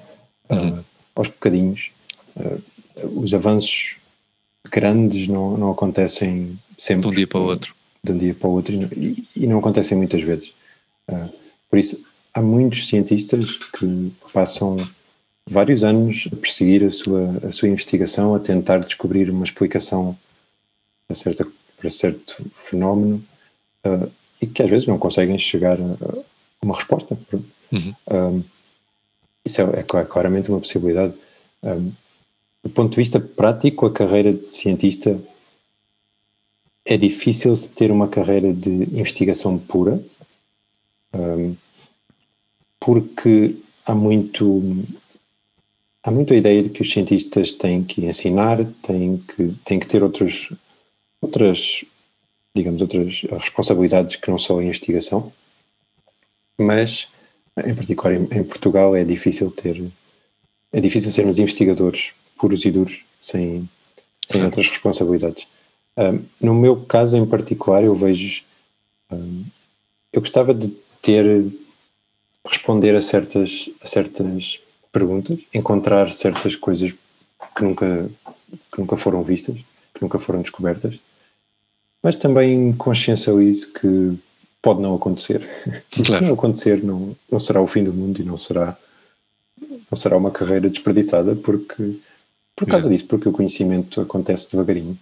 [0.49, 0.79] uh, uhum.
[0.79, 1.91] uh, aos bocadinhos.
[2.35, 2.61] Uh,
[3.15, 3.95] os avanços
[4.69, 7.01] grandes não, não acontecem sempre.
[7.03, 7.73] De um dia para o outro.
[8.03, 10.53] De um dia para o outro e, e não acontecem muitas vezes.
[11.09, 11.29] Uh,
[11.69, 12.03] por isso,
[12.39, 14.77] há muitos cientistas que passam
[15.45, 20.17] vários anos a perseguir a sua, a sua investigação, a tentar descobrir uma explicação
[21.05, 21.47] para, certa,
[21.77, 23.21] para certo fenómeno
[23.85, 24.09] uh,
[24.41, 26.17] e que às vezes não conseguem chegar a
[26.63, 27.17] uma resposta.
[27.71, 27.93] Uhum.
[28.09, 28.43] Um,
[29.43, 31.13] isso é, é, claramente uma possibilidade.
[31.61, 31.91] Um,
[32.63, 35.19] do ponto de vista prático, a carreira de cientista
[36.85, 40.01] é difícil se ter uma carreira de investigação pura,
[41.13, 41.55] um,
[42.79, 44.83] porque há muito
[46.03, 49.87] há muito a ideia de que os cientistas têm que ensinar, têm que têm que
[49.87, 50.51] ter outros
[51.21, 51.83] outras
[52.55, 55.31] digamos outras responsabilidades que não só a investigação,
[56.57, 57.07] mas
[57.65, 59.83] em particular em, em, Portugal é difícil ter
[60.71, 63.67] é difícil sermos investigadores puros e duros sem,
[64.25, 65.47] sem outras responsabilidades.
[65.97, 68.43] Um, no meu caso em particular eu vejo
[69.11, 69.43] um,
[70.13, 70.69] eu gostava de
[71.01, 71.45] ter
[72.49, 74.59] responder a certas, a certas
[74.91, 76.93] perguntas, encontrar certas coisas
[77.55, 78.09] que nunca,
[78.71, 79.55] que nunca foram vistas,
[79.93, 80.99] que nunca foram descobertas,
[82.01, 84.17] mas também consciencializo que
[84.61, 85.47] pode não acontecer.
[85.97, 88.77] E se não acontecer, não, não será o fim do mundo e não será,
[89.59, 91.99] não será uma carreira desperdiçada porque,
[92.55, 92.89] por causa Exato.
[92.89, 94.97] disso, porque o conhecimento acontece devagarinho.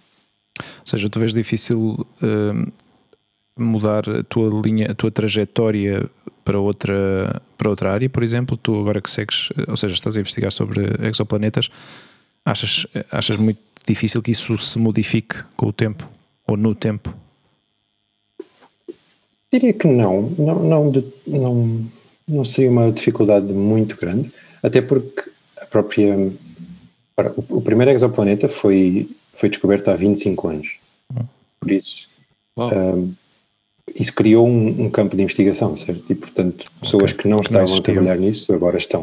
[0.58, 2.72] Ou seja, tu vês difícil uh,
[3.56, 6.08] mudar a tua linha, a tua trajetória
[6.48, 10.20] para outra, para outra área, por exemplo, tu agora que segues, ou seja, estás a
[10.20, 11.68] investigar sobre exoplanetas,
[12.42, 16.08] achas, achas muito difícil que isso se modifique com o tempo
[16.46, 17.14] ou no tempo?
[19.52, 21.90] Diria que não, não, não, não,
[22.26, 25.30] não seria uma dificuldade muito grande, até porque
[25.60, 26.32] a própria.
[27.50, 30.78] O primeiro exoplaneta foi, foi descoberto há 25 anos.
[31.60, 32.08] Por isso,
[32.56, 33.12] um,
[33.94, 36.04] isso criou um, um, campo de investigação, certo?
[36.08, 37.16] E, portanto, pessoas okay.
[37.16, 39.02] que não estavam a trabalhar nisso agora estão.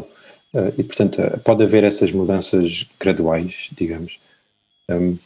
[0.52, 4.18] Uh, e, portanto, uh, pode haver essas mudanças graduais, digamos.
[4.90, 5.16] Um,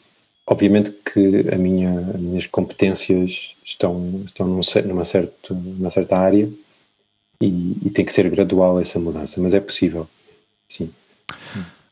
[0.47, 6.49] obviamente que a minha, as minhas competências estão, estão num, numa, certo, numa certa área
[7.41, 10.09] e, e, tem que ser gradual essa mudança, mas é possível,
[10.69, 10.91] sim.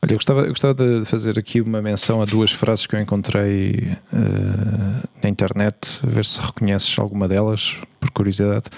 [0.01, 3.01] Olha, eu gostava, eu gostava de fazer aqui uma menção a duas frases que eu
[3.01, 8.69] encontrei uh, na internet, a ver se reconheces alguma delas, por curiosidade.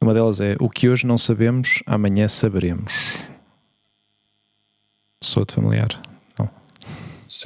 [0.00, 2.92] Uma delas é: O que hoje não sabemos, amanhã saberemos.
[5.22, 5.88] Sou-te familiar.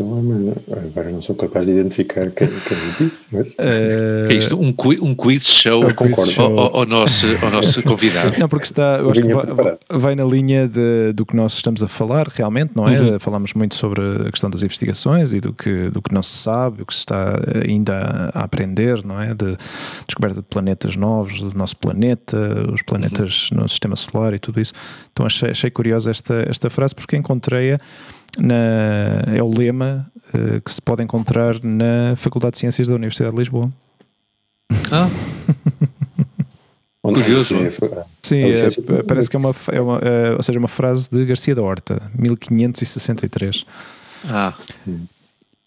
[0.00, 3.48] Agora não sou capaz de identificar quem, quem disse, mas.
[3.50, 4.22] Uh...
[4.32, 4.58] É isto?
[4.58, 8.38] Um, quiz, um quiz show, Ao, ao, ao, nosso, ao nosso convidado.
[8.38, 11.82] Não, porque está, eu acho que vai, vai, na linha de, do que nós estamos
[11.82, 12.98] a falar, realmente, não é?
[12.98, 13.20] Uhum.
[13.20, 16.82] Falamos muito sobre a questão das investigações e do que, do que não se sabe,
[16.82, 17.38] o que se está
[17.68, 19.34] ainda a aprender, não é?
[19.34, 19.56] De
[20.06, 22.38] descoberta de planetas novos, do nosso planeta,
[22.72, 23.62] os planetas uhum.
[23.62, 24.72] no sistema solar e tudo isso.
[25.12, 27.78] Então achei, achei curiosa esta, esta frase porque encontrei-a
[28.38, 33.32] na, é o lema uh, que se pode encontrar na Faculdade de Ciências da Universidade
[33.32, 33.70] de Lisboa.
[34.90, 35.08] Ah!
[37.02, 37.56] Curioso.
[38.22, 41.52] Sim, é, parece que é uma, é uma é, ou seja, uma frase de Garcia
[41.52, 43.66] da Horta, 1563.
[44.30, 44.54] Ah.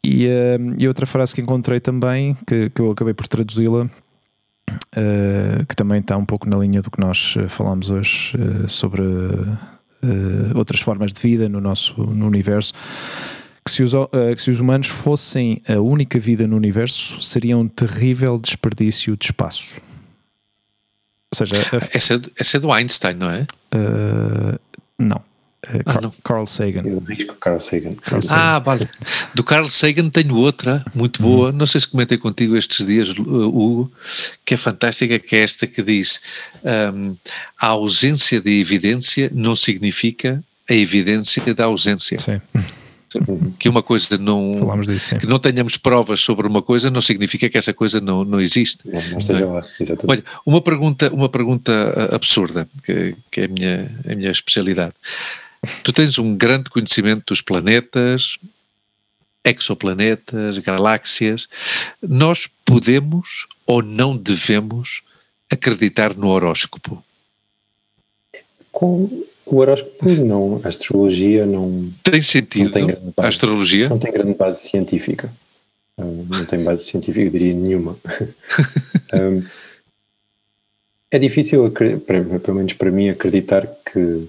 [0.03, 5.65] E, uh, e outra frase que encontrei também, que, que eu acabei por traduzi-la, uh,
[5.67, 8.33] que também está um pouco na linha do que nós falámos hoje
[8.69, 9.03] sobre
[10.05, 12.73] uh, outras formas de vida no nosso no universo,
[13.65, 17.57] que se, os, uh, que se os humanos fossem a única vida no universo, seria
[17.57, 19.81] um terrível desperdício de espaço.
[21.31, 23.47] Ou seja, a, essa, essa é do Einstein, não é?
[23.73, 24.59] Uh,
[24.97, 25.21] não.
[25.73, 26.11] Uh, Ah, Car-.
[26.23, 26.83] Carl Sagan.
[26.85, 27.93] Eu risco Carl Sagan.
[28.01, 28.41] Carl Sagan.
[28.41, 28.87] Ah, vale.
[29.33, 33.21] Do Carl Sagan tenho outra muito boa, não sei se comentei contigo estes dias, uh,
[33.21, 33.91] Hugo,
[34.45, 36.19] que é fantástica, que é esta que diz
[36.93, 37.15] um,
[37.59, 42.17] a ausência de evidência não significa a evidência da ausência.
[42.19, 42.41] Sim,
[43.59, 44.57] Que uma coisa não...
[44.59, 45.17] falámos disso, sim.
[45.17, 48.79] Que não tenhamos provas sobre uma coisa não significa que essa coisa não, não existe.
[48.85, 50.07] Não, não esteja lá, exatamente.
[50.09, 54.93] Olha, uma pergunta, uma pergunta ah, absurda, que, que é a minha, a minha especialidade.
[55.83, 58.37] Tu tens um grande conhecimento dos planetas,
[59.43, 61.47] exoplanetas, galáxias.
[62.01, 65.01] Nós podemos ou não devemos
[65.51, 67.03] acreditar no horóscopo?
[68.71, 69.09] Com
[69.45, 70.59] o horóscopo, não.
[70.63, 73.29] A astrologia não, Tem sentido Não tem grande a base.
[73.29, 73.89] astrologia?
[73.89, 75.31] não tem grande base científica.
[75.97, 77.97] Hum, Não tem base científica, diria nenhuma.
[79.13, 79.43] Hum,
[81.09, 84.27] é difícil, pelo menos para mim, acreditar que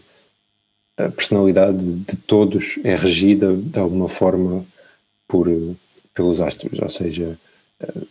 [0.97, 4.65] a personalidade de todos é regida de alguma forma
[5.29, 5.49] por,
[6.15, 6.79] pelos astros.
[6.81, 7.39] Ou seja,
[7.81, 8.03] eh,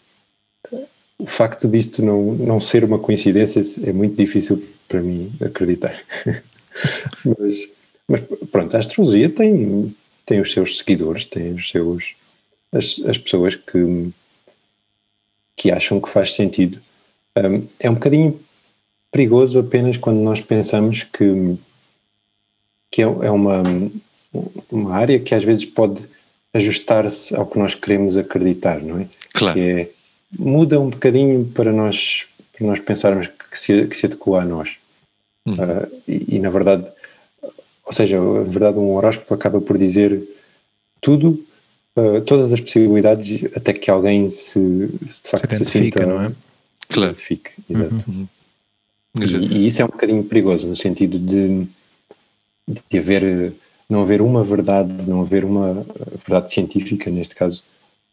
[1.18, 6.00] o facto disto não, não ser uma coincidência é muito difícil para mim acreditar.
[7.26, 7.70] mas,
[8.08, 8.22] mas
[8.52, 9.96] pronto, a astrologia tem,
[10.26, 12.16] tem os seus seguidores, tem os seus
[12.72, 14.12] as, as pessoas que,
[15.56, 16.80] que acham que faz sentido.
[17.38, 18.40] Um, é um bocadinho
[19.12, 21.58] perigoso apenas quando nós pensamos que,
[22.96, 23.62] que é, é uma,
[24.72, 26.02] uma área que às vezes pode
[26.54, 29.08] ajustar-se ao que nós queremos acreditar, não é?
[29.34, 29.54] Claro.
[29.54, 29.90] Que é
[30.40, 32.26] muda um bocadinho para nós,
[32.58, 34.78] para nós pensarmos que se, que se adequa a nós.
[35.46, 36.86] Ah, e, e, na verdade,
[37.86, 40.22] ou seja, na verdade, um horóscopo acaba por dizer
[41.02, 41.46] tudo,
[41.98, 46.22] ah, todas as possibilidades, até que alguém se, se de facto se, identifica, sinta, não
[46.22, 46.30] é?
[46.30, 46.36] se
[46.88, 47.12] Claro.
[47.12, 47.52] identifique.
[47.70, 48.30] Exato.
[49.20, 49.44] Exato.
[49.44, 51.68] E, e isso é um bocadinho perigoso, no sentido de,
[52.68, 53.54] de haver,
[53.90, 55.86] não haver uma verdade, não haver uma
[56.28, 57.64] verdade científica, neste caso,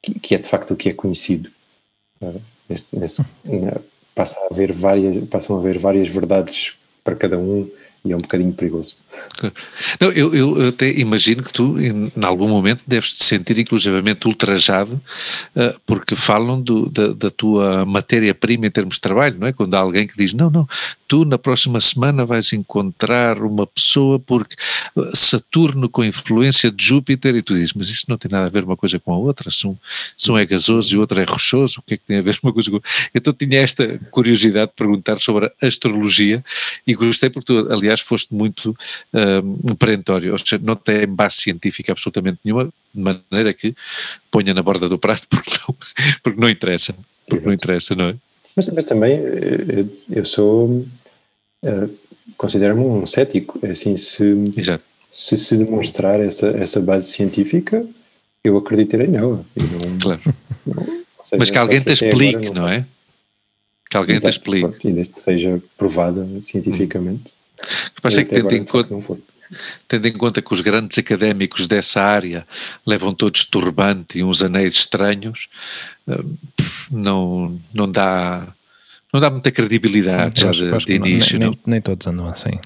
[0.02, 1.50] que, que é de facto o que é conhecido.
[2.22, 2.32] Ah,
[2.68, 2.96] neste-
[3.44, 3.80] na-
[4.14, 7.68] passa a haver várias, passam a haver várias verdades para cada um
[8.04, 8.96] e é um bocadinho perigoso.
[10.00, 15.00] Não, eu, eu até imagino que tu, em, algum momento, deves te sentir inclusivamente ultrajado,
[15.56, 19.52] ah, porque falam do- da, da tua matéria-prima em termos de trabalho, não é?
[19.52, 20.66] Quando há alguém que diz: Não, não,
[21.08, 24.54] tu na próxima semana vais encontrar uma pessoa porque
[24.96, 28.50] ah, Saturno com influência de Júpiter, e tu dizes: Mas isto não tem nada a
[28.50, 29.76] ver uma coisa com a outra, se um,
[30.16, 32.22] se um é gasoso e o outro é rochoso, o que é que tem a
[32.22, 32.90] ver uma coisa com a outra?
[33.14, 36.42] Então tinha esta curiosidade de perguntar sobre a astrologia
[36.86, 38.76] e gostei porque tu, aliás, foste muito
[39.14, 43.74] um, perentório, ou seja, não tem base científica absolutamente nenhuma, de maneira que
[44.30, 45.76] ponha na borda do prato porque não,
[46.22, 46.94] porque não interessa,
[47.28, 48.14] porque não interessa, não é?
[48.56, 50.84] Mas, mas também eh, eu, eu sou,
[51.64, 51.88] eh,
[52.36, 54.24] considero-me um cético, é assim, se,
[54.56, 54.84] Exato.
[55.10, 57.84] se se demonstrar essa, essa base científica,
[58.44, 59.44] eu acreditarei nela.
[59.56, 60.20] Não- Claro.
[60.66, 60.84] não-
[61.22, 62.84] seja, Mas que alguém te explique, não é?
[63.88, 64.66] Que alguém te Exato, explique.
[64.68, 67.31] pronto, E desde que seja provada cientificamente.
[68.00, 68.96] Passa é que tendo em, conta,
[69.88, 72.46] tendo em conta que os grandes académicos dessa área
[72.86, 75.48] levam todos turbante e uns anéis estranhos,
[76.56, 78.46] pff, não, não dá
[79.12, 81.52] não dá muita credibilidade já de, de início, nem, não?
[81.52, 82.58] nem, nem todos andam assim.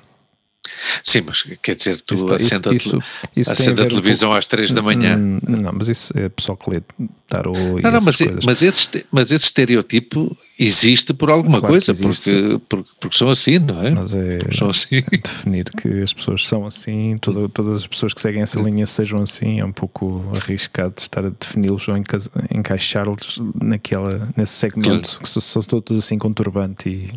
[1.03, 3.53] Sim, mas quer dizer, tu Isso- acende a isso- a
[3.83, 5.17] a televisão às três da manhã.
[5.19, 6.83] Hum, Não, mas isso é pessoal que lê
[7.29, 8.45] tarot e Não, não, essas mas, coisas.
[8.45, 13.29] mas, esse, mas esse estereotipo existe por alguma Claro que coisa, porque, porque, porque são
[13.29, 13.91] assim, não é?
[13.91, 15.03] Mas é Porque são assim.
[15.23, 19.21] definir que as pessoas são assim, todo- todas as pessoas que seguem essa linha sejam
[19.23, 22.19] assim, é um pouco arriscado estar a defini-los ou enca-
[22.55, 27.11] encaixá-los naquela, nesse segmento que são, são todos assim com turbante e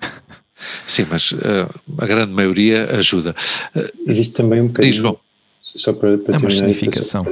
[0.86, 1.68] Sim, mas eh,
[1.98, 3.34] a grande maioria ajuda.
[3.74, 4.92] Eh, Existe também um bocadinho.
[4.92, 5.18] Diz, João.
[5.62, 7.26] Só para, para É uma significação.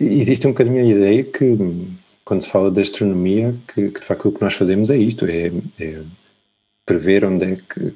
[0.00, 1.58] Existe um bocadinho a ideia que,
[2.24, 5.26] quando se fala de astronomia, que, que de facto o que nós fazemos é isto:
[5.26, 5.50] é,
[5.80, 6.02] é
[6.86, 7.92] prever onde é, que,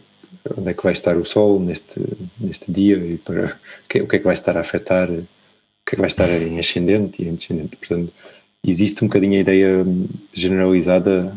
[0.57, 2.01] onde é que vai estar o Sol neste,
[2.39, 5.25] neste dia e para o que, o que é que vai estar a afetar, o
[5.87, 7.77] que é que vai estar em ascendente e em descendente.
[7.77, 8.13] Portanto,
[8.67, 9.87] existe um bocadinho a ideia
[10.35, 11.35] generalizada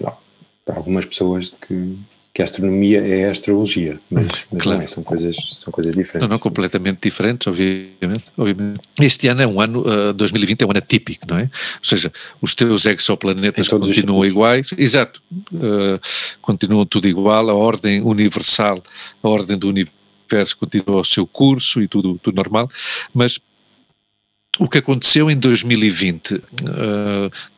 [0.00, 0.16] não,
[0.64, 1.96] para algumas pessoas que,
[2.32, 4.78] que a astronomia é a astrologia, mas, mas Claro.
[4.78, 6.20] não é, são coisas, são coisas diferentes.
[6.22, 8.80] Não, não completamente diferentes, obviamente, obviamente.
[9.00, 11.42] Este ano é um ano, eh, 2020 é um ano atípico, não é?
[11.42, 11.48] Ou
[11.84, 15.20] seja, os teus exoplanetas continuam iguais, exato,
[15.54, 16.00] eh,
[16.40, 18.82] continuam tudo igual, a ordem universal,
[19.22, 20.00] a ordem do universo
[20.30, 22.70] universo continua o seu curso e tudo, tudo normal,
[23.12, 23.38] mas
[24.60, 26.40] o que aconteceu em 2020 uh,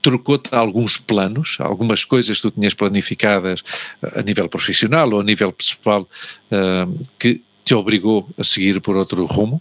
[0.00, 3.64] trocou-te alguns planos, algumas coisas que tu tinhas planificadas
[4.14, 9.24] a nível profissional ou a nível pessoal uh, que te obrigou a seguir por outro
[9.24, 9.60] rumo?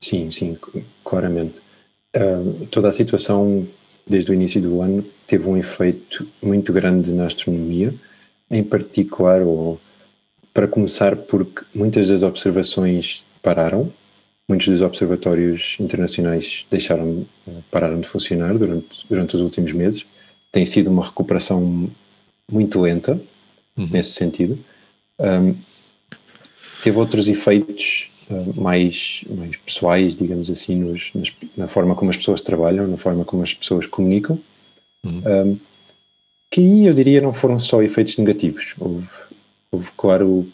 [0.00, 0.58] Sim, sim,
[1.04, 1.54] claramente.
[2.16, 3.64] Uh, toda a situação
[4.04, 7.94] desde o início do ano teve um efeito muito grande na astronomia,
[8.50, 9.80] em particular, ou,
[10.52, 13.92] para começar, porque muitas das observações pararam,
[14.48, 17.26] muitos dos observatórios internacionais deixaram,
[17.70, 20.06] pararam de funcionar durante, durante os últimos meses.
[20.50, 21.90] Tem sido uma recuperação
[22.50, 23.20] muito lenta,
[23.76, 23.88] uhum.
[23.90, 24.58] nesse sentido.
[25.20, 25.54] Um,
[26.82, 32.16] teve outros efeitos uh, mais, mais pessoais, digamos assim, nos, nas, na forma como as
[32.16, 34.40] pessoas trabalham, na forma como as pessoas comunicam,
[35.04, 35.22] uhum.
[35.26, 35.58] um,
[36.50, 38.72] que eu diria não foram só efeitos negativos.
[38.78, 39.06] Houve,
[39.70, 40.48] houve claro,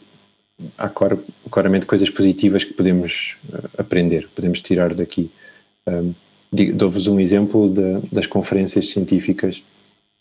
[0.79, 0.91] há
[1.51, 5.31] claramente coisas positivas que podemos uh, aprender, podemos tirar daqui.
[6.75, 9.63] Dou-vos um exemplo de, das conferências científicas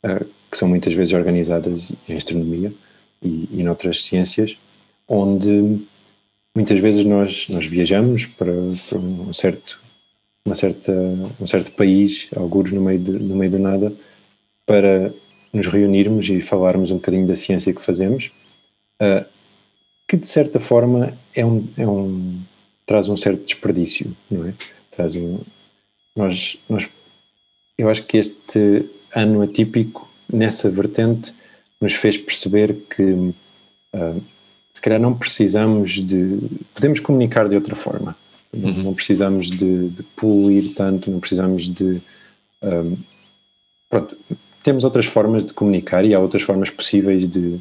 [0.03, 2.73] uh, que são muitas vezes organizadas em astronomia
[3.22, 4.57] e, e noutras ciências,
[5.07, 5.80] onde
[6.55, 8.51] muitas vezes nós, nós viajamos para,
[8.89, 9.84] para um certo
[10.45, 10.91] uma certa,
[11.39, 13.93] um certo país, alguns no meio, de, no meio do nada,
[14.65, 15.14] para
[15.53, 18.31] nos reunirmos e falarmos um bocadinho da ciência que fazemos,
[19.01, 19.26] uh,
[20.14, 22.40] que de certa forma é um, é um,
[22.85, 24.53] traz um certo desperdício, não é?
[24.91, 25.40] Traz um,
[26.15, 26.88] nós, nós,
[27.80, 31.34] eu acho que este ano atípico, nessa vertente,
[31.81, 34.23] nos fez perceber que uh,
[34.72, 36.38] se calhar não precisamos de.
[36.76, 38.15] Podemos comunicar de outra forma.
[38.56, 38.84] Uhum.
[38.84, 41.99] Não precisamos de, de, poluir tanto, não precisamos de.
[42.61, 42.98] Um,
[43.90, 44.15] pronto,
[44.61, 47.57] temos outras formas de comunicar e há outras formas possíveis de,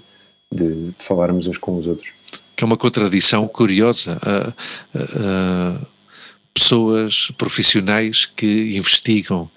[0.53, 2.21] de, de falarmos uns com os outros.
[2.63, 4.17] Que é uma contradição curiosa.
[4.23, 5.87] Uh, uh,
[6.55, 9.51] pessoas profissionais que investigam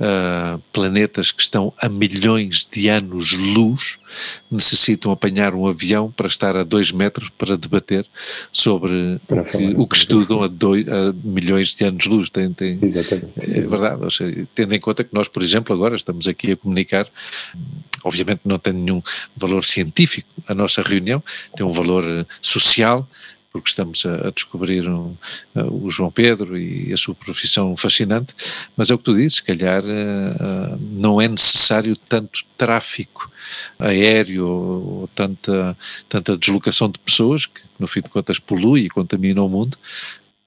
[0.00, 4.00] uh, planetas que estão a milhões de anos-luz
[4.50, 8.04] necessitam apanhar um avião para estar a dois metros para debater
[8.50, 12.28] sobre para o, que, o que estudam a, dois, a, milhões de anos-luz.
[12.28, 13.28] Tem, tem, Exatamente.
[13.36, 17.06] É verdade, seja, tendo em conta que nós, por exemplo, agora estamos aqui a comunicar
[18.04, 19.02] obviamente não tem nenhum
[19.36, 20.28] valor científico.
[20.46, 21.22] A nossa reunião,
[21.56, 23.08] tem um valor eh, social,
[23.52, 25.14] porque estamos a, a descobrir um,
[25.54, 28.34] uh, o João Pedro e a sua profissão fascinante,
[28.76, 33.30] mas é o que tu dizes, se calhar uh, não é necessário tanto tráfico
[33.78, 35.76] aéreo ou tanta,
[36.08, 39.78] tanta deslocação de pessoas, que no fim de contas polui e contamina o mundo,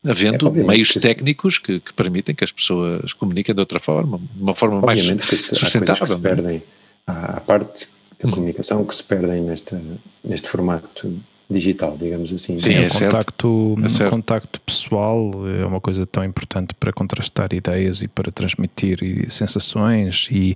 [0.05, 4.41] havendo é, meios técnicos que, que, permitem que as pessoas comuniquem de outra forma, de
[4.41, 6.05] uma forma mais sustentável.
[6.05, 6.63] Que se perdem,
[7.11, 7.87] há parte
[8.19, 8.31] da hum.
[8.31, 9.75] comunicação que se perdem neste,
[10.23, 11.11] neste formato
[11.49, 12.57] digital, digamos assim.
[12.57, 15.31] Sim, é o contacto, é contacto pessoal
[15.61, 20.55] é uma coisa tão importante para contrastar ideias e para transmitir sensações e,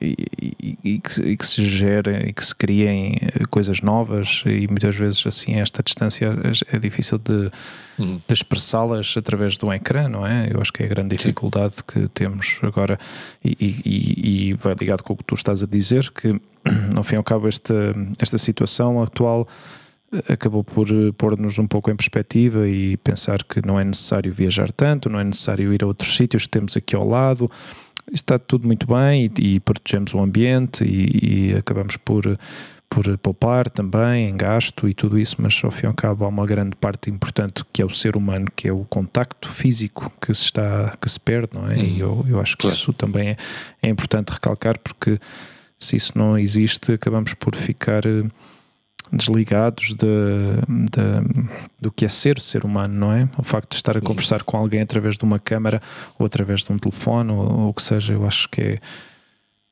[0.00, 3.18] e, e, e, que, e que, se gerem e que se criem
[3.50, 7.50] coisas novas e muitas vezes assim esta distância é, é difícil de,
[7.98, 8.20] uhum.
[8.26, 10.50] de expressá-las através de um ecrã, não é?
[10.52, 11.82] Eu acho que é a grande dificuldade Sim.
[11.86, 12.98] que temos agora
[13.44, 16.40] e, vai ligado com o que tu estás a dizer que
[16.94, 19.48] no fim e ao cabo esta, esta situação atual
[20.28, 24.70] acabou por eh, pôr-nos um pouco em perspectiva e pensar que não é necessário viajar
[24.72, 27.50] tanto, não é necessário ir a outros sítios que temos aqui ao lado.
[28.12, 32.38] Está tudo muito bem e, e protegemos o ambiente e, e, acabamos por,
[32.88, 36.28] por poupar também em gasto e tudo isso, mas ao fim e ao cabo há
[36.28, 40.32] uma grande parte importante que é o ser humano, que é o contacto físico que
[40.32, 41.76] se, está, que se perde, não é?
[41.76, 41.82] Uhum.
[41.82, 42.76] E eu, eu acho que claro.
[42.76, 43.36] isso também é,
[43.82, 45.18] é importante recalcar porque
[45.76, 48.24] se isso não existe acabamos por ficar eh,
[49.12, 50.06] desligados de,
[50.68, 53.28] de, do que é ser ser humano, não é?
[53.38, 55.80] O facto de estar a conversar com alguém através de uma câmara
[56.18, 58.78] ou através de um telefone ou, o que seja, eu acho que é,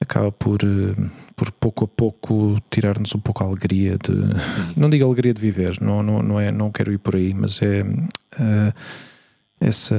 [0.00, 4.12] acaba por, eh, por pouco a pouco tirar-nos um pouco a alegria de.
[4.76, 7.60] Não digo alegria de viver, não, não, não, é, não quero ir por aí, mas
[7.62, 7.82] é.
[7.82, 8.72] Uh,
[9.60, 9.96] essa,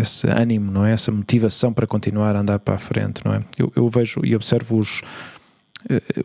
[0.00, 0.92] esse ânimo, não é?
[0.92, 3.40] Essa motivação para continuar a andar para a frente, não é?
[3.58, 5.39] Eu, eu vejo e observo os, eh,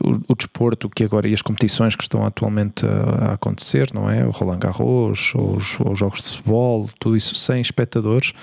[0.04, 4.10] o, o, desporto que agora e as competições que estão atualmente a, a acontecer, não
[4.10, 4.26] é?
[4.26, 8.34] O Roland Garros, ou os, ou os, jogos de futebol, tudo isso sem espectadores.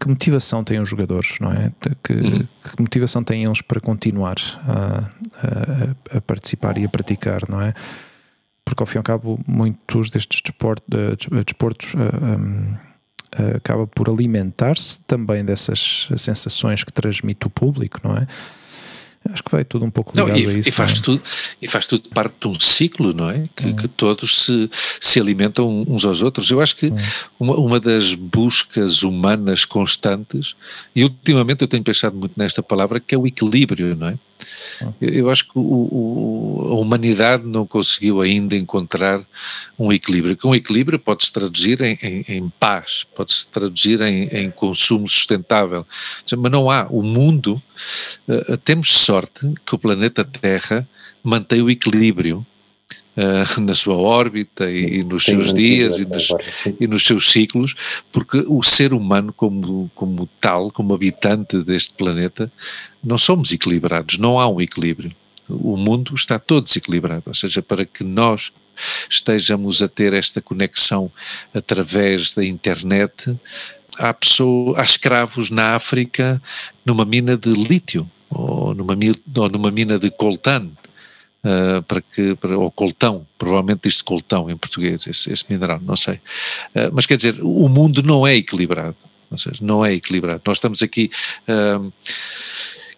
[0.00, 1.72] Que motivação têm os jogadores, não é?
[2.02, 2.46] Que, uhum.
[2.76, 4.36] que motivação têm eles para continuar
[4.66, 5.10] a,
[6.14, 7.74] a, a, participar e a praticar, não é?
[8.64, 10.86] Porque ao fim e ao cabo, muitos destes desportos,
[11.44, 12.76] desportos um,
[13.56, 18.26] acaba por alimentar-se também dessas sensações que transmite o público, não é?
[19.30, 20.68] Acho que vai tudo um pouco ligado não, e, a isso.
[20.68, 21.02] E faz, é?
[21.02, 21.22] tudo,
[21.60, 23.48] e faz tudo parte de um ciclo, não é?
[23.54, 23.76] Que, hum.
[23.76, 24.70] que todos se,
[25.00, 26.50] se alimentam uns aos outros.
[26.50, 26.96] Eu acho que hum.
[27.38, 30.56] uma, uma das buscas humanas constantes,
[30.94, 34.18] e ultimamente eu tenho pensado muito nesta palavra, que é o equilíbrio, não é?
[35.00, 39.20] Eu acho que o, o, a humanidade não conseguiu ainda encontrar
[39.78, 40.36] um equilíbrio.
[40.36, 45.86] Que um equilíbrio pode-se traduzir em, em, em paz, pode-se traduzir em, em, consumo sustentável,
[46.38, 46.86] mas não há.
[46.90, 47.62] O mundo,
[48.28, 50.86] uh, temos sorte que o planeta Terra
[51.22, 52.44] mantém o equilíbrio
[53.16, 56.28] uh, na sua órbita e, e nos seus dias e nos,
[56.80, 57.74] e nos, seus ciclos,
[58.10, 62.50] porque o ser humano como, como tal, como habitante deste planeta,
[63.02, 65.12] não somos equilibrados, não há um equilíbrio.
[65.48, 68.52] O mundo está todo desequilibrado, ou seja, para que nós
[69.08, 71.10] estejamos a ter esta conexão
[71.52, 73.36] através da internet,
[73.98, 76.40] há, pessoa, há escravos na África
[76.84, 78.96] numa mina de lítio ou numa,
[79.36, 80.68] ou numa mina de coltan,
[81.44, 85.96] uh, para que, para, ou coltão, provavelmente diz-se coltão em português, esse, esse mineral, não
[85.96, 86.14] sei.
[86.14, 88.96] Uh, mas quer dizer, o mundo não é equilibrado,
[89.30, 90.42] ou seja, não é equilibrado.
[90.44, 91.10] Nós estamos aqui.
[91.48, 91.92] Uh,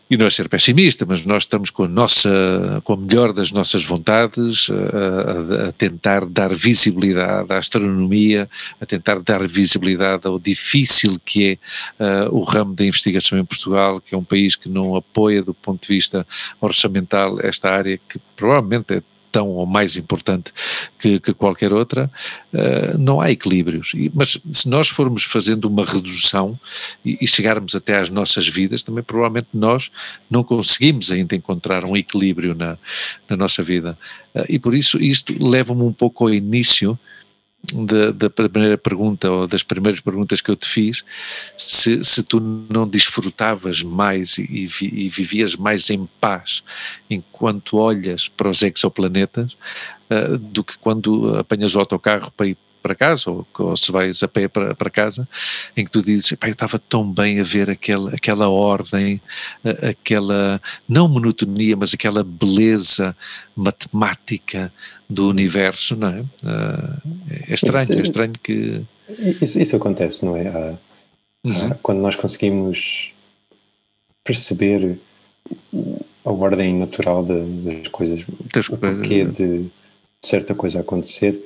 [0.09, 3.51] e não é ser pessimista, mas nós estamos com a nossa, com a melhor das
[3.51, 8.49] nossas vontades a, a, tentar dar visibilidade à astronomia,
[8.81, 11.59] a tentar dar visibilidade ao difícil que
[11.99, 15.43] é uh, o ramo da investigação em Portugal, que é um país que não apoia
[15.43, 16.27] do ponto de vista
[16.61, 19.03] orçamental esta área que provavelmente é
[19.35, 20.53] tão ou mais importante
[20.97, 22.09] que, que qualquer outra,
[22.53, 23.91] uh, não há equilíbrios.
[23.93, 26.57] E, mas se nós formos fazendo uma redução
[27.05, 29.91] e, e, chegarmos até às nossas vidas, também provavelmente nós
[30.31, 32.79] não conseguimos ainda encontrar um equilíbrio na,
[33.29, 33.99] na nossa vida.
[34.33, 36.97] Uh, e por isso isto leva-me um pouco ao início
[37.73, 41.05] da, da, primeira pergunta ou das primeiras perguntas que eu te fiz,
[41.57, 46.63] se, se tu não desfrutavas mais e, e, vivias mais em paz
[47.09, 49.57] enquanto olhas para os exoplanetas
[50.11, 54.23] uh, do que quando apanhas o autocarro para ir para casa, ou, ou se vais
[54.23, 55.27] a pé para, para casa,
[55.75, 59.23] em que tu dizes, eu estava tão bem a ver aquela, aquela ordem,
[59.91, 63.17] aquela, não monotonia, mas aquela beleza
[63.57, 64.71] matemática
[65.15, 66.25] do universo, não é?
[66.45, 66.99] Ah,
[67.49, 68.83] é estranho, é estranho que...
[69.41, 70.49] Isso, isso acontece, não é?
[70.49, 70.75] Há,
[71.45, 71.73] uhum.
[71.73, 73.13] há, quando nós conseguimos
[74.23, 74.99] perceber
[76.25, 79.67] a ordem natural das coisas, das o porquê de
[80.23, 81.39] certa coisa acontecer,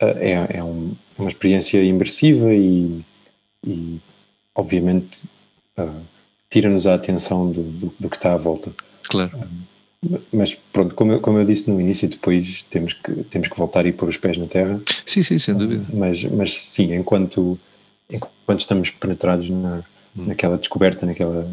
[0.00, 3.00] é, é um, uma experiência imersiva e,
[3.66, 4.00] e
[4.54, 5.24] obviamente,
[5.78, 6.02] uh,
[6.50, 8.72] tira-nos a atenção do, do, do, que está à volta.
[9.04, 9.32] Claro.
[10.32, 13.86] Mas pronto, como eu, como eu disse no início, depois temos que, temos que voltar
[13.86, 14.80] e pôr os pés na terra.
[15.06, 15.84] Sim, sim, sem dúvida.
[15.92, 17.58] Mas, mas sim, enquanto,
[18.10, 19.82] enquanto estamos penetrados na,
[20.16, 20.26] hum.
[20.26, 21.48] naquela descoberta, naquela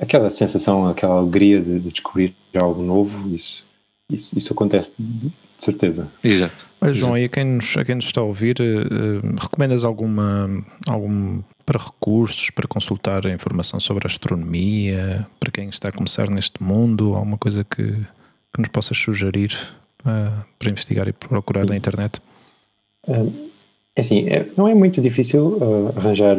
[0.00, 3.64] aquela sensação, aquela alegria de, de descobrir algo novo, isso,
[4.10, 5.32] isso, isso acontece de,
[5.62, 6.08] de certeza.
[6.24, 6.66] Exato.
[6.80, 10.50] Olha, João, e a quem, nos, a quem nos está a ouvir, uh, recomendas alguma,
[10.88, 17.14] algum para recursos, para consultar informação sobre astronomia, para quem está a começar neste mundo,
[17.14, 19.56] alguma coisa que, que nos possas sugerir
[20.00, 22.20] uh, para investigar e procurar na internet?
[23.94, 26.36] É assim, é, não é muito difícil uh, arranjar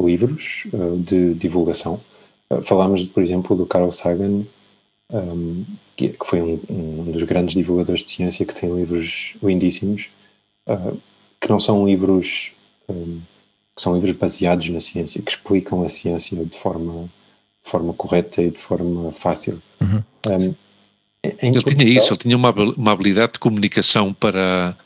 [0.00, 0.68] livros
[0.98, 2.00] de divulgação.
[2.62, 4.44] falámos, por exemplo, do Carl Sagan,
[5.12, 5.64] um,
[5.96, 10.06] que, que, foi um, um, dos grandes divulgadores de ciência, que tem livros lindíssimos,
[10.68, 10.98] uh,
[11.40, 12.52] que não são livros
[12.88, 13.20] um,
[13.76, 18.42] que são livros baseados na ciência, que explicam a ciência de forma, de forma correta
[18.42, 19.60] e de forma fácil.
[19.80, 20.02] Uhum.
[20.28, 20.54] Um,
[21.42, 24.76] ele tinha isso, ele tinha uma, uma habilidade de comunicação para,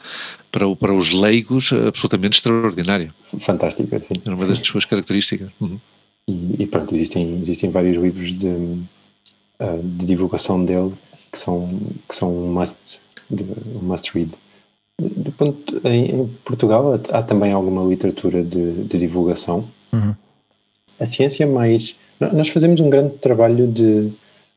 [0.52, 3.12] para, para os leigos absolutamente extraordinária.
[3.38, 4.14] Fantástica, sim.
[4.24, 5.48] Era uma das suas características.
[5.60, 5.78] Uhum.
[6.28, 8.78] E, e, pronto, existem, existem vários livros de,
[9.60, 10.92] uh, de divulgação dele
[11.32, 11.68] que são,
[12.08, 14.30] que são um must, um must read.
[15.00, 19.64] Do ponto, em, em, Portugal há também alguma literatura de, de divulgação.
[19.92, 20.14] Uhum.
[20.98, 21.94] A ciência mais.
[22.18, 24.10] Nós fazemos um grande trabalho de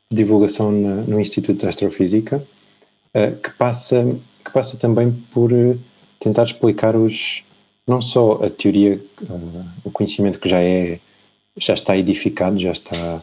[0.10, 5.80] divulgação na, no Instituto de Astrofísica uh, que, passa, que passa também por uh,
[6.20, 7.44] tentar explicar os,
[7.88, 9.00] não só a teoria,
[9.30, 11.00] uh, o conhecimento que já é
[11.58, 13.22] já está edificado, já está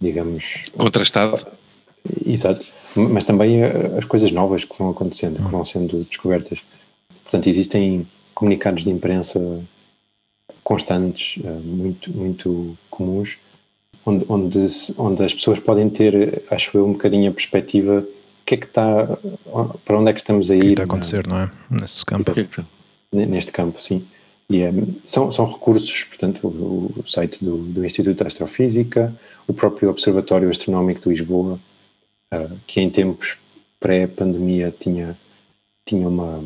[0.00, 0.64] digamos.
[0.76, 1.46] Contrastado.
[2.24, 2.64] Exato.
[2.94, 6.60] Mas também eh, as coisas novas que vão acontecendo, que vão sendo descobertas.
[7.22, 9.40] Portanto, existem comunicados de imprensa
[10.62, 13.36] constantes, eh, muito, muito comuns,
[14.04, 18.54] onde, onde, onde as pessoas podem ter, acho eu, um bocadinho a perspectiva o que
[18.54, 19.18] é que está,
[19.84, 20.58] para onde é que estamos a ir.
[20.58, 21.50] O que está a acontecer, não é?
[21.68, 22.32] Nesse campo.
[23.12, 24.06] Neste campo, sim.
[24.48, 24.70] E é,
[25.04, 29.12] são, são recursos, portanto, o, o site do, do, Instituto de Astrofísica,
[29.46, 31.58] o próprio Observatório Astronómico de Lisboa,
[32.32, 33.38] uh, que em tempos
[33.80, 35.16] pré-pandemia tinha,
[35.84, 36.38] tinha uma.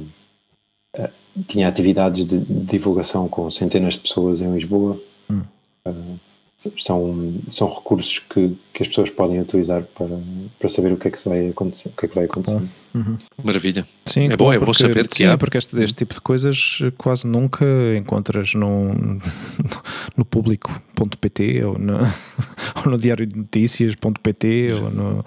[0.96, 1.10] Uh,
[1.46, 5.00] tinha atividades de, de, divulgação com centenas de pessoas em Lisboa.
[5.30, 5.42] Hum.
[5.86, 6.29] Uh,
[6.78, 10.18] são, são recursos que, que as pessoas podem utilizar para,
[10.58, 11.88] para saber o que é que vai acontecer.
[11.88, 12.60] O que é que vai acontecer.
[12.94, 13.16] Uhum.
[13.42, 13.86] Maravilha.
[14.04, 15.38] Sim, é bom, é bom saber que sim, há.
[15.38, 17.64] porque este, este tipo de coisas quase nunca
[17.96, 18.92] encontras no,
[20.16, 21.96] no público.pt ou no,
[22.84, 25.24] ou no diário de notícias.pt ou no...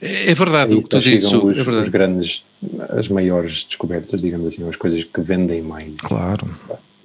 [0.00, 1.32] É verdade o que tu dizes.
[1.32, 1.84] Os, é verdade.
[1.84, 2.44] Os grandes,
[2.90, 5.94] as maiores descobertas, digamos assim, as coisas que vendem mais.
[5.98, 6.48] Claro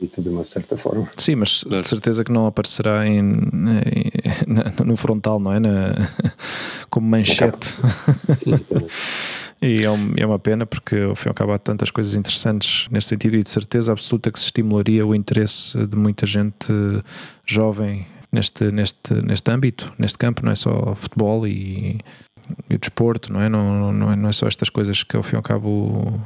[0.07, 1.10] de uma certa forma.
[1.18, 5.60] Sim, mas de certeza que não aparecerá em, em no frontal, não é?
[5.60, 5.94] Na,
[6.90, 7.76] como manchete.
[9.61, 12.88] e é, é, uma pena porque ao fim e ao cabo há tantas coisas interessantes
[12.90, 16.73] nesse sentido e de certeza absoluta que se estimularia o interesse de muita gente
[17.45, 21.99] jovem neste, neste, neste âmbito, neste campo, não é só futebol e,
[22.69, 23.49] e o desporto, não é?
[23.49, 26.19] Não, não, é, não é só estas coisas que ao fim e ao cabo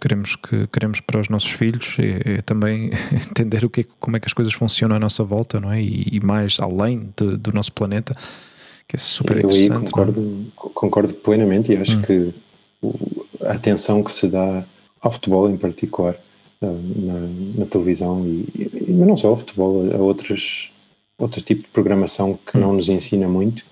[0.00, 4.20] queremos que queremos para os nossos filhos é, é também entender o que como é
[4.20, 7.52] que as coisas funcionam à nossa volta não é e, e mais além de, do
[7.52, 8.16] nosso planeta
[8.88, 10.68] que é super Eu interessante concordo, é?
[10.74, 12.02] concordo plenamente e acho hum.
[12.02, 12.34] que
[13.44, 14.64] a atenção que se dá
[15.00, 16.14] ao futebol em particular
[16.62, 16.66] eh,
[16.96, 18.46] na, na televisão e,
[18.88, 20.70] e não só ao futebol a outros
[21.18, 22.60] outro tipo de programação que hum.
[22.60, 23.62] não nos ensina muito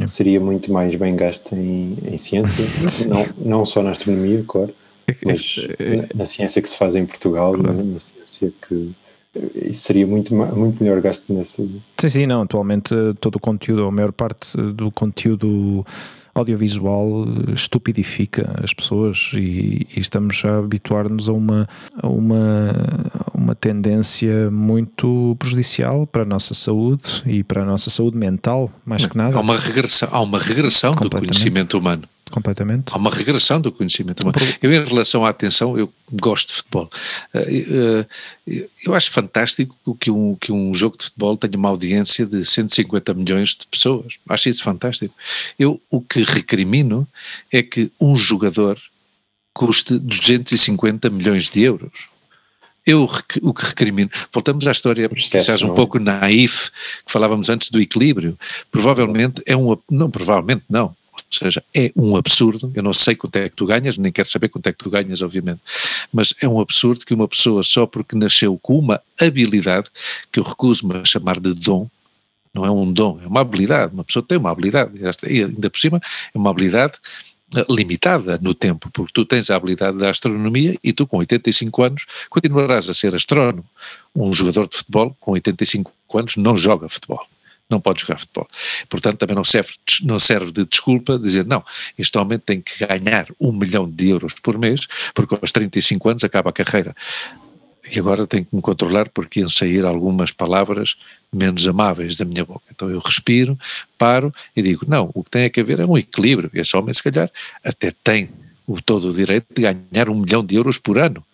[0.00, 0.06] hum.
[0.08, 4.74] seria muito mais bem gasto em, em ciência não, não só na astronomia claro
[5.24, 5.56] mas
[6.14, 7.84] na ciência que se faz em Portugal, claro.
[7.84, 8.90] na, ciência que
[9.64, 11.66] isso seria muito, muito melhor gasto nessa.
[11.96, 12.42] Sim, sim, não.
[12.42, 15.84] Atualmente todo o conteúdo, a maior parte do conteúdo
[16.34, 21.68] audiovisual estupidifica as pessoas e, e estamos a habituar-nos a uma,
[22.00, 22.72] a uma,
[23.34, 29.06] uma tendência muito prejudicial para a nossa saúde e para a nossa saúde mental, mais
[29.06, 29.36] que nada.
[29.36, 32.02] Há uma regressão, há uma regressão do conhecimento humano.
[32.32, 32.84] Completamente.
[32.90, 34.38] Há uma regressão do conhecimento humano.
[34.62, 36.90] Eu, em relação à atenção, eu gosto de futebol.
[37.34, 38.06] Eh,
[38.48, 42.42] eh, eu acho fantástico que um, que um jogo de futebol tenha uma audiência de
[42.42, 44.14] 150 milhões de pessoas.
[44.26, 45.14] Acho isso fantástico.
[45.58, 47.06] Eu o que recrimino
[47.52, 48.80] é que um jogador
[49.52, 52.08] custe 250 milhões de euros.
[52.86, 53.06] Eu
[53.42, 56.70] o que recrimino, voltamos à história, quizás um pouco naif,
[57.04, 58.38] que falávamos antes do equilíbrio.
[58.70, 59.76] Provavelmente é um.
[59.90, 60.96] Não, provavelmente não
[61.40, 64.28] ou seja, é um absurdo, eu não sei quanto é que tu ganhas, nem quero
[64.28, 65.60] saber quanto é que tu ganhas, obviamente,
[66.12, 69.88] mas é um absurdo que uma pessoa só porque nasceu com uma habilidade,
[70.30, 71.88] que eu recuso-me a chamar de dom,
[72.54, 74.92] não é um dom, é uma habilidade, uma pessoa tem uma habilidade,
[75.26, 76.00] e ainda por cima
[76.34, 76.94] é uma habilidade
[77.56, 81.82] eh, limitada no tempo, porque tu tens a habilidade da astronomia e tu com 85
[81.82, 83.64] anos continuarás a ser astrónomo.
[84.14, 87.26] Um jogador de futebol com 85 anos não joga futebol
[87.72, 88.46] não pode jogar futebol.
[88.88, 89.72] Portanto, também não serve,
[90.02, 91.64] não serve de desculpa dizer, não,
[91.98, 96.24] este homem tem que ganhar um milhão de euros por mês, porque aos 35 anos
[96.24, 96.94] acaba a carreira.
[97.90, 100.94] E agora tenho que me controlar porque iam sair algumas palavras
[101.32, 102.62] menos amáveis da minha boca.
[102.70, 103.58] Então eu respiro,
[103.98, 106.50] paro e digo, não, o que tem é que haver é um equilíbrio.
[106.54, 107.28] Esse homem, se calhar,
[107.64, 108.30] até tem
[108.66, 111.24] o todo o direito de ganhar um milhão de euros por ano,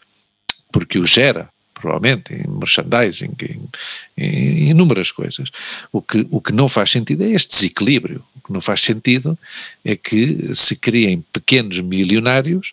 [0.73, 1.51] porque o gera
[1.81, 3.69] provavelmente, em merchandising, em,
[4.17, 5.51] em, inúmeras coisas.
[5.93, 8.23] O que, o que não faz sentido é este desequilíbrio.
[8.37, 9.39] O que não faz sentido
[9.85, 12.73] é que se criem pequenos milionários,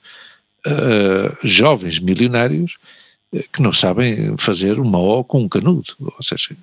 [0.65, 2.77] uh, jovens milionários,
[3.31, 5.93] uh, que não sabem fazer uma O com um canudo.
[5.99, 6.55] Ou seja,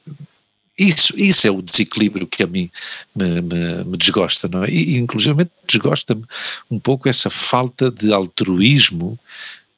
[0.79, 2.71] isso, isso é o desequilíbrio que a mim
[3.15, 4.71] me, me, me desgosta, não é?
[4.71, 6.25] E, inclusive, desgosta-me
[6.71, 9.19] um pouco essa falta de altruísmo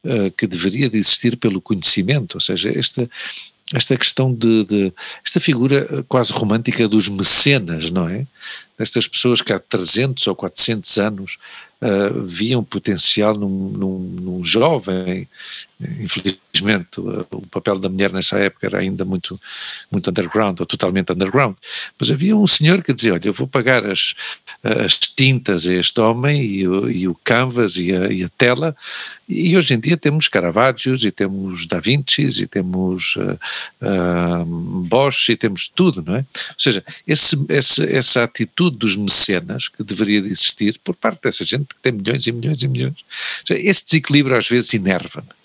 [0.05, 3.09] uh, que deveria de existir pelo conhecimento, ou seja, esta,
[3.75, 4.93] esta questão de, de,
[5.25, 8.27] esta figura eh, quase romântica dos mecenas, não é?
[8.79, 11.39] Destas pessoas que há 300 ou 400 anos
[11.81, 15.29] uh, viam potencial num, num, num jovem
[16.01, 19.41] infelizmente o papel da mulher nessa época era ainda muito,
[19.91, 21.57] muito underground, ou totalmente underground,
[21.99, 24.15] mas havia um senhor que dizia, olha, eu vou pagar as,
[24.63, 28.77] as tintas a este homem e o, e o canvas e a, e a, tela,
[29.29, 33.39] e hoje em dia temos Caravaggios e temos Da Vinci e temos uh,
[33.83, 34.45] uh,
[34.87, 36.19] Bosch e temos tudo, não é?
[36.19, 41.45] Ou seja, esse, esse, essa atitude dos mecenas que deveria de existir por parte dessa
[41.45, 42.95] gente que tem milhões e milhões e milhões,
[43.47, 45.44] seja, esse desequilíbrio às vezes inerva-me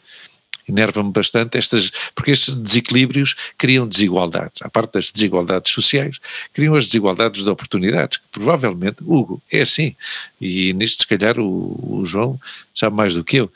[0.69, 4.61] enerva-me bastante estas, porque estes desequilíbrios criam desigualdades.
[4.61, 6.19] A parte das desigualdades sociais,
[6.53, 9.95] criam as desigualdades de oportunidades, que provavelmente, Hugo, é assim,
[10.39, 12.39] e nisto se calhar o, o João
[12.73, 13.51] sabe mais do que eu.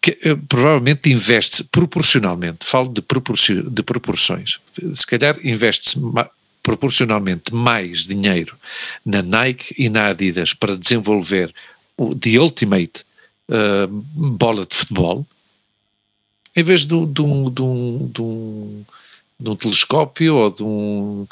[0.00, 4.58] que uh, provavelmente investe-se proporcionalmente, falo de, proporci de proporções,
[4.92, 5.98] se calhar investe-se
[6.62, 8.54] proporcionalmente mais dinheiro
[9.04, 11.52] na Nike e na Adidas para desenvolver
[11.96, 13.04] o The Ultimate
[13.48, 15.26] uh, bola de futebol,
[16.54, 18.84] em vez de, de, um, de, um, de, um,
[19.40, 21.26] de um telescópio ou de um,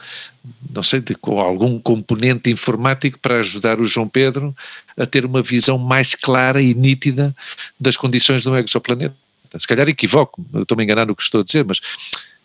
[0.72, 4.54] não sei, de algum componente informático para ajudar o João Pedro
[4.96, 7.34] a ter uma visão mais clara e nítida
[7.78, 9.14] das condições de um exoplaneta.
[9.58, 11.80] Se calhar equivoco, estou-me a enganar no que estou a dizer, mas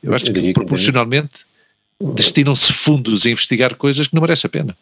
[0.01, 1.45] eu acho que proporcionalmente
[2.15, 4.75] destinam-se fundos a investigar coisas que não merece a pena,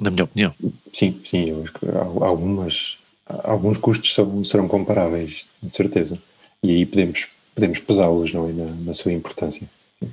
[0.00, 0.54] na minha opinião.
[0.92, 1.86] Sim, sim, eu acho que
[2.22, 6.18] algumas, alguns custos são, serão comparáveis, de certeza.
[6.64, 8.52] E aí podemos, podemos pesá-los não é?
[8.52, 9.68] na, na sua importância.
[10.00, 10.10] Sim.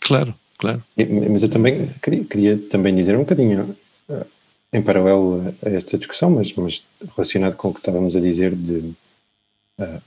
[0.00, 0.82] Claro, claro.
[1.30, 3.76] Mas eu também queria, queria também dizer um bocadinho
[4.08, 4.26] uh,
[4.72, 6.82] em paralelo a esta discussão, mas, mas
[7.14, 8.94] relacionado com o que estávamos a dizer de
[9.78, 10.02] uh,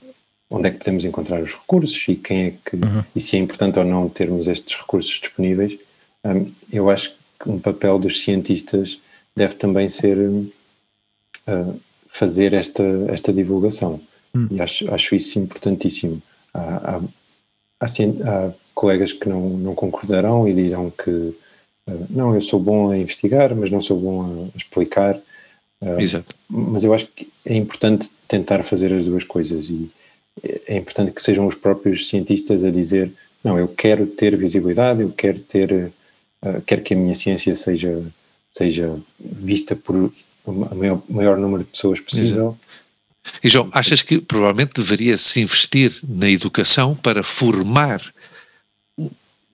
[0.50, 3.04] onde é que podemos encontrar os recursos e quem é que uhum.
[3.14, 5.78] e se é importante ou não termos estes recursos disponíveis.
[6.24, 8.98] Um, eu acho que um papel dos cientistas
[9.36, 14.00] deve também ser uh, fazer esta esta divulgação
[14.34, 14.48] uhum.
[14.50, 16.20] e acho, acho isso importantíssimo.
[16.52, 17.00] Há, há,
[17.80, 22.90] há, há, colegas que não, não concordarão e dirão que uh, não, eu sou bom
[22.90, 25.16] a investigar, mas não sou bom a explicar.
[25.80, 26.34] Uh, Exato.
[26.48, 29.90] Mas eu acho que é importante tentar fazer as duas coisas e
[30.66, 33.12] é importante que sejam os próprios cientistas a dizer
[33.44, 35.92] não, eu quero ter visibilidade, eu quero ter,
[36.42, 38.02] uh, quero que a minha ciência seja,
[38.50, 40.10] seja vista por
[40.46, 42.56] o maior, maior número de pessoas possível.
[43.42, 48.02] E João, achas que provavelmente deveria-se investir na educação para formar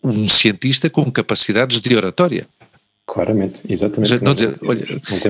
[0.02, 2.47] um cientista com capacidades de oratória?
[3.06, 4.14] Claramente, exatamente.
[4.14, 4.84] Não, não dizer, olha,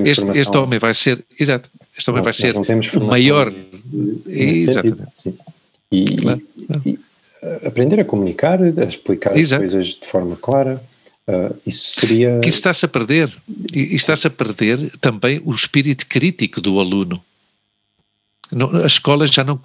[0.04, 3.52] este, este, homem vai ser, exato, este homem não, vai ser o maior.
[4.26, 5.34] Exatamente.
[5.90, 6.82] E, claro, claro.
[6.84, 6.98] e,
[7.42, 9.64] eh, aprender a comunicar, a explicar Exato.
[9.64, 10.80] as coisas de forma clara.
[11.26, 12.40] Uh, isso seria.
[12.40, 13.32] Que está-se a perder.
[13.74, 17.22] E está-se a perder também o espírito crítico do aluno.
[18.52, 19.60] Não, as escolas já não,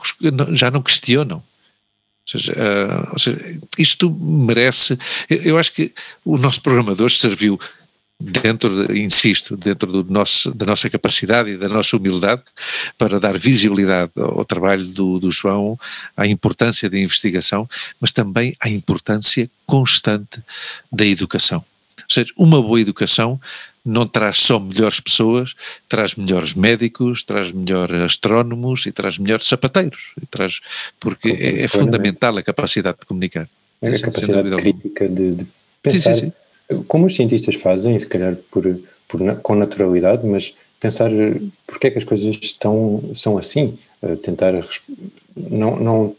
[0.51, 1.37] já não questionam.
[1.37, 4.97] Ou seja, uh, ou seja, isto merece.
[5.29, 5.91] Eu, eu acho que
[6.23, 7.59] o nosso programador serviu
[8.19, 12.41] dentro, de, insisto, dentro do nosso, da nossa capacidade e da nossa humildade,
[12.97, 15.77] para dar visibilidade ao trabalho do, do João,
[16.15, 20.41] à importância da investigação, mas também à importância constante
[20.91, 21.63] da educação.
[21.99, 23.39] Ou seja, uma boa educação
[23.85, 25.53] não traz só melhores pessoas,
[25.87, 30.59] traz melhores médicos, traz melhores astrónomos e traz melhores sapateiros, traz,
[30.99, 33.47] porque é, é fundamental a capacidade de comunicar.
[33.81, 35.47] É a capacidade crítica de, de
[35.83, 36.33] pensar sim, sim,
[36.71, 36.83] sim.
[36.87, 38.63] como os cientistas fazem, se calhar por,
[39.07, 41.11] por, com naturalidade, mas pensar
[41.67, 44.53] porque é que as coisas estão, são assim, uh, tentar
[45.35, 46.15] não, não,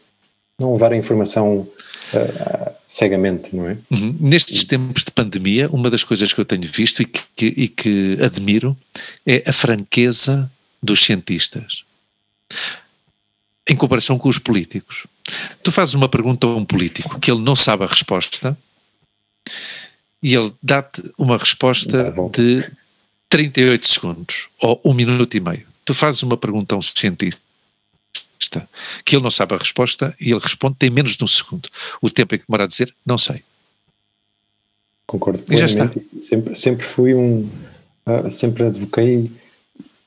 [0.61, 1.67] não levar a informação
[2.15, 3.77] uh, cegamente, não é?
[3.91, 4.17] Uhum.
[4.21, 8.19] Nestes tempos de pandemia, uma das coisas que eu tenho visto e que, e que
[8.23, 8.77] admiro
[9.27, 10.51] é a franqueza
[10.83, 11.85] dos cientistas.
[13.69, 15.07] Em comparação com os políticos.
[15.63, 18.57] Tu fazes uma pergunta a um político que ele não sabe a resposta
[20.23, 22.65] e ele dá-te uma resposta tá de
[23.29, 25.67] 38 segundos ou um minuto e meio.
[25.85, 27.41] Tu fazes uma pergunta a um cientista
[29.05, 31.69] que ele não sabe a resposta e ele responde tem menos de um segundo.
[32.01, 33.43] O tempo em que demora a dizer, não sei.
[35.07, 36.07] Concordo plenamente.
[36.21, 37.49] Sempre, sempre fui um.
[38.07, 39.31] Uh, sempre advoquei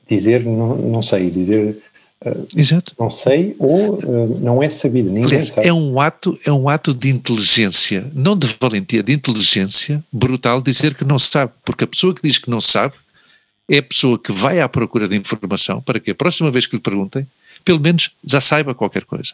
[0.08, 1.76] dizer não, não sei, dizer
[2.22, 2.92] Uh, Exato.
[3.00, 5.66] Não sei ou uh, não é sabido, ninguém Aliás, sabe.
[5.66, 10.94] É um, ato, é um ato de inteligência, não de valentia, de inteligência brutal dizer
[10.94, 12.92] que não sabe, porque a pessoa que diz que não sabe
[13.66, 16.76] é a pessoa que vai à procura de informação para que a próxima vez que
[16.76, 17.26] lhe perguntem,
[17.70, 19.32] pelo menos já saiba qualquer coisa.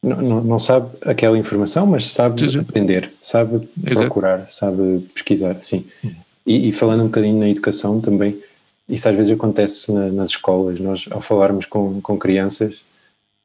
[0.00, 4.06] Não, não, não sabe aquela informação, mas sabe aprender, sabe Exato.
[4.06, 5.84] procurar, sabe pesquisar, sim.
[6.04, 6.10] Hum.
[6.46, 8.40] E, e falando um bocadinho na educação também,
[8.88, 10.78] isso às vezes acontece na, nas escolas.
[10.78, 12.74] Nós, ao falarmos com, com crianças,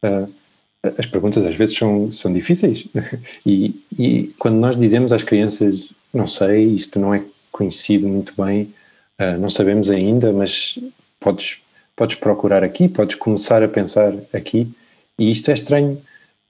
[0.05, 0.31] uh,
[0.99, 2.85] as perguntas às vezes são, são difíceis.
[3.43, 8.71] e, e quando nós dizemos às crianças, não sei, isto não é conhecido muito bem,
[9.19, 10.77] uh, não sabemos ainda, mas
[11.19, 11.57] podes,
[12.01, 14.67] podes procurar aqui, podes começar a pensar aqui.
[15.19, 16.01] E isto é estranho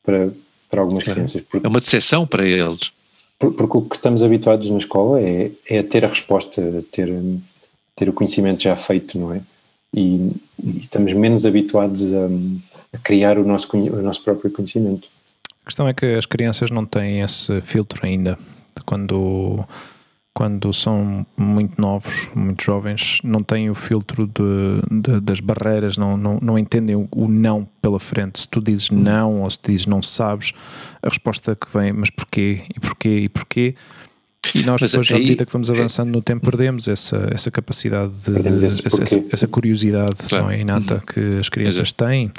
[0.01, 0.29] para,
[0.69, 1.17] para algumas claro.
[1.17, 1.41] crianças.
[1.41, 2.93] Porque, é uma decepção para eles.
[3.37, 7.09] Porque o que estamos habituados na escola é, é a ter a resposta, a ter
[7.97, 9.41] ter o conhecimento já feito, não é?
[9.93, 10.31] E,
[10.63, 12.27] e estamos menos habituados a,
[12.93, 15.09] a, criar o nosso, o nosso próprio conhecimento.
[15.63, 18.39] A questão é que as crianças não têm esse filtro ainda.
[18.85, 19.67] Quando,
[20.33, 26.15] quando são muito novos, muito jovens, não têm o filtro de, de, das barreiras, não,
[26.15, 28.39] não, não entendem o, o, não pela frente.
[28.39, 30.53] Se tu dizes não ou se dizes não sabes,
[31.01, 32.63] a resposta que vem, mas porquê?
[32.75, 33.19] E porquê?
[33.19, 33.75] E porquê?
[34.55, 38.11] E nós depois, aí, à medida que vamos avançando no tempo, perdemos essa, essa capacidade,
[38.25, 40.45] de, essa, essa, essa, curiosidade claro.
[40.45, 40.99] não é, inata uhum.
[41.01, 42.05] que as crianças Exato.
[42.05, 42.31] têm.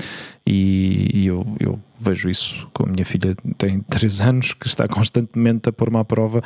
[0.45, 4.89] E, e eu, eu, vejo isso com a minha filha, tem 3 anos, que está
[4.89, 6.43] constantemente a pôr-me à prova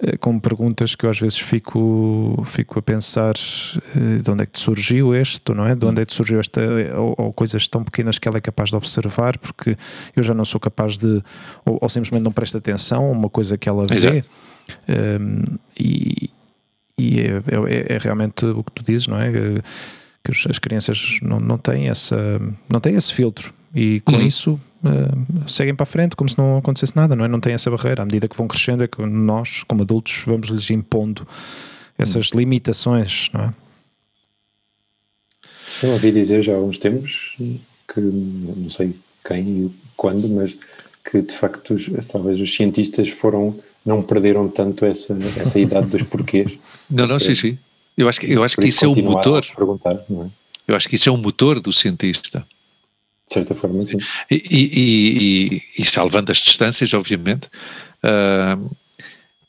[0.00, 3.34] eh, com perguntas que eu às vezes fico, fico a pensar
[3.96, 5.74] eh, de onde é que te surgiu este, não é?
[5.74, 6.62] De onde é que te surgiu esta,
[6.96, 9.76] ou, ou, coisas tão pequenas que ela é capaz de observar, porque
[10.16, 11.22] eu já não sou capaz de,
[11.66, 14.24] ou, ou simplesmente não presta atenção a uma coisa que ela vê.
[14.88, 16.30] Um, e,
[16.96, 19.30] e é, é, é, realmente o que tu dizes, não é?
[20.24, 22.16] Que as crianças não, não, têm, essa,
[22.68, 24.26] não têm esse filtro e com uhum.
[24.26, 27.28] isso uh, seguem para a frente como se não acontecesse nada, não é?
[27.28, 28.02] Não têm essa barreira.
[28.02, 31.26] À medida que vão crescendo, é que nós, como adultos, vamos lhes impondo
[31.98, 32.40] essas uhum.
[32.40, 33.54] limitações, não é?
[35.82, 37.36] Eu ouvi dizer já há uns tempos
[37.92, 38.94] que não sei
[39.26, 40.54] quem e quando, mas
[41.04, 41.76] que de facto
[42.10, 46.58] talvez os cientistas foram não perderam tanto essa, essa idade dos porquês.
[46.90, 47.58] Não, não, sim, sim.
[47.96, 49.44] Eu acho que, eu acho que isso é o motor.
[49.44, 50.30] É?
[50.66, 52.44] Eu acho que isso é o motor do cientista.
[53.28, 53.98] De certa forma, sim.
[54.30, 57.48] E, e, e, e salvando as distâncias, obviamente,
[58.04, 58.76] uh,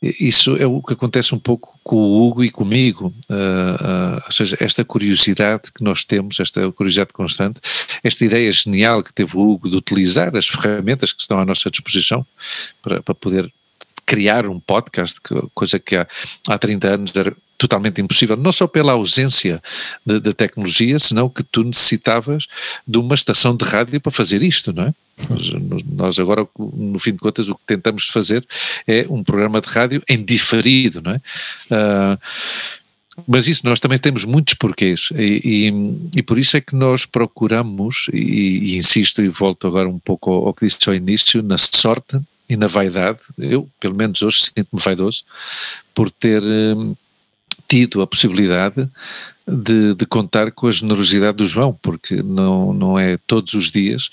[0.01, 4.31] isso é o que acontece um pouco com o Hugo e comigo, uh, uh, ou
[4.31, 7.59] seja, esta curiosidade que nós temos, esta curiosidade constante,
[8.03, 11.69] esta ideia genial que teve o Hugo de utilizar as ferramentas que estão à nossa
[11.69, 12.25] disposição
[12.81, 13.51] para, para poder
[14.05, 15.19] criar um podcast,
[15.53, 16.07] coisa que há,
[16.47, 19.61] há 30 anos era totalmente impossível, não só pela ausência
[20.05, 22.47] da tecnologia, senão que tu necessitavas
[22.87, 24.93] de uma estação de rádio para fazer isto, não é?
[25.93, 28.45] Nós agora, no fim de contas, o que tentamos fazer
[28.85, 31.21] é um programa de rádio em diferido, não é?
[31.71, 32.19] Uh,
[33.25, 37.05] mas isso nós também temos muitos porquês e, e, e por isso é que nós
[37.05, 41.41] procuramos, e, e, insisto e volto agora um pouco ao, ao que disse ao início,
[41.41, 42.19] na sorte
[42.49, 45.23] e na vaidade, eu pelo menos hoje sinto-me vaidoso
[45.93, 46.93] por ter hum,
[47.67, 48.87] tido a possibilidade
[49.47, 54.09] de, de, contar com a generosidade do João, porque não, não é todos os dias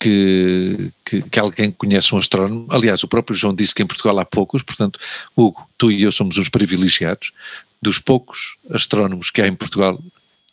[0.00, 2.66] que, que, que, alguém conhece um astrónomo.
[2.70, 4.98] Aliás, o próprio João disse que em Portugal há poucos, portanto,
[5.36, 7.32] Hugo, tu e eu somos uns privilegiados.
[7.80, 10.02] Dos poucos astrónomos que há em Portugal,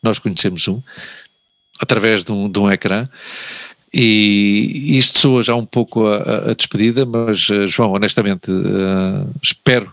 [0.03, 0.81] nós conhecemos um,
[1.79, 3.07] através de um, de um ecrã.
[3.93, 9.91] E isto soa já um pouco a, a despedida, mas uh, João, honestamente, uh, espero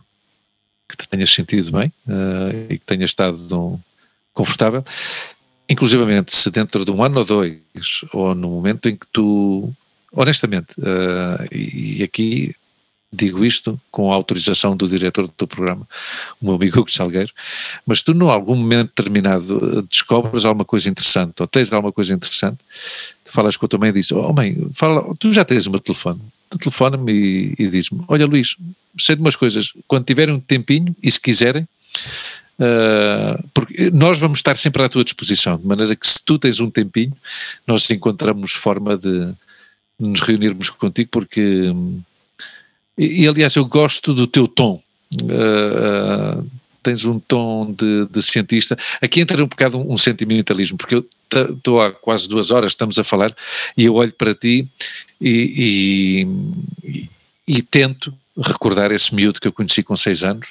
[0.98, 3.80] que te tenhas sentido bem uh, e que tenhas estado
[4.32, 4.84] confortável.
[5.68, 7.60] Inclusivamente, se dentro de um ano ou dois,
[8.12, 9.70] ou no momento em que tu,
[10.12, 10.74] honestamente,
[11.52, 12.54] e, e aqui
[13.12, 15.86] digo isto com a autorização do diretor do teu programa,
[16.40, 17.32] o meu amigo Hugo Salgueiro,
[17.86, 22.58] mas tu, num algum momento determinado, descobres alguma coisa interessante ou tens alguma coisa interessante,
[23.24, 25.80] falas com a tua mãe e dizes: Oh, mãe, fala, tu já tens o meu
[25.80, 26.20] telefone.
[26.50, 28.56] Tu telefona-me e, e diz-me: Olha, Luís,
[28.98, 31.66] sei de umas coisas, quando tiverem um tempinho e se quiserem.
[32.60, 36.58] Uh, porque nós vamos estar sempre à tua disposição, de maneira que se tu tens
[36.58, 37.16] um tempinho,
[37.66, 39.28] nós encontramos forma de
[39.98, 41.72] nos reunirmos contigo, porque
[42.98, 44.82] e, e, aliás, eu gosto do teu tom.
[45.22, 46.50] Uh, uh,
[46.82, 48.76] tens um tom de, de, cientista.
[49.00, 51.06] Aqui entra um bocado um, um sentimentalismo, porque eu
[51.54, 53.34] estou há quase duas horas, estamos a falar,
[53.76, 54.66] e eu olho para ti
[55.20, 56.26] e,
[56.86, 57.08] e,
[57.46, 60.48] e, tento recordar esse miúdo que eu conheci com seis anos,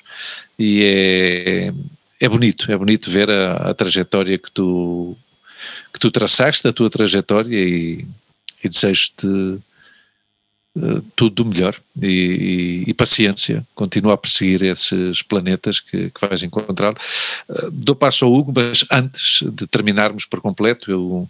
[0.57, 1.73] e é,
[2.19, 5.17] é bonito, é bonito ver a, a trajetória que tu,
[5.93, 8.05] que tu traçaste, a tua trajetória, e,
[8.63, 9.27] e desejo-te
[10.77, 16.27] eh, tudo do melhor e, e, e, paciência, continua a perseguir esses planetas que, que
[16.27, 16.93] vais encontrar.
[17.49, 21.29] Uh, dou passo ao Hugo, mas antes de terminarmos por completo, eu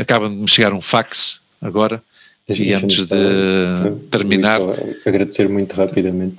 [0.00, 2.02] acaba de me chegar um fax agora
[2.48, 3.14] e antes de
[4.10, 4.60] terminar.
[5.06, 6.36] Agradecer muito rapidamente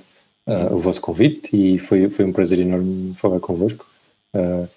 [0.48, 3.86] uh, o vosso convite e foi, foi um prazer enorme falar convosco.
[4.36, 4.68] Uh,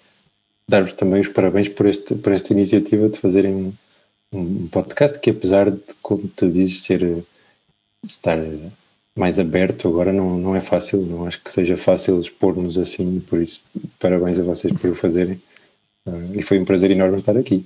[0.69, 3.73] Dar-vos também os parabéns por, este, por esta iniciativa de fazerem
[4.33, 7.23] um, podcast que, apesar de, como tu dizes, ser
[8.05, 8.37] estar
[9.15, 13.41] mais aberto agora não, não é fácil, não acho que seja fácil expor-nos assim, por
[13.41, 13.61] isso
[13.97, 15.41] parabéns a vocês por o fazerem
[16.05, 17.65] uh, e foi um prazer enorme estar aqui.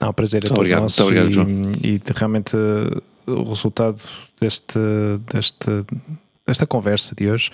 [0.00, 1.46] Não, o prazer é todo obrigado, nosso obrigado, e, João.
[1.84, 2.56] e realmente
[3.26, 4.00] o resultado
[4.40, 4.78] deste,
[5.32, 5.84] deste,
[6.46, 7.50] desta conversa de hoje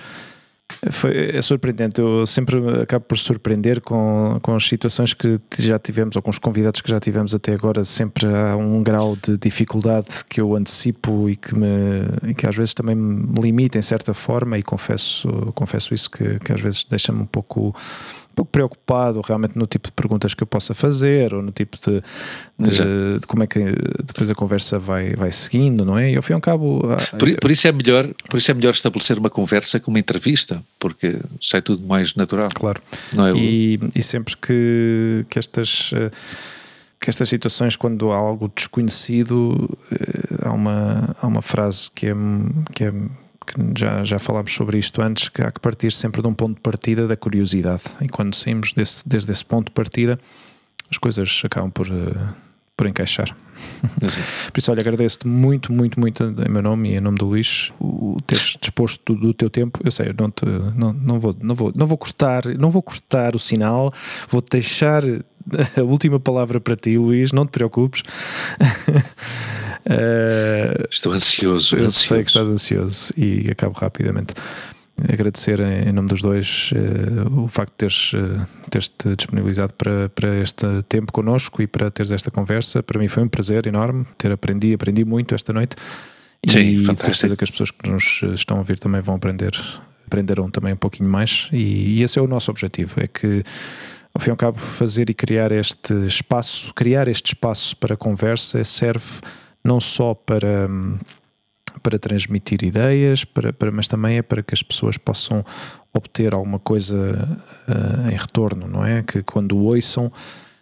[0.91, 6.17] Foi, é surpreendente, eu sempre acabo por surpreender com, com as situações que já tivemos
[6.17, 7.83] ou com os convidados que já tivemos até agora.
[7.83, 11.69] Sempre há um grau de dificuldade que eu antecipo e que, me,
[12.29, 14.59] e que às vezes também me limita em certa forma.
[14.59, 17.75] E confesso, confesso isso que, que às vezes deixa-me um pouco
[18.37, 22.03] pouco preocupado realmente no tipo de perguntas que eu possa fazer ou no tipo de,
[22.59, 23.59] de, de como é que
[24.05, 26.13] depois a conversa vai, vai seguindo, não é?
[26.13, 26.83] E ao fim e ao cabo.
[27.19, 30.63] Por, por, isso é melhor, por isso é melhor estabelecer uma conversa com uma entrevista,
[30.79, 32.51] porque sai tudo mais natural.
[32.55, 32.81] Claro.
[33.15, 33.33] Não é?
[33.33, 35.93] e, e sempre que, que estas
[37.01, 42.15] que estas situações, quando há algo desconhecido, eh, há uma, há uma frase que é,
[42.75, 42.93] que é
[43.47, 46.57] que já, já falámos sobre isto antes, que há que partir sempre de um ponto
[46.57, 47.83] de partida da curiosidade.
[48.01, 50.19] E quando saímos desse, desde esse ponto de partida,
[50.91, 52.35] as coisas acabam por, uh,
[52.77, 53.35] por encaixar.
[54.53, 57.73] por isso, olha, agradeço-te muito, muito, muito em meu nome e em nome do Luís
[57.81, 59.81] o teres disposto do, do teu tempo.
[59.83, 60.45] Eu sei, eu não, te,
[60.75, 63.93] não, não, vou, não, vou, não vou cortar, não vou cortar o sinal,
[64.29, 65.03] vou deixar
[65.79, 68.03] a última palavra para ti, Luís, não te preocupes.
[69.87, 71.77] Uh, Estou ansioso.
[71.77, 72.09] Eu ansioso.
[72.09, 74.35] sei que estás ansioso e acabo rapidamente.
[75.13, 80.09] Agradecer em nome dos dois uh, o facto de teres, uh, teres te disponibilizado para,
[80.09, 82.83] para este tempo connosco e para teres esta conversa.
[82.83, 85.77] Para mim foi um prazer enorme ter aprendido, aprendi muito esta noite.
[86.47, 87.15] Sim, e fantástico.
[87.15, 89.53] certeza que as pessoas que nos estão a ouvir também vão aprender,
[90.07, 91.49] aprenderão também um pouquinho mais.
[91.53, 93.45] E, e esse é o nosso objetivo: é que
[94.15, 98.65] ao fim e ao cabo, fazer e criar este espaço, criar este espaço para conversa
[98.65, 99.21] serve
[99.67, 100.69] não só para,
[101.83, 105.45] para transmitir ideias, para, para, mas também é para que as pessoas possam
[105.93, 106.97] obter alguma coisa
[107.69, 109.03] uh, em retorno, não é?
[109.03, 110.13] Que quando ouçam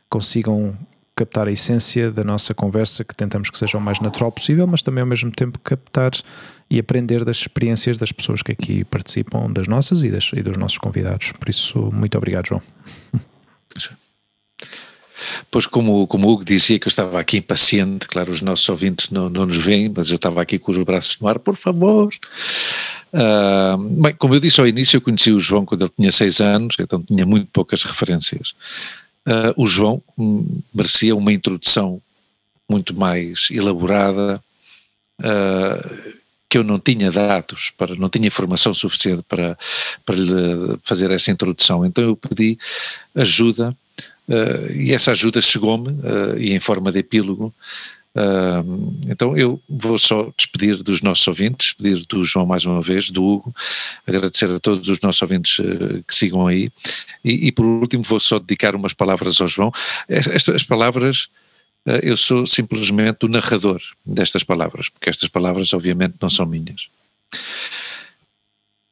[0.08, 0.76] consigam
[1.16, 4.82] captar a essência da nossa conversa, que tentamos que seja o mais natural possível, mas
[4.82, 6.12] também ao mesmo tempo captar
[6.68, 10.56] e aprender das experiências das pessoas que aqui participam, das nossas e, das, e dos
[10.56, 11.32] nossos convidados.
[11.32, 12.62] Por isso, muito obrigado, João.
[15.50, 19.10] Pois, como, como o Hugo dizia que eu estava aqui impaciente, claro, os nossos ouvintes
[19.10, 22.12] não, não nos veem, mas eu estava aqui com os braços no ar, por favor.
[23.12, 26.40] Uh, bem, como eu disse ao início, eu conheci o João quando ele tinha seis
[26.40, 28.54] anos, então tinha muito poucas referências.
[29.26, 32.02] Uh, o João hum, merecia uma introdução
[32.68, 34.42] muito mais elaborada,
[35.20, 36.14] uh,
[36.48, 39.56] que eu não tinha dados, para, não tinha informação suficiente para,
[40.04, 41.84] para lhe fazer essa introdução.
[41.86, 42.58] Então eu pedi
[43.14, 43.76] ajuda
[44.28, 47.54] Uh, e essa ajuda chegou-me, uh, e em forma de epílogo.
[48.16, 53.10] Uh, então eu vou só despedir dos nossos ouvintes, despedir do João mais uma vez,
[53.10, 53.54] do Hugo,
[54.06, 55.56] agradecer a todos os nossos ouvintes
[56.06, 56.70] que sigam aí,
[57.24, 59.72] e, e, por último vou só dedicar umas palavras ao João.
[60.08, 61.26] Estas palavras,
[62.02, 66.88] eu sou simplesmente o narrador destas palavras, porque estas palavras obviamente não são minhas.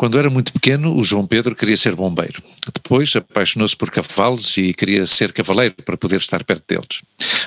[0.02, 2.42] Quando era muito pequeno, o João Pedro queria ser bombeiro.
[2.74, 7.02] Depois apaixonou-se por cavalos e queria ser cavaleiro para poder estar perto deles.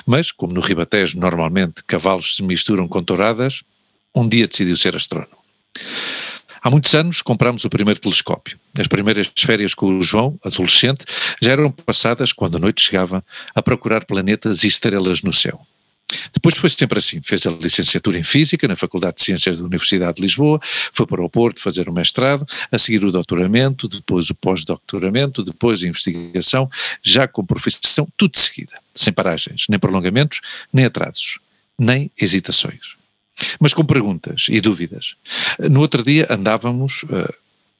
[0.06, 3.62] Mas, como no Ribatejo normalmente cavalos se misturam com touradas,
[4.14, 5.36] um dia decidiu ser astrónomo.
[6.62, 8.58] Há muitos anos comprámos o primeiro telescópio.
[8.78, 11.04] As primeiras férias com o João, adolescente,
[11.42, 13.22] já eram passadas quando a noite chegava
[13.54, 15.60] a procurar planetas e estrelas no céu.
[16.32, 20.16] Depois foi sempre assim, fez a licenciatura em Física na Faculdade de Ciências da Universidade
[20.16, 20.60] de Lisboa,
[20.92, 25.82] foi para o Porto fazer o mestrado, a seguir o doutoramento, depois o pós-doutoramento, depois
[25.82, 26.70] a investigação,
[27.02, 30.40] já com profissão, tudo de seguida, sem paragens, nem prolongamentos,
[30.72, 31.38] nem atrasos,
[31.78, 32.96] nem hesitações.
[33.60, 35.14] Mas com perguntas e dúvidas.
[35.58, 37.34] No outro dia andávamos, eh,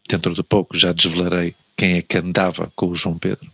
[0.09, 3.47] dentro de pouco já desvelarei quem é que andava com o João Pedro.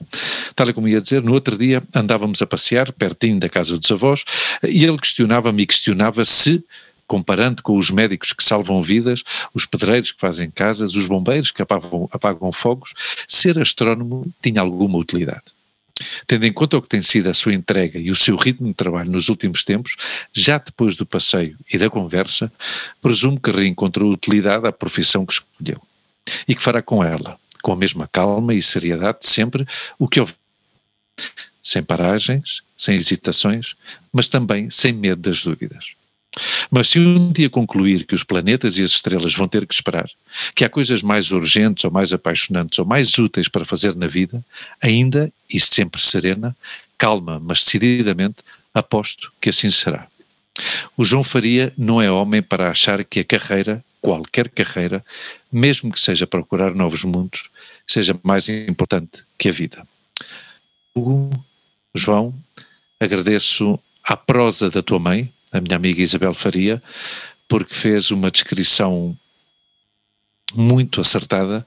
[0.54, 4.24] Tal como ia dizer, no outro dia andávamos a passear pertinho da casa dos avós
[4.62, 6.64] e ele questionava-me e questionava se
[7.06, 9.22] comparando com os médicos que salvam vidas,
[9.52, 12.94] os pedreiros que fazem casas, os bombeiros que apagam, apagam fogos,
[13.28, 15.42] ser astrónomo tinha alguma utilidade.
[16.26, 18.74] Tendo em conta o que tem sido a sua entrega e o seu ritmo de
[18.74, 19.96] trabalho nos últimos tempos,
[20.32, 22.50] já depois do passeio e da conversa,
[23.00, 25.82] presumo que reencontrou utilidade à profissão que escolheu
[26.48, 29.66] e que fará com ela, com a mesma calma e seriedade sempre
[29.98, 30.34] o que houve.
[31.62, 33.76] Sem paragens, sem hesitações,
[34.12, 35.94] mas também sem medo das dúvidas.
[36.70, 40.08] Mas se um dia concluir que os planetas e as estrelas vão ter que esperar,
[40.54, 44.42] que há coisas mais urgentes ou mais apaixonantes ou mais úteis para fazer na vida,
[44.80, 46.56] ainda e sempre serena,
[46.96, 48.36] calma, mas decididamente,
[48.72, 50.06] aposto que assim será.
[50.96, 55.02] O João Faria não é homem para achar que a carreira, qualquer carreira,
[55.50, 57.48] mesmo que seja procurar novos mundos,
[57.86, 59.86] seja mais importante que a vida.
[60.94, 61.30] Hugo,
[61.94, 62.34] João,
[63.00, 66.82] agradeço à prosa da tua mãe, a minha amiga Isabel Faria,
[67.48, 69.16] porque fez uma descrição
[70.54, 71.64] muito acertada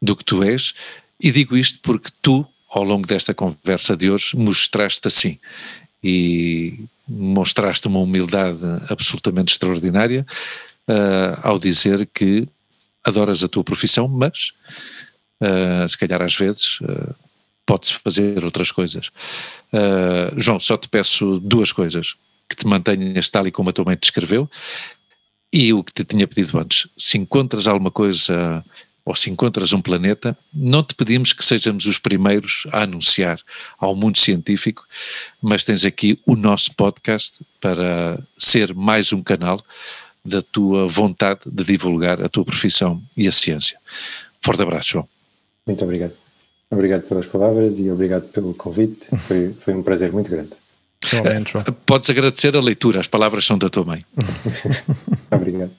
[0.00, 0.72] do que tu és,
[1.20, 5.38] e digo isto porque tu, ao longo desta conversa de hoje, mostraste assim
[6.02, 10.24] e mostraste uma humildade absolutamente extraordinária
[10.88, 12.48] uh, ao dizer que
[13.04, 14.52] adoras a tua profissão, mas
[15.40, 17.14] uh, se calhar às vezes uh,
[17.64, 19.10] pode-se fazer outras coisas.
[20.36, 22.14] João, só te peço duas coisas:
[22.48, 24.48] que te mantenhas tal e como a tua mãe te escreveu
[25.52, 26.88] e o que te tinha pedido antes.
[26.96, 28.64] Se encontras alguma coisa
[29.04, 33.40] ou se encontras um planeta, não te pedimos que sejamos os primeiros a anunciar
[33.78, 34.84] ao mundo científico,
[35.40, 39.62] mas tens aqui o nosso podcast para ser mais um canal
[40.26, 43.78] da tua vontade de divulgar a tua profissão e a ciência.
[44.42, 45.08] Forte abraço, João.
[45.66, 46.12] Muito obrigado.
[46.70, 49.06] Obrigado pelas palavras e obrigado pelo convite.
[49.18, 50.50] Foi, foi um prazer muito grande.
[51.02, 51.64] João.
[51.84, 54.04] Podes agradecer a leitura, as palavras são da tua mãe.
[55.30, 55.70] obrigado.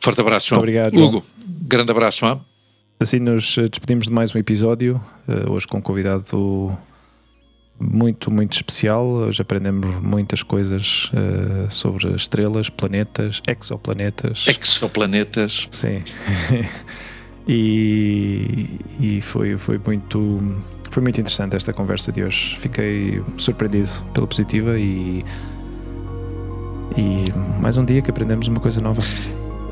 [0.00, 0.60] Forte abraço, João.
[0.60, 1.08] Obrigado, João.
[1.08, 2.24] Hugo, grande abraço.
[2.24, 2.40] Hein?
[2.98, 6.76] Assim nos eh, despedimos de mais um episódio, uh, hoje com um convidado
[7.80, 9.06] muito, muito especial.
[9.06, 14.46] Hoje aprendemos muitas coisas uh, sobre estrelas, planetas, exoplanetas.
[14.46, 15.66] Exoplanetas.
[15.70, 16.02] Sim.
[17.48, 18.68] e,
[19.00, 20.60] e foi, foi muito.
[20.90, 22.58] Foi muito interessante esta conversa de hoje.
[22.58, 25.24] Fiquei surpreendido pela positiva e,
[26.96, 27.24] e
[27.60, 29.00] mais um dia que aprendemos uma coisa nova.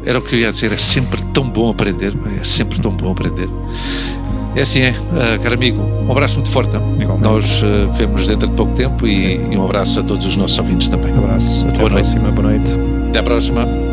[0.05, 3.10] Era o que eu ia dizer, é sempre tão bom aprender, é sempre tão bom
[3.10, 3.48] aprender.
[4.59, 6.74] É assim, é, uh, caro amigo, um abraço muito forte.
[6.74, 7.28] Igualmente.
[7.28, 10.59] Nós uh, vemos dentro de pouco tempo e, e, um abraço a todos os nossos
[10.59, 11.12] ouvintes também.
[11.12, 12.35] Um abraço, até boa a próxima, noite.
[12.35, 12.72] boa noite.
[13.09, 13.88] Até a próxima.